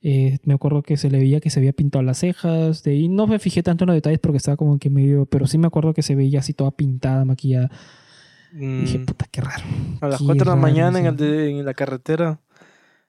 Eh, 0.00 0.38
me 0.44 0.54
acuerdo 0.54 0.82
que 0.82 0.96
se 0.96 1.10
le 1.10 1.18
veía 1.18 1.40
que 1.40 1.50
se 1.50 1.58
había 1.58 1.72
pintado 1.72 2.02
las 2.04 2.18
cejas, 2.18 2.84
de 2.84 2.92
ahí 2.92 3.08
no 3.08 3.26
me 3.26 3.40
fijé 3.40 3.62
tanto 3.64 3.82
en 3.84 3.88
los 3.88 3.96
detalles 3.96 4.20
porque 4.20 4.36
estaba 4.36 4.56
como 4.56 4.78
que 4.78 4.88
medio, 4.88 5.26
pero 5.26 5.46
sí 5.48 5.58
me 5.58 5.66
acuerdo 5.66 5.94
que 5.94 6.02
se 6.02 6.14
veía 6.14 6.38
así 6.38 6.52
toda 6.52 6.70
pintada, 6.70 7.24
maquillada. 7.24 7.70
Mm, 8.52 8.82
Dije, 8.84 8.98
puta, 9.00 9.26
qué 9.30 9.40
raro. 9.40 9.64
a 10.00 10.08
las 10.08 10.20
qué 10.20 10.26
4 10.26 10.44
de 10.44 10.50
la 10.50 10.56
mañana 10.56 11.00
en, 11.00 11.06
el 11.06 11.16
de- 11.16 11.58
en 11.58 11.64
la 11.64 11.74
carretera. 11.74 12.38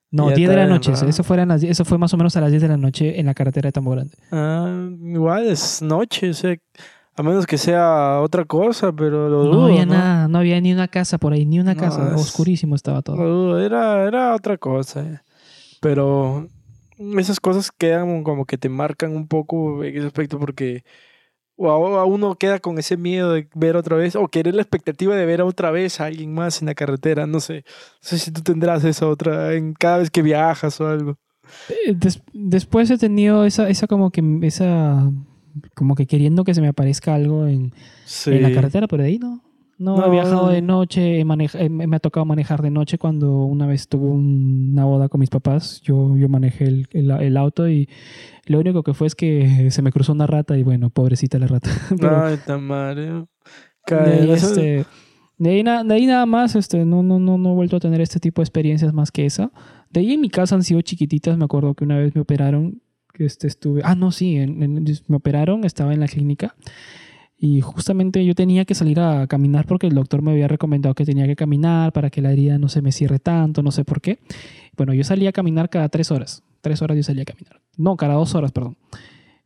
No, 0.09 0.29
Ya 0.29 0.35
10 0.37 0.49
de 0.49 0.55
la 0.55 0.65
noche. 0.65 0.91
raro. 0.93 1.07
Eso, 1.09 1.23
fueran 1.23 1.49
las 1.49 1.61
10 1.61 1.71
eso 1.71 1.85
fue 1.85 1.97
más 1.99 2.13
o 2.13 2.17
menos 2.17 2.35
a 2.37 2.41
las 2.41 2.49
10 2.49 2.61
de 2.63 2.67
la 2.69 2.77
noche 2.77 3.19
en 3.19 3.25
la 3.27 3.33
carretera 3.35 3.67
de 3.67 3.73
Tambo 3.73 3.91
Grande. 3.91 4.15
Ah, 4.31 4.89
igual 5.03 5.47
es 5.49 5.81
noche, 5.83 6.29
o 6.29 6.33
sea, 6.33 6.55
a 7.17 7.23
menos 7.23 7.45
que 7.47 7.57
sea 7.57 8.21
otra 8.21 8.45
cosa, 8.45 8.93
pero 8.93 9.27
lo 9.27 9.43
No 9.45 9.51
dudo. 9.51 9.65
había 9.65 9.85
¿no? 9.85 9.93
nada, 9.93 10.27
no 10.27 10.37
había 10.37 10.61
ni 10.61 10.71
una 10.71 10.87
casa 10.87 11.17
por 11.17 11.33
ahí, 11.33 11.45
ni 11.45 11.59
una 11.59 11.73
No, 11.73 11.79
casa. 11.81 12.13
es- 12.15 12.21
Oscurísimo 12.21 12.75
estaba 12.75 12.97
Lo 12.97 13.01
todo. 13.03 13.15
dudo, 13.27 13.59
era, 13.59 14.05
era 14.07 14.35
otra 14.35 14.57
cosa. 14.57 15.01
eh. 15.01 15.19
Pero 15.81 16.47
esas 17.17 17.39
cosas 17.39 17.71
quedan 17.71 18.23
como 18.23 18.45
que 18.45 18.57
te 18.57 18.69
marcan 18.69 19.15
un 19.15 19.27
poco 19.27 19.83
en 19.83 19.97
ese 19.97 20.07
aspecto 20.07 20.39
porque 20.39 20.83
o 21.59 21.71
a, 21.71 22.05
uno 22.05 22.35
queda 22.35 22.59
con 22.59 22.77
ese 22.77 22.97
miedo 22.97 23.33
de 23.33 23.47
ver 23.55 23.75
otra 23.77 23.97
vez 23.97 24.15
o 24.15 24.27
querer 24.27 24.53
la 24.53 24.61
expectativa 24.61 25.15
de 25.15 25.25
ver 25.25 25.41
otra 25.41 25.71
vez 25.71 25.99
a 25.99 26.05
alguien 26.05 26.31
más 26.33 26.61
en 26.61 26.67
la 26.67 26.75
carretera. 26.75 27.25
No 27.25 27.39
sé, 27.39 27.63
no 27.65 27.71
sé 28.01 28.19
si 28.19 28.29
tú 28.31 28.41
tendrás 28.43 28.83
esa 28.83 29.07
otra 29.07 29.53
en 29.55 29.73
cada 29.73 29.97
vez 29.97 30.11
que 30.11 30.21
viajas 30.21 30.79
o 30.81 30.87
algo. 30.87 31.17
Eh, 31.69 31.93
des- 31.95 32.21
después 32.33 32.91
he 32.91 32.97
tenido 32.99 33.43
esa, 33.45 33.69
esa 33.69 33.87
como 33.87 34.11
que 34.11 34.21
esa 34.43 35.09
como 35.75 35.95
que 35.95 36.05
queriendo 36.05 36.43
que 36.43 36.53
se 36.53 36.61
me 36.61 36.67
aparezca 36.69 37.13
algo 37.15 37.47
en, 37.47 37.73
Sí. 38.05 38.31
en 38.31 38.43
la 38.43 38.51
carretera, 38.51 38.87
pero 38.87 39.03
de 39.03 39.09
ahí 39.09 39.19
no. 39.19 39.41
No, 39.79 39.95
he 39.97 40.07
No. 40.07 40.11
viajado 40.11 40.49
de 40.49 40.61
noche, 40.63 41.19
he 41.19 41.23
maneja- 41.25 41.59
eh, 41.61 41.69
me 41.69 41.95
ha 41.95 41.99
tocado 41.99 42.25
manejar 42.25 42.63
de 42.63 42.71
noche 42.71 42.97
cuando 42.97 43.43
una 43.45 43.67
vez 43.67 43.87
tuve 43.87 44.07
un- 44.07 44.69
una 44.73 44.85
boda 44.85 45.07
con 45.07 45.19
mis 45.19 45.29
papás. 45.29 45.81
Yo, 45.83 46.17
yo 46.17 46.27
manejé 46.29 46.63
el, 46.65 46.87
el- 46.93 47.11
el 47.11 47.37
auto 47.37 47.69
y 47.69 47.87
lo 48.47 48.59
único 48.59 48.81
que 48.81 48.95
fue 48.95 49.05
es 49.05 49.13
que 49.13 49.69
se 49.69 49.81
me 49.83 49.91
cruzó 49.91 50.13
una 50.13 50.25
rata 50.25 50.57
y 50.57 50.63
bueno, 50.63 50.89
pobrecita 50.89 51.37
la 51.37 51.45
rata. 51.45 51.69
Pero- 52.01 52.23
Ay, 52.25 52.37
tan 52.45 52.63
madre. 52.63 53.25
De 53.87 53.95
ahí, 53.95 54.31
este, 54.31 54.85
de 55.37 55.49
ahí 55.51 55.61
na- 55.61 55.83
de 55.83 55.93
ahí 55.93 56.07
nada 56.07 56.25
más, 56.25 56.55
este, 56.55 56.83
no, 56.83 57.03
no, 57.03 57.19
no, 57.19 57.37
no 57.37 57.51
he 57.51 57.55
vuelto 57.55 57.77
a 57.77 57.79
tener 57.79 58.01
este 58.01 58.19
tipo 58.19 58.41
de 58.41 58.45
experiencias 58.45 58.93
más 58.93 59.11
que 59.11 59.27
esa. 59.27 59.51
De 59.91 59.99
ahí 59.99 60.13
en 60.13 60.21
mi 60.21 60.29
casa 60.29 60.55
han 60.55 60.63
sido 60.63 60.81
chiquititas. 60.81 61.37
Me 61.37 61.45
acuerdo 61.45 61.75
que 61.75 61.83
una 61.83 61.97
vez 61.99 62.15
me 62.15 62.21
operaron, 62.21 62.81
este, 63.19 63.47
estuve. 63.47 63.81
Ah, 63.83 63.95
no, 63.95 64.11
sí, 64.11 64.35
en- 64.37 64.61
en- 64.63 64.85
me 65.07 65.15
operaron, 65.17 65.63
estaba 65.63 65.93
en 65.93 65.99
la 65.99 66.07
clínica. 66.07 66.55
Y 67.39 67.61
justamente 67.61 68.25
yo 68.25 68.33
tenía 68.33 68.65
que 68.65 68.73
salir 68.73 68.99
a 68.99 69.27
caminar 69.27 69.67
porque 69.67 69.85
el 69.87 69.93
doctor 69.93 70.23
me 70.23 70.31
había 70.31 70.47
recomendado 70.47 70.95
que 70.95 71.05
tenía 71.05 71.27
que 71.27 71.35
caminar 71.35 71.93
para 71.93 72.09
que 72.09 72.21
la 72.21 72.31
herida 72.31 72.57
no 72.57 72.67
se 72.67 72.81
me 72.81 72.91
cierre 72.91 73.19
tanto, 73.19 73.61
no 73.61 73.69
sé 73.71 73.85
por 73.85 74.01
qué. 74.01 74.17
Bueno, 74.75 74.93
yo 74.93 75.03
salía 75.03 75.29
a 75.29 75.33
caminar 75.33 75.69
cada 75.69 75.87
tres 75.89 76.09
horas. 76.09 76.41
Tres 76.61 76.81
horas 76.81 76.97
yo 76.97 77.03
salía 77.03 77.21
a 77.21 77.25
caminar. 77.25 77.61
No, 77.77 77.95
cada 77.95 78.15
dos 78.15 78.33
horas, 78.33 78.51
perdón. 78.51 78.75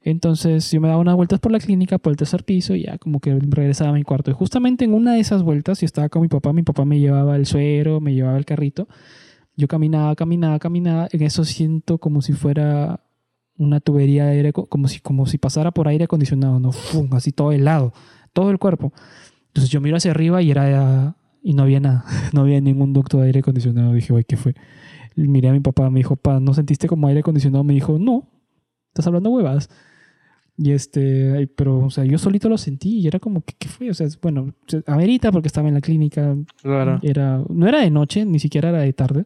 Entonces 0.03 0.71
yo 0.71 0.81
me 0.81 0.87
daba 0.87 0.99
unas 1.01 1.15
vueltas 1.15 1.39
por 1.39 1.51
la 1.51 1.59
clínica, 1.59 1.97
por 1.97 2.11
el 2.11 2.17
tercer 2.17 2.43
piso, 2.43 2.75
y 2.75 2.83
ya 2.83 2.97
como 2.97 3.19
que 3.19 3.37
regresaba 3.39 3.91
a 3.91 3.93
mi 3.93 4.03
cuarto. 4.03 4.31
Y 4.31 4.33
justamente 4.33 4.85
en 4.85 4.93
una 4.93 5.13
de 5.13 5.19
esas 5.19 5.43
vueltas, 5.43 5.81
yo 5.81 5.85
estaba 5.85 6.09
con 6.09 6.21
mi 6.21 6.27
papá, 6.27 6.53
mi 6.53 6.63
papá 6.63 6.85
me 6.85 6.99
llevaba 6.99 7.35
el 7.35 7.45
suero, 7.45 7.99
me 7.99 8.13
llevaba 8.13 8.37
el 8.37 8.45
carrito. 8.45 8.87
Yo 9.57 9.67
caminaba, 9.67 10.15
caminaba, 10.15 10.57
caminaba. 10.59 11.07
En 11.11 11.21
eso 11.21 11.43
siento 11.45 11.97
como 11.99 12.21
si 12.21 12.33
fuera 12.33 13.01
una 13.57 13.79
tubería 13.79 14.25
de 14.25 14.31
aire, 14.37 14.53
co- 14.53 14.65
como 14.67 14.87
si, 14.87 14.99
como 14.99 15.25
si 15.25 15.37
pasara 15.37 15.71
por 15.71 15.87
aire 15.87 16.05
acondicionado, 16.05 16.59
¿no? 16.59 16.71
¡Fum! 16.71 17.07
así 17.13 17.31
todo 17.31 17.51
helado, 17.51 17.93
todo 18.33 18.49
el 18.51 18.57
cuerpo. 18.59 18.91
Entonces 19.47 19.69
yo 19.69 19.81
miro 19.81 19.97
hacia 19.97 20.11
arriba 20.11 20.41
y 20.41 20.51
era 20.51 21.15
y 21.43 21.53
no 21.53 21.63
había 21.63 21.79
nada, 21.79 22.05
no 22.33 22.41
había 22.41 22.61
ningún 22.61 22.93
ducto 22.93 23.17
de 23.19 23.25
aire 23.27 23.39
acondicionado. 23.39 23.93
Dije, 23.93 24.13
güey, 24.13 24.23
¿qué 24.23 24.37
fue? 24.37 24.55
Miré 25.15 25.49
a 25.49 25.51
mi 25.53 25.59
papá, 25.59 25.89
me 25.89 25.99
dijo, 25.99 26.15
pa, 26.15 26.39
¿no 26.39 26.53
sentiste 26.53 26.87
como 26.87 27.07
aire 27.07 27.19
acondicionado? 27.19 27.63
Me 27.63 27.73
dijo, 27.73 27.97
no, 27.99 28.29
estás 28.89 29.07
hablando 29.07 29.29
huevas. 29.29 29.69
Y 30.57 30.71
este, 30.71 31.47
pero, 31.55 31.79
o 31.85 31.89
sea, 31.89 32.03
yo 32.05 32.17
solito 32.17 32.47
lo 32.47 32.57
sentí 32.57 32.99
y 32.99 33.07
era 33.07 33.19
como, 33.19 33.41
¿qué, 33.41 33.55
qué 33.57 33.67
fue? 33.67 33.89
O 33.89 33.93
sea, 33.93 34.07
bueno, 34.21 34.53
amerita 34.85 35.31
porque 35.31 35.47
estaba 35.47 35.67
en 35.67 35.73
la 35.73 35.81
clínica, 35.81 36.35
Claro. 36.61 36.99
era, 37.01 37.43
no 37.49 37.67
era 37.67 37.79
de 37.81 37.89
noche, 37.89 38.25
ni 38.25 38.37
siquiera 38.39 38.69
era 38.69 38.79
de 38.79 38.93
tarde. 38.93 39.25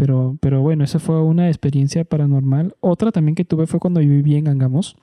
Pero, 0.00 0.38
pero 0.40 0.62
bueno, 0.62 0.82
esa 0.82 0.98
fue 0.98 1.22
una 1.22 1.48
experiencia 1.48 2.04
paranormal. 2.04 2.74
Otra 2.80 3.12
también 3.12 3.34
que 3.34 3.44
tuve 3.44 3.66
fue 3.66 3.80
cuando 3.80 4.00
yo 4.00 4.08
viví 4.08 4.34
en 4.34 4.48
Angamos. 4.48 4.96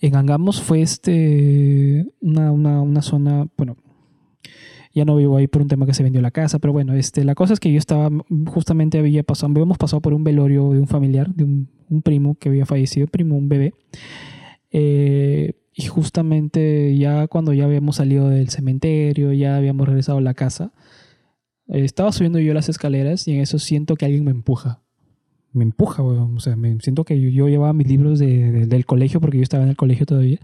En 0.00 0.14
Angamos 0.14 0.62
fue 0.62 0.80
este 0.80 2.06
una, 2.20 2.52
una, 2.52 2.80
una 2.80 3.02
zona, 3.02 3.48
bueno, 3.56 3.76
ya 4.94 5.04
no 5.04 5.16
vivo 5.16 5.36
ahí 5.36 5.48
por 5.48 5.60
un 5.60 5.66
tema 5.66 5.86
que 5.86 5.94
se 5.94 6.04
vendió 6.04 6.22
la 6.22 6.30
casa, 6.30 6.60
pero 6.60 6.72
bueno, 6.72 6.94
este, 6.94 7.24
la 7.24 7.34
cosa 7.34 7.52
es 7.52 7.58
que 7.58 7.72
yo 7.72 7.78
estaba, 7.78 8.10
justamente 8.46 9.00
había 9.00 9.24
pasado, 9.24 9.50
habíamos 9.50 9.76
pasado 9.76 10.00
por 10.00 10.14
un 10.14 10.22
velorio 10.22 10.70
de 10.70 10.78
un 10.78 10.86
familiar, 10.86 11.34
de 11.34 11.42
un, 11.42 11.68
un 11.90 12.02
primo 12.02 12.36
que 12.36 12.50
había 12.50 12.64
fallecido, 12.64 13.08
primo, 13.08 13.36
un 13.36 13.48
bebé. 13.48 13.74
Eh, 14.70 15.54
y 15.74 15.86
justamente 15.86 16.96
ya 16.96 17.26
cuando 17.26 17.52
ya 17.52 17.64
habíamos 17.64 17.96
salido 17.96 18.28
del 18.28 18.50
cementerio, 18.50 19.32
ya 19.32 19.56
habíamos 19.56 19.88
regresado 19.88 20.18
a 20.18 20.20
la 20.20 20.34
casa, 20.34 20.70
estaba 21.68 22.12
subiendo 22.12 22.38
yo 22.38 22.54
las 22.54 22.68
escaleras 22.68 23.26
y 23.28 23.32
en 23.34 23.40
eso 23.40 23.58
siento 23.58 23.96
que 23.96 24.06
alguien 24.06 24.24
me 24.24 24.30
empuja. 24.30 24.80
Me 25.52 25.64
empuja. 25.64 26.02
O 26.02 26.40
sea, 26.40 26.56
me 26.56 26.78
siento 26.80 27.04
que 27.04 27.20
yo, 27.20 27.28
yo 27.28 27.48
llevaba 27.48 27.72
mis 27.72 27.88
libros 27.88 28.18
de- 28.18 28.50
de- 28.52 28.66
del 28.66 28.86
colegio 28.86 29.20
porque 29.20 29.38
yo 29.38 29.42
estaba 29.42 29.64
en 29.64 29.70
el 29.70 29.76
colegio 29.76 30.06
todavía. 30.06 30.38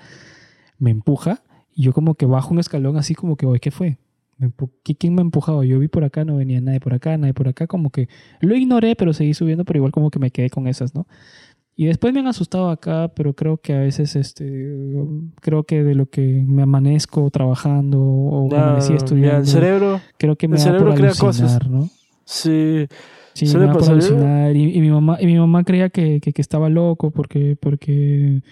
Me 0.79 0.91
empuja 0.91 1.43
y 1.75 1.83
yo 1.83 1.93
como 1.93 2.15
que 2.15 2.27
bajo 2.27 2.53
un 2.53 2.59
escalón 2.61 2.97
así 2.97 3.15
como 3.15 3.37
que, 3.37 3.47
oye, 3.47 3.61
¿qué 3.61 3.71
fue? 3.71 3.99
Me 4.39 4.49
empu- 4.49 4.71
¿Qui- 4.85 4.97
¿Quién 4.99 5.15
me 5.15 5.21
ha 5.21 5.25
empujado? 5.25 5.63
Yo 5.63 5.79
vi 5.79 5.87
por 5.89 6.03
acá, 6.05 6.25
no 6.25 6.37
venía 6.37 6.61
nadie 6.61 6.81
por 6.81 6.93
acá, 6.95 7.17
nadie 7.17 7.35
por 7.35 7.47
acá, 7.49 7.67
como 7.69 7.91
que 7.91 8.09
lo 8.41 8.57
ignoré, 8.57 8.97
pero 8.97 9.13
seguí 9.13 9.33
subiendo, 9.35 9.65
pero 9.65 9.79
igual 9.79 9.93
como 9.93 10.11
que 10.11 10.19
me 10.19 10.31
quedé 10.33 10.51
con 10.51 10.67
esas, 10.67 10.95
¿no? 10.95 11.07
Y 11.77 11.87
después 11.87 12.15
me 12.15 12.21
han 12.21 12.29
asustado 12.29 12.71
acá, 12.71 13.11
pero 13.15 13.35
creo 13.35 13.57
que 13.57 13.75
a 13.75 13.81
veces, 13.81 14.15
este, 14.15 14.95
creo 15.41 15.65
que 15.65 15.83
de 15.83 15.95
lo 15.95 16.07
que 16.07 16.45
me 16.47 16.63
amanezco 16.63 17.29
trabajando 17.31 18.01
o 18.01 18.49
me 18.49 18.57
amanecí 18.57 18.93
estudiando, 18.93 19.41
el 19.41 19.47
cerebro, 19.47 20.01
creo 20.17 20.37
que 20.37 20.47
me 20.47 20.57
el 20.57 20.61
da 20.61 20.65
cerebro 20.65 20.87
por 20.91 20.95
crea 20.95 21.11
alucinar, 21.11 21.63
cosas. 21.63 21.69
¿no? 21.69 21.91
sí. 22.25 22.87
Sí, 23.33 23.47
me 23.47 23.67
da 23.67 23.73
por 23.73 23.83
alucinar. 23.83 24.55
Y, 24.55 24.77
y 24.77 24.81
mi 24.81 24.91
mamá, 24.91 25.19
y 25.21 25.27
mi 25.27 25.37
mamá 25.37 25.65
creía 25.65 25.89
que, 25.89 26.21
que, 26.21 26.33
que 26.33 26.41
estaba 26.41 26.69
loco 26.69 27.11
porque, 27.11 27.57
porque, 27.61 28.43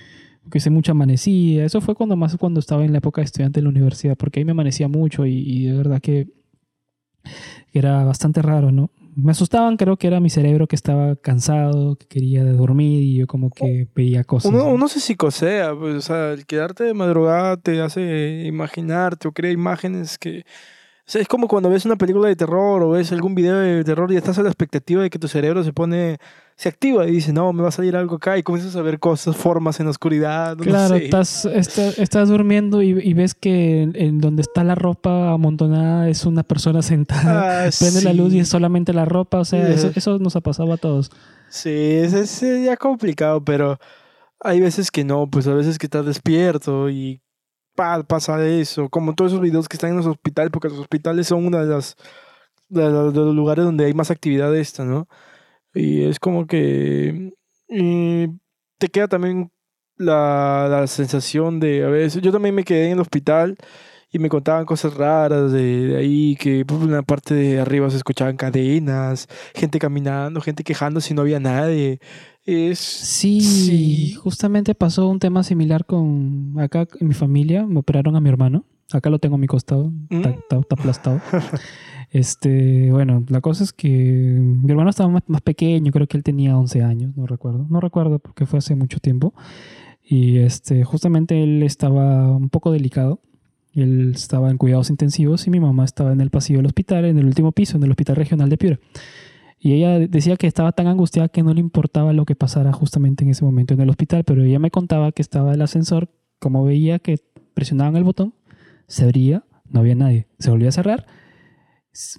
porque 0.42 0.58
se 0.58 0.70
mucho 0.70 0.90
amanecía. 0.90 1.64
Eso 1.64 1.80
fue 1.80 1.94
cuando 1.94 2.16
más 2.16 2.36
cuando 2.36 2.58
estaba 2.58 2.84
en 2.84 2.90
la 2.90 2.98
época 2.98 3.20
de 3.20 3.26
estudiante 3.26 3.60
en 3.60 3.64
la 3.64 3.70
universidad, 3.70 4.16
porque 4.16 4.40
ahí 4.40 4.44
me 4.44 4.50
amanecía 4.50 4.88
mucho 4.88 5.24
y, 5.24 5.34
y 5.38 5.66
de 5.66 5.76
verdad 5.76 6.00
que 6.00 6.26
era 7.72 8.04
bastante 8.04 8.42
raro, 8.42 8.72
¿no? 8.72 8.90
Me 9.14 9.32
asustaban, 9.32 9.76
creo 9.76 9.96
que 9.98 10.06
era 10.06 10.20
mi 10.20 10.30
cerebro 10.30 10.66
que 10.66 10.76
estaba 10.76 11.16
cansado, 11.16 11.96
que 11.96 12.06
quería 12.06 12.44
dormir 12.44 13.02
y 13.02 13.16
yo 13.16 13.26
como 13.26 13.50
que 13.50 13.88
veía 13.94 14.24
cosas. 14.24 14.50
Uno, 14.50 14.64
¿no? 14.64 14.70
uno 14.70 14.88
se 14.88 15.00
psicosea, 15.00 15.74
pues, 15.74 15.96
o 15.96 16.00
sea, 16.00 16.32
el 16.32 16.46
quedarte 16.46 16.84
de 16.84 16.94
madrugada 16.94 17.58
te 17.58 17.82
hace 17.82 18.44
imaginarte 18.46 19.28
o 19.28 19.32
crea 19.32 19.50
imágenes 19.50 20.16
que... 20.18 20.44
O 21.04 21.10
sea, 21.12 21.20
es 21.20 21.28
como 21.28 21.48
cuando 21.48 21.68
ves 21.68 21.84
una 21.84 21.96
película 21.96 22.28
de 22.28 22.36
terror 22.36 22.82
o 22.82 22.90
ves 22.90 23.12
algún 23.12 23.34
video 23.34 23.58
de 23.58 23.84
terror 23.84 24.10
y 24.12 24.16
estás 24.16 24.38
a 24.38 24.42
la 24.42 24.48
expectativa 24.48 25.02
de 25.02 25.10
que 25.10 25.18
tu 25.18 25.28
cerebro 25.28 25.62
se 25.62 25.72
pone... 25.72 26.18
Se 26.62 26.68
activa 26.68 27.08
y 27.08 27.10
dice, 27.10 27.32
no, 27.32 27.52
me 27.52 27.62
va 27.62 27.70
a 27.70 27.72
salir 27.72 27.96
algo 27.96 28.14
acá 28.16 28.38
y 28.38 28.44
comienzas 28.44 28.76
a 28.76 28.82
ver 28.82 29.00
cosas, 29.00 29.34
formas 29.36 29.80
en 29.80 29.86
la 29.86 29.90
oscuridad. 29.90 30.56
no 30.56 30.62
Claro, 30.62 30.96
sé. 30.96 31.04
estás, 31.06 31.44
está- 31.46 31.88
estás 32.00 32.28
durmiendo 32.28 32.82
y, 32.82 32.90
y 32.90 33.14
ves 33.14 33.34
que 33.34 33.82
en, 33.82 33.96
en 33.96 34.20
donde 34.20 34.42
está 34.42 34.62
la 34.62 34.76
ropa 34.76 35.32
amontonada 35.32 36.08
es 36.08 36.24
una 36.24 36.44
persona 36.44 36.80
sentada. 36.82 37.64
Ah, 37.66 37.70
Prende 37.80 38.02
la 38.02 38.12
luz 38.12 38.32
y 38.32 38.38
es 38.38 38.48
solamente 38.48 38.92
la 38.92 39.04
ropa. 39.04 39.38
O 39.40 39.44
sea, 39.44 39.68
eso, 39.70 39.88
Yeah. 39.88 39.92
eso 39.96 40.18
nos 40.20 40.36
ha 40.36 40.40
pasado 40.40 40.72
a 40.72 40.76
todos. 40.76 41.10
Sí, 41.48 41.68
es, 41.70 42.12
es 42.12 42.40
ya 42.64 42.76
complicado, 42.76 43.44
pero 43.44 43.78
hay 44.38 44.60
veces 44.60 44.92
que 44.92 45.02
no, 45.04 45.28
pues 45.28 45.48
a 45.48 45.54
veces 45.54 45.78
que 45.78 45.86
estás 45.86 46.06
despierto 46.06 46.88
y 46.90 47.20
pa, 47.74 48.04
pasa 48.04 48.40
eso, 48.46 48.88
como 48.88 49.14
todos 49.16 49.32
esos 49.32 49.42
videos 49.42 49.68
que 49.68 49.76
están 49.76 49.90
en 49.90 49.96
los 49.96 50.06
hospitales, 50.06 50.52
porque 50.52 50.68
los 50.68 50.78
hospitales 50.78 51.26
son 51.26 51.44
uno 51.44 51.58
de, 51.58 51.66
las, 51.66 51.96
de, 52.68 52.88
los, 52.88 53.12
de 53.12 53.18
los 53.20 53.34
lugares 53.34 53.64
donde 53.64 53.84
hay 53.86 53.94
más 53.94 54.12
actividad 54.12 54.52
de 54.52 54.60
esta, 54.60 54.84
¿no? 54.84 55.08
Y 55.74 56.04
es 56.04 56.18
como 56.18 56.46
que 56.46 57.32
y 57.68 58.26
te 58.78 58.88
queda 58.88 59.08
también 59.08 59.50
la, 59.96 60.66
la 60.70 60.86
sensación 60.86 61.60
de, 61.60 61.84
a 61.84 61.88
veces, 61.88 62.20
yo 62.22 62.32
también 62.32 62.54
me 62.54 62.64
quedé 62.64 62.86
en 62.86 62.92
el 62.92 63.00
hospital 63.00 63.56
y 64.10 64.18
me 64.18 64.28
contaban 64.28 64.66
cosas 64.66 64.94
raras 64.94 65.52
de, 65.52 65.86
de 65.88 65.96
ahí, 65.96 66.36
que 66.36 66.66
pues, 66.66 66.82
en 66.82 66.92
la 66.92 67.02
parte 67.02 67.34
de 67.34 67.60
arriba 67.60 67.88
se 67.88 67.96
escuchaban 67.96 68.36
cadenas, 68.36 69.26
gente 69.54 69.78
caminando, 69.78 70.42
gente 70.42 70.64
quejándose 70.64 71.08
si 71.08 71.14
no 71.14 71.22
había 71.22 71.40
nadie. 71.40 71.98
Es... 72.44 72.78
Sí, 72.78 73.40
Sí. 73.40 74.14
justamente 74.14 74.74
pasó 74.74 75.08
un 75.08 75.18
tema 75.18 75.42
similar 75.42 75.86
con 75.86 76.54
acá 76.58 76.86
en 77.00 77.08
mi 77.08 77.14
familia. 77.14 77.64
Me 77.66 77.78
operaron 77.78 78.14
a 78.16 78.20
mi 78.20 78.28
hermano. 78.28 78.66
Acá 78.95 79.11
lo 79.11 79.18
tengo 79.18 79.34
a 79.36 79.38
mi 79.38 79.47
costado. 79.47 79.93
Está, 80.11 80.28
Mm. 80.28 80.32
está- 80.32 80.59
está 80.59 80.74
aplastado. 80.78 81.20
este, 82.11 82.90
bueno, 82.93 83.24
la 83.28 83.40
cosa 83.40 83.64
es 83.64 83.72
que 83.72 83.88
mi 83.88 84.70
hermano 84.70 84.90
estaba 84.90 85.09
más, 85.09 85.22
más 85.26 85.40
pequeño. 85.43 85.93
Creo 85.93 86.07
que 86.07 86.16
él 86.16 86.22
tenía 86.22 86.57
11 86.57 86.82
años. 86.82 87.16
No 87.16 87.26
recuerdo. 87.26 87.66
No 87.68 87.80
recuerdo 87.80 88.18
porque 88.18 88.47
fue 88.47 88.59
hace 88.59 88.74
mucho 88.74 88.99
tiempo. 88.99 89.34
Y 90.05 90.38
este, 90.38 90.84
justamente 90.84 91.43
él 91.43 91.62
estaba 91.62 92.30
un 92.36 92.49
poco 92.49 92.72
delicado. 92.72 93.20
Él 93.74 94.12
estaba 94.14 94.51
en 94.51 94.59
cuidados 94.59 94.90
intensivos 94.90 95.47
y 95.47 95.51
mi 95.51 95.59
mamá 95.61 95.84
estaba 95.84 96.12
en 96.12 96.20
el 96.20 96.28
pasillo 96.30 96.59
del 96.59 96.66
hospital, 96.66 97.07
en 97.07 97.18
el 97.18 97.24
último 97.24 97.53
piso, 97.53 97.76
en 97.78 97.82
el 97.84 97.90
hospital 97.90 98.16
regional 98.16 98.51
de 98.51 98.59
Piura. 98.59 98.78
Y 99.59 99.72
ella 99.74 99.99
decía 100.01 100.36
que 100.36 100.47
estaba 100.49 100.72
tan 100.72 100.88
angustiada 100.88 101.28
que 101.28 101.43
no 101.43 101.55
le 101.55 101.61
importaba 101.61 102.12
lo 102.12 102.26
que 102.26 102.34
pasara 102.34 102.72
justamente 102.72 103.24
en 103.24 103.30
ese 103.30 103.45
momento 103.45 103.72
en 103.74 103.80
el 103.80 103.88
hospital, 103.88 104.24
pero 104.24 104.43
ella 104.45 104.59
me 104.59 104.70
contaba 104.72 105.12
que 105.12 105.22
estaba 105.22 105.55
el 105.55 105.62
ascensor, 105.62 106.11
como 106.40 106.64
veía 106.64 106.99
que 106.99 107.18
presionaban 107.55 107.97
el 107.97 108.03
botón, 108.05 108.34
se 108.93 109.05
abría, 109.05 109.45
no 109.70 109.80
había 109.80 109.95
nadie, 109.95 110.26
se 110.38 110.51
volvía 110.51 110.68
a 110.68 110.72
cerrar, 110.72 111.07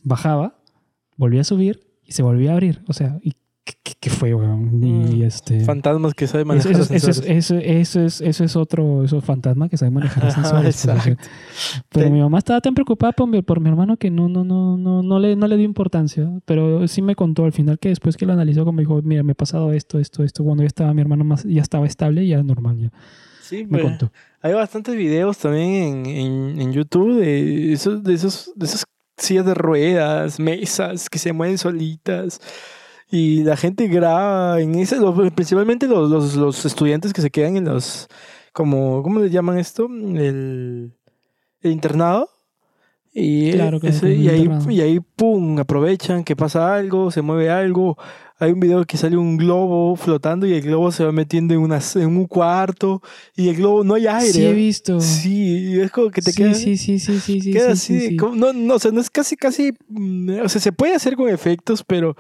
bajaba, 0.04 0.60
volvía 1.18 1.42
a 1.42 1.44
subir 1.44 1.82
y 2.04 2.12
se 2.14 2.24
volvía 2.24 2.52
a 2.52 2.54
abrir. 2.54 2.82
O 2.88 2.94
sea, 2.94 3.20
¿y 3.22 3.34
qué, 4.00 4.10
fue, 4.10 4.34
weón? 4.34 4.84
Y 4.84 5.20
Mm, 5.20 5.22
este... 5.24 5.62
Fantasmas 5.62 6.14
que 6.14 6.28
saben 6.28 6.42
Eso, 6.52 6.68
manejar 6.70 6.82
eso- 6.82 6.94
eso 6.94 7.24
eso, 7.24 7.56
eso 7.58 8.02
es, 8.02 8.22
eso 8.22 8.44
es 8.44 8.56
otro 8.58 9.04
eso 9.06 9.20
es 9.20 9.24
fantasma 9.24 9.70
que 9.70 9.78
sabe 9.78 9.92
manejar 9.92 10.26
ascensores. 10.26 10.84
pues, 10.86 10.96
Exacto. 11.08 11.24
pero 11.90 12.06
Te- 12.08 12.12
mi 12.12 12.20
mamá 12.20 12.40
estaba 12.40 12.60
tan 12.60 12.74
preocupada 12.74 13.14
por 13.14 13.28
mi, 13.30 13.42
por 13.42 13.60
mi 13.62 13.70
hermano 13.70 13.96
que 13.98 14.10
no, 14.12 14.28
no, 14.28 14.44
no, 14.44 14.76
no, 14.78 15.02
no, 15.04 15.20
le, 15.20 15.36
no 15.36 15.48
le 15.48 15.56
dio 15.58 15.66
importancia. 15.66 16.30
Pero 16.46 16.88
sí 16.88 17.02
me 17.02 17.16
contó 17.16 17.46
al 17.46 17.54
final 17.54 17.78
que 17.80 17.90
después 17.90 18.18
que 18.18 18.26
lo 18.26 18.34
analizó, 18.34 18.66
como 18.66 18.80
dijo, 18.80 19.00
mira, 19.04 19.22
me 19.24 19.32
ha 19.32 19.36
pasado 19.36 19.72
esto, 19.74 20.00
esto, 20.00 20.24
esto. 20.24 20.44
Cuando 20.44 20.64
ya 20.64 20.68
estaba 20.68 20.94
mi 20.94 21.02
hermano 21.02 21.24
más, 21.24 21.44
ya 21.44 21.62
estaba 21.62 21.86
estable, 21.86 22.28
ya 22.28 22.42
normal. 22.44 22.78
Ya. 22.80 22.92
Sí, 23.44 23.66
Me 23.66 23.80
pues, 23.80 23.84
contó. 23.84 24.12
Hay 24.42 24.54
bastantes 24.54 24.96
videos 24.96 25.38
también 25.38 25.74
en, 25.74 26.06
en, 26.06 26.62
en 26.62 26.74
YouTube 26.74 27.20
de 27.20 27.74
esos, 27.74 28.02
de 28.02 28.14
esos, 28.14 28.54
de 28.56 28.66
esas 28.66 28.86
sillas 29.18 29.46
de 29.46 29.54
ruedas, 29.54 30.40
mesas 30.40 31.10
que 31.10 31.20
se 31.20 31.34
mueven 31.34 31.58
solitas. 31.58 32.40
Y 33.12 33.44
la 33.44 33.58
gente 33.58 33.88
graba 33.90 34.62
en 34.62 34.76
esas, 34.76 35.00
principalmente 35.36 35.88
los, 35.88 36.10
los, 36.10 36.36
los 36.36 36.66
estudiantes 36.66 37.12
que 37.12 37.22
se 37.22 37.30
quedan 37.30 37.58
en 37.58 37.66
los, 37.66 38.08
como, 38.54 39.04
¿cómo 39.04 39.20
le 39.20 39.30
llaman 39.30 39.60
esto? 39.60 39.88
El, 39.88 40.94
el 41.60 41.72
internado. 41.72 42.30
Y, 43.16 43.52
Claro, 43.52 43.80
claro, 43.80 43.96
ese- 43.96 44.16
y, 44.16 44.28
ahí, 44.28 44.50
y 44.70 44.82
ahí, 44.82 45.00
pum, 45.00 45.60
aprovechan 45.60 46.24
que 46.24 46.36
pasa 46.36 46.74
algo, 46.76 47.12
se 47.12 47.22
mueve 47.22 47.50
algo. 47.52 47.96
Hay 48.40 48.52
un 48.52 48.60
video 48.60 48.84
que 48.86 48.98
sale 48.98 49.16
un 49.16 49.38
globo 49.38 49.96
flotando 49.96 50.48
y 50.48 50.54
el 50.54 50.62
globo 50.64 50.92
se 50.92 51.06
va 51.06 51.12
metiendo 51.12 51.54
en, 51.54 51.60
una, 51.62 51.80
en 51.96 52.08
un 52.18 52.26
cuarto 52.26 53.02
y 53.36 53.50
el 53.50 53.56
globo 53.58 53.84
no 53.84 53.94
hay 53.94 54.08
aire. 54.08 54.34
Sí, 54.34 54.46
he 54.46 54.54
visto. 54.54 55.00
Sí, 55.00 55.80
es 55.80 55.92
como 55.92 56.10
que 56.10 56.22
te 56.24 56.32
sí, 56.32 56.38
queda, 56.42 56.54
sí, 56.56 56.76
sí, 56.76 56.98
sí, 57.00 57.20
sí, 57.20 57.40
sí, 57.42 57.52
queda 57.52 57.76
sí, 57.76 57.96
así. 57.98 58.18
como- 58.18 58.36
no, 58.36 58.52
no, 58.52 58.76
o 58.76 58.80
sea, 58.80 58.92
no 58.92 59.00
es 59.00 59.10
casi, 59.12 59.36
casi. 59.38 59.74
mm, 59.90 60.40
O 60.44 60.50
sea, 60.50 60.60
se 60.60 60.72
puede 60.72 60.96
hacer 60.96 61.16
con 61.16 61.30
efectos, 61.30 61.84
pero. 61.86 62.16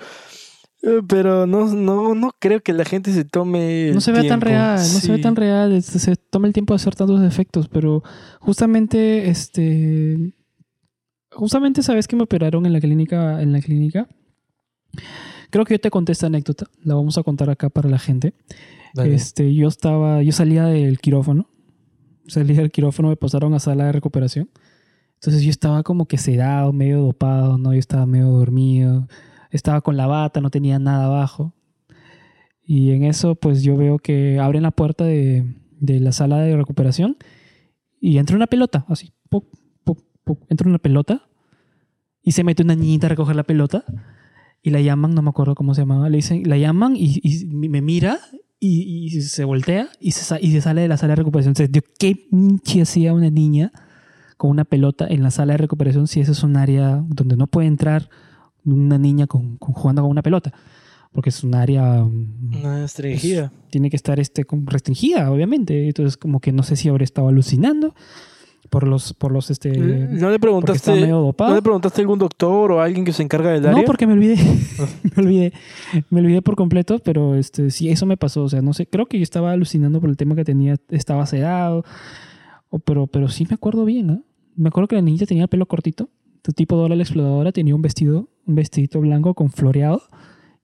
eh, 0.84 1.02
Pero 1.08 1.48
no, 1.48 1.74
no, 1.74 2.14
no 2.14 2.32
creo 2.40 2.62
que 2.62 2.72
la 2.74 2.86
gente 2.86 3.12
se 3.14 3.26
tome. 3.26 3.88
el 3.90 3.96
No 3.96 4.02
se 4.02 4.12
ve 4.12 4.24
tan 4.26 4.42
real, 4.42 4.78
no 4.78 4.84
se 5.00 5.12
ve 5.12 5.18
tan 5.18 5.36
real, 5.36 5.74
este, 5.74 5.98
se 5.98 6.16
toma 6.16 6.46
el 6.48 6.54
tiempo 6.54 6.74
de 6.74 6.76
hacer 6.76 6.94
tantos 6.94 7.22
efectos, 7.24 7.68
pero 7.68 8.04
justamente, 8.40 9.30
este, 9.30 10.34
justamente 11.36 11.84
sabes 11.84 12.08
que 12.08 12.16
me 12.16 12.24
operaron 12.24 12.66
en 12.66 12.74
la 12.74 12.80
clínica, 12.80 13.42
en 13.42 13.52
la 13.52 13.62
clínica. 13.62 14.08
Creo 15.50 15.66
que 15.66 15.76
yo 15.76 15.80
te 15.80 15.90
conté 15.90 16.12
esta 16.12 16.28
anécdota, 16.28 16.68
la 16.84 16.96
vamos 16.96 17.18
a 17.18 17.24
contar 17.24 17.50
acá 17.50 17.70
para 17.70 17.90
la 17.90 18.00
gente. 18.00 18.34
Dale. 18.94 19.14
Este, 19.14 19.54
yo 19.54 19.68
estaba, 19.68 20.22
yo 20.24 20.32
salía 20.32 20.66
del 20.66 21.00
quirófano, 21.00 21.48
salí 22.28 22.54
del 22.54 22.72
quirófano, 22.72 23.10
me 23.10 23.16
pasaron 23.16 23.54
a 23.54 23.60
sala 23.60 23.86
de 23.86 23.92
recuperación. 23.92 24.50
Entonces 25.16 25.44
yo 25.44 25.50
estaba 25.50 25.84
como 25.84 26.06
que 26.06 26.18
sedado, 26.18 26.74
medio 26.74 27.02
dopado, 27.02 27.58
¿no? 27.58 27.74
Yo 27.74 27.80
estaba 27.80 28.06
medio 28.06 28.28
dormido, 28.28 29.08
estaba 29.52 29.82
con 29.82 29.96
la 29.96 30.08
bata, 30.08 30.42
no 30.42 30.50
tenía 30.50 30.80
nada 30.80 31.06
abajo. 31.06 31.54
Y 32.66 32.92
en 32.92 33.04
eso, 33.04 33.36
pues 33.36 33.64
yo 33.64 33.78
veo 33.78 34.00
que 34.00 34.40
abren 34.40 34.64
la 34.64 34.72
puerta 34.72 35.06
de, 35.06 35.46
de 35.80 36.00
la 36.00 36.12
sala 36.12 36.40
de 36.40 36.56
recuperación 36.56 37.18
y 38.00 38.18
entra 38.18 38.36
una 38.36 38.48
pelota, 38.48 38.86
así, 38.88 39.14
puc, 39.30 39.46
entra 40.50 40.68
una 40.70 40.80
pelota 40.80 41.28
y 42.22 42.32
se 42.32 42.44
mete 42.44 42.64
una 42.64 42.76
niñita 42.76 43.08
a 43.08 43.10
recoger 43.10 43.36
la 43.36 43.44
pelota 43.44 43.84
y 44.62 44.70
la 44.70 44.80
llaman, 44.82 45.14
no 45.14 45.22
me 45.22 45.30
acuerdo 45.30 45.56
cómo 45.56 45.74
se 45.76 45.82
llamaba, 45.82 46.10
le 46.10 46.18
dicen, 46.18 46.44
la 46.48 46.58
llaman 46.58 46.96
y, 46.96 47.20
y 47.22 47.46
me 47.46 47.82
mira 47.82 48.20
y, 48.60 49.08
y 49.14 49.22
se 49.22 49.44
voltea 49.44 49.90
y 50.00 50.12
se, 50.12 50.38
y 50.42 50.52
se 50.52 50.62
sale 50.62 50.82
de 50.82 50.88
la 50.88 50.96
sala 50.98 51.12
de 51.12 51.16
recuperación. 51.18 51.52
Entonces, 51.52 51.72
yo, 51.74 51.82
¿qué 52.00 52.16
pinche 52.32 52.82
hacía 52.82 53.14
una 53.14 53.30
niña 53.30 53.74
con 54.38 54.50
una 54.52 54.64
pelota 54.64 55.06
en 55.10 55.22
la 55.22 55.32
sala 55.32 55.54
de 55.54 55.58
recuperación 55.58 56.08
si 56.08 56.22
ese 56.22 56.32
es 56.32 56.44
un 56.44 56.56
área 56.56 57.04
donde 57.08 57.36
no 57.36 57.48
puede 57.48 57.68
entrar 57.68 58.10
una 58.64 58.98
niña 58.98 59.28
con, 59.28 59.58
con- 59.58 59.74
jugando 59.74 60.02
con 60.04 60.12
una 60.12 60.22
pelota? 60.22 60.54
Porque 61.12 61.30
es 61.30 61.44
un 61.44 61.54
área... 61.56 62.04
mm, 62.06 62.56
Una 62.56 62.82
restringida. 62.84 63.52
tiene 63.70 63.90
que 63.90 63.98
estar 63.98 64.18
este, 64.22 64.46
restringida, 64.66 65.30
obviamente. 65.30 65.86
Entonces, 65.88 66.16
como 66.16 66.40
que 66.40 66.54
no 66.54 66.64
sé 66.64 66.78
si 66.78 66.88
habría 66.88 67.04
estado 67.04 67.28
alucinando 67.28 67.94
por 68.70 68.88
los, 68.88 69.14
por 69.14 69.32
los, 69.32 69.52
este... 69.52 69.78
¿No 69.78 70.30
le 70.30 70.40
preguntaste? 70.40 71.08
¿No 71.08 71.34
le 71.56 71.62
preguntaste 71.62 72.02
a 72.02 72.04
algún 72.04 72.20
doctor 72.20 72.72
o 72.72 72.82
a 72.82 72.86
alguien 72.86 73.06
que 73.06 73.14
se 73.14 73.22
encarga 73.22 73.52
del 73.52 73.66
área? 73.66 73.82
No, 73.82 73.86
porque 73.86 74.08
me 74.08 74.14
olvidé. 74.14 74.36
me 75.16 75.24
olvidé. 75.24 75.54
Me 76.10 76.22
olvidé 76.22 76.42
por 76.42 76.56
completo, 76.56 77.00
pero 77.00 77.36
este, 77.36 77.72
sí, 77.72 77.90
eso 77.90 78.06
me 78.06 78.18
pasó. 78.18 78.44
O 78.44 78.50
sea, 78.50 78.62
no 78.62 78.74
sé, 78.74 78.88
creo 78.88 79.06
que 79.06 79.18
yo 79.18 79.24
estaba 79.24 79.52
alucinando 79.52 80.00
por 80.00 80.10
el 80.10 80.18
tema 80.18 80.36
que 80.36 80.46
tenía, 80.46 80.78
estaba 80.90 81.26
sedado. 81.26 81.84
O, 82.70 82.80
pero, 82.80 83.08
pero 83.08 83.28
sí 83.28 83.46
me 83.50 83.56
acuerdo 83.56 83.86
bien, 83.86 84.10
¿ah? 84.10 84.22
Me 84.56 84.70
acuerdo 84.70 84.88
que 84.88 84.96
la 84.96 85.02
niñita 85.02 85.26
tenía 85.26 85.44
el 85.44 85.50
pelo 85.50 85.66
cortito, 85.66 86.10
tu 86.42 86.52
tipo 86.52 86.76
Dora 86.76 86.96
la 86.96 87.04
exploradora, 87.04 87.52
tenía 87.52 87.76
un 87.76 87.82
vestido, 87.82 88.30
un 88.46 88.56
vestidito 88.56 89.00
blanco 89.02 89.34
con 89.34 89.50
floreado. 89.50 90.04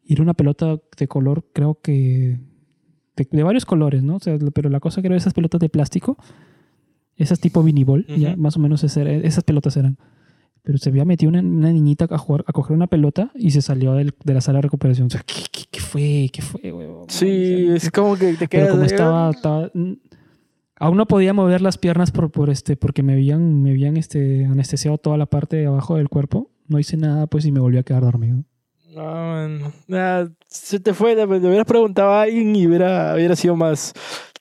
Y 0.04 0.14
era 0.14 0.24
una 0.24 0.34
pelota 0.34 0.80
de 0.98 1.08
color, 1.08 1.46
creo 1.54 1.80
que. 1.82 2.40
de, 3.16 3.28
de 3.30 3.44
varios 3.44 3.66
colores, 3.66 4.04
¿no? 4.04 4.16
O 4.16 4.20
sea, 4.20 4.38
pero 4.54 4.70
la 4.70 4.80
cosa 4.80 5.02
que 5.02 5.08
era 5.08 5.18
esas 5.18 5.34
pelotas 5.34 5.60
de 5.60 5.70
plástico, 5.70 6.18
esas 7.20 7.40
tipo 7.40 7.62
vinibol, 7.62 8.06
ya 8.08 8.32
Ujú. 8.32 8.42
más 8.42 8.58
o 8.58 8.60
menos 8.60 8.84
ese 8.84 9.26
esas 9.28 9.44
pelotas 9.44 9.78
eran. 9.78 9.98
Pero 10.64 10.78
se 10.78 10.90
había 10.90 11.06
metido 11.06 11.30
una, 11.30 11.40
una 11.42 11.72
niñita 11.72 12.08
a, 12.10 12.18
jugar, 12.18 12.44
a 12.48 12.52
coger 12.52 12.76
una 12.76 12.88
pelota 12.88 13.32
y 13.36 13.52
se 13.52 13.62
salió 13.62 13.94
del- 13.94 14.14
de 14.24 14.34
la 14.34 14.42
sala 14.42 14.58
de 14.58 14.64
recuperación. 14.64 15.08
O 15.08 15.10
sea, 15.10 15.22
¿qué, 15.26 15.36
qué, 15.52 15.64
qué 15.72 15.80
fue? 15.80 16.30
¿Qué 16.34 16.42
fue, 16.42 16.72
huevón? 16.72 17.06
Sí, 17.10 17.68
es 17.74 17.90
como 17.92 18.16
que 18.18 18.34
te 18.34 18.48
Pero 18.48 18.50
quedas. 18.50 18.70
como 18.72 18.82
de- 18.82 18.88
estaba, 18.88 19.30
estaba- 19.30 19.72
mm, 19.74 19.94
aún 20.80 20.98
no 20.98 21.08
podía 21.08 21.34
mover 21.34 21.62
las 21.62 21.78
piernas 21.78 22.12
por, 22.12 22.30
por 22.32 22.50
este, 22.50 22.76
porque 22.76 23.04
me 23.04 23.14
habían, 23.14 23.64
me 23.64 23.72
habían 23.72 23.96
este, 23.98 24.46
anestesiado 24.46 24.98
toda 24.98 25.18
la 25.18 25.26
parte 25.28 25.56
de 25.58 25.68
abajo 25.68 25.96
del 25.96 26.10
cuerpo. 26.10 26.50
No 26.68 26.78
hice 26.78 26.98
nada, 26.98 27.26
pues, 27.28 27.46
y 27.46 27.52
me 27.52 27.60
volví 27.62 27.78
a 27.78 27.84
quedar 27.84 28.04
dormido. 28.04 28.44
No, 28.94 29.02
man. 29.04 29.62
Ah, 29.92 30.28
se 30.48 30.80
te 30.80 30.94
fue, 30.94 31.16
le 31.16 31.24
hubieras 31.26 31.66
preguntado 31.66 32.12
a 32.12 32.24
alguien 32.24 32.56
y 32.56 32.68
hubiera, 32.68 33.14
hubiera 33.16 33.36
sido 33.36 33.56
más. 33.56 33.94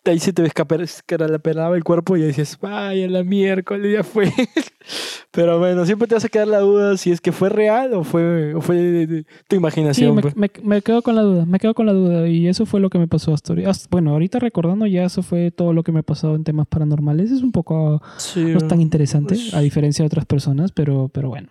Ahí 0.05 0.18
se 0.20 0.32
te 0.32 0.42
escapelaba 0.46 1.76
el 1.76 1.84
cuerpo 1.84 2.16
y 2.16 2.22
decías, 2.22 2.59
vaya, 2.61 3.07
la 3.09 3.24
miércoles 3.24 3.92
ya 3.92 4.03
fue. 4.03 4.32
Pero 5.30 5.59
bueno, 5.59 5.84
siempre 5.84 6.09
te 6.09 6.14
vas 6.14 6.24
a 6.24 6.28
quedar 6.30 6.49
la 6.49 6.61
duda 6.61 6.96
si 6.96 7.11
es 7.11 7.20
que 7.20 7.30
fue 7.32 7.51
real 7.51 7.92
o 7.92 8.05
fue, 8.05 8.55
o 8.55 8.61
fue 8.62 8.76
de- 8.76 9.07
de 9.07 9.22
tu 9.24 9.30
Sí, 9.51 9.57
imaginación. 9.57 10.14
me, 10.14 10.22
pues. 10.22 10.36
me, 10.36 10.51
me 10.62 10.80
quedo 10.80 11.03
con 11.03 11.14
la 11.14 11.22
duda, 11.22 11.44
me 11.44 11.59
quedo 11.59 11.74
con 11.74 11.84
la 11.84 11.92
duda. 11.92 12.26
Y 12.26 12.49
eso 12.49 12.64
fue 12.64 12.80
lo 12.80 12.88
que 12.88 12.99
me 12.99 13.07
pasó 13.09 13.34
hasta 13.34 13.53
ahorita. 13.53 13.70
Bueno, 13.90 14.12
ahorita 14.12 14.38
recordando 14.38 14.86
ya 14.86 15.05
eso 15.05 15.22
fue 15.22 15.51
todo 15.51 15.74
lo 15.74 15.82
que 15.82 15.92
me 15.92 16.01
ha 16.01 16.05
pasado 16.05 16.34
en 16.36 16.44
temas 16.44 16.66
paranormales. 16.68 17.30
Es 17.30 17.42
un 17.42 17.53
poco 17.53 18.01
Sí, 18.16 18.42
no 18.44 18.59
es 18.59 18.66
tan 18.68 18.80
interesante, 18.80 19.34
pues- 19.34 19.53
a 19.53 19.61
diferencia 19.61 20.03
de 20.05 20.07
otras 20.07 20.24
personas, 20.24 20.72
pero, 20.72 21.11
pero 21.12 21.28
bueno. 21.28 21.49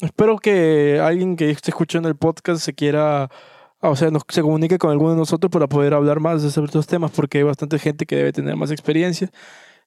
Espero 0.00 0.36
que 0.38 1.00
alguien 1.00 1.36
que 1.36 1.48
esté 1.50 1.70
escuchando 1.70 2.08
el 2.10 2.16
podcast 2.16 2.60
se 2.62 2.74
quiera, 2.74 3.30
o 3.90 3.96
sea, 3.96 4.10
nos, 4.10 4.22
se 4.28 4.42
comunique 4.42 4.78
con 4.78 4.90
alguno 4.90 5.10
de 5.12 5.16
nosotros 5.16 5.50
para 5.50 5.66
poder 5.68 5.94
hablar 5.94 6.20
más 6.20 6.42
de 6.42 6.48
estos 6.48 6.86
temas, 6.86 7.10
porque 7.10 7.38
hay 7.38 7.44
bastante 7.44 7.78
gente 7.78 8.06
que 8.06 8.16
debe 8.16 8.32
tener 8.32 8.56
más 8.56 8.70
experiencia. 8.70 9.30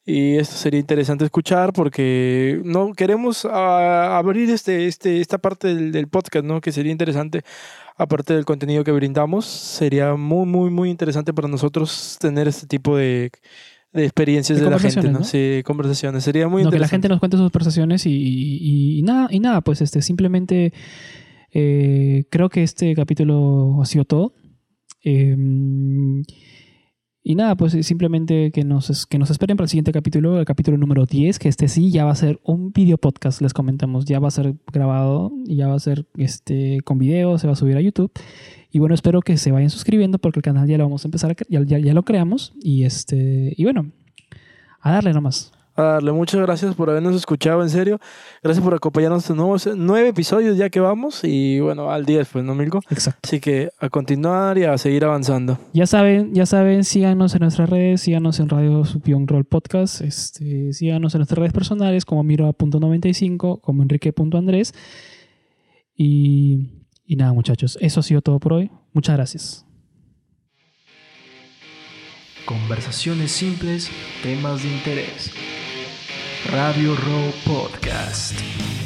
Y 0.10 0.38
esto 0.38 0.56
sería 0.56 0.80
interesante 0.80 1.26
escuchar 1.26 1.74
porque 1.74 2.62
no 2.64 2.94
queremos 2.94 3.44
ah, 3.44 4.18
abrir 4.18 4.50
este, 4.50 4.88
este, 4.88 5.20
esta 5.20 5.38
parte 5.38 5.68
del, 5.68 5.92
del 5.92 6.08
podcast, 6.08 6.46
¿no? 6.46 6.62
Que 6.62 6.72
sería 6.72 6.94
interesante, 6.94 7.42
aparte 7.98 8.34
del 8.34 8.46
contenido 8.46 8.86
que 8.86 8.94
brindamos, 8.94 9.44
sería 9.46 10.16
muy, 10.16 10.46
muy, 10.46 10.70
muy 10.70 10.90
interesante 10.90 11.34
para 11.34 11.50
nosotros 11.50 12.16
tener 12.22 12.48
este 12.48 12.68
tipo 12.68 12.96
de, 12.96 13.32
de 13.92 14.04
experiencias 14.06 14.60
De 14.60 14.64
de, 14.64 14.72
la 14.72 14.80
gente, 14.80 15.04
¿no? 15.10 15.20
¿no? 15.20 15.24
Sí, 15.26 15.62
conversaciones. 15.66 16.24
Sería 16.24 16.48
muy 16.48 16.64
No, 16.64 16.70
que 16.70 16.76
la 16.80 16.86
interesante. 16.86 16.94
gente 16.94 17.10
nos 17.10 17.20
cuente 17.20 17.36
sus 17.36 17.52
conversaciones 17.52 18.06
y, 18.06 18.12
y- 18.14 19.00
y 19.00 19.02
nada, 19.02 19.28
y 19.30 19.42
nada, 19.42 19.60
pues 19.60 19.82
este, 19.82 20.02
simplemente 20.02 20.72
eh, 21.52 22.26
creo 22.30 22.50
que 22.50 22.64
este 22.64 22.94
capítulo 22.96 23.82
ha 23.82 23.86
sido 23.86 24.06
todo. 24.06 24.34
Eh, 25.04 25.36
y 27.30 27.36
nada, 27.36 27.58
pues 27.58 27.74
eh, 27.74 27.84
simplemente 27.84 28.54
que 28.54 28.64
nos, 28.64 29.06
que 29.06 29.20
nos 29.20 29.30
esperen 29.32 29.58
para 29.58 29.66
el 29.66 29.70
siguiente 29.70 29.92
capítulo, 29.92 30.40
el 30.40 30.46
capítulo 30.46 30.78
número 30.78 31.06
10, 31.06 31.40
que 31.40 31.50
este 31.50 31.68
sí 31.68 31.92
ya 31.92 32.06
va 32.06 32.12
a 32.12 32.16
ser 32.16 32.40
un 32.46 32.72
video 32.72 32.98
podcast, 32.98 33.42
les 33.42 33.54
comentamos, 33.54 34.06
ya 34.06 34.20
va 34.20 34.30
a 34.30 34.32
ser 34.32 34.56
grabado 34.72 35.34
ya 35.44 35.68
va 35.68 35.76
a 35.76 35.80
ser 35.80 36.08
este, 36.16 36.80
con 36.86 36.98
video, 37.00 37.38
se 37.38 37.46
va 37.46 37.52
a 37.52 37.58
subir 37.58 37.76
a 37.76 37.82
YouTube. 37.82 38.14
Y 38.72 38.80
bueno, 38.80 38.96
espero 38.96 39.20
que 39.20 39.36
se 39.36 39.52
vayan 39.52 39.70
suscribiendo 39.70 40.20
porque 40.20 40.40
el 40.40 40.44
canal 40.44 40.70
ya 40.70 40.78
lo 40.78 40.86
vamos 40.86 41.04
a 41.04 41.10
empezar, 41.10 41.32
a 41.32 41.36
ya, 41.50 41.62
ya, 41.66 41.80
ya 41.80 41.94
lo 41.94 42.04
creamos. 42.04 42.54
Y, 42.62 42.86
este, 42.86 43.54
y 43.58 43.62
bueno, 43.66 43.92
a 44.80 44.94
darle 44.94 45.12
nomás. 45.12 45.52
A 45.78 45.84
darle 45.84 46.12
muchas 46.12 46.42
gracias 46.42 46.76
por 46.76 46.90
habernos 46.90 47.16
escuchado, 47.16 47.62
en 47.62 47.70
serio. 47.70 48.00
Gracias 48.42 48.64
por 48.64 48.74
acompañarnos 48.74 49.30
en 49.30 49.38
nuevos 49.38 49.70
nueve 49.76 50.10
episodios 50.10 50.58
ya 50.58 50.70
que 50.70 50.80
vamos 50.80 51.24
y 51.24 51.60
bueno, 51.60 51.92
al 51.92 52.06
día 52.06 52.18
después, 52.18 52.44
¿no, 52.44 52.56
Milko? 52.56 52.82
Exacto. 52.90 53.20
Así 53.24 53.40
que 53.40 53.70
a 53.80 53.90
continuar 53.90 54.58
y 54.58 54.64
a 54.64 54.78
seguir 54.80 55.06
avanzando. 55.06 55.60
Ya 55.74 55.86
saben, 55.86 56.34
ya 56.34 56.48
saben, 56.48 56.84
síganos 56.84 57.36
en 57.36 57.42
nuestras 57.42 57.70
redes, 57.70 58.02
síganos 58.02 58.40
en 58.40 58.50
Radio 58.50 58.84
Supión 58.86 59.28
Roll 59.28 59.46
Podcast, 59.46 60.02
este, 60.02 60.74
síganos 60.74 61.14
en 61.14 61.20
nuestras 61.20 61.38
redes 61.38 61.54
personales 61.54 62.06
como 62.06 62.24
Miro.95, 62.24 63.62
como 63.62 63.84
Enrique.andrés. 63.84 64.74
Y, 65.96 66.86
y 67.06 67.16
nada, 67.16 67.34
muchachos, 67.34 67.78
eso 67.82 68.00
ha 68.00 68.04
sido 68.04 68.22
todo 68.22 68.40
por 68.40 68.54
hoy. 68.54 68.72
Muchas 68.94 69.16
gracias. 69.16 69.64
Conversaciones 72.46 73.32
simples, 73.32 73.92
temas 74.24 74.64
de 74.64 74.70
interés. 74.70 75.32
Radio 76.50 76.96
Row 76.96 77.34
Podcast. 77.44 78.77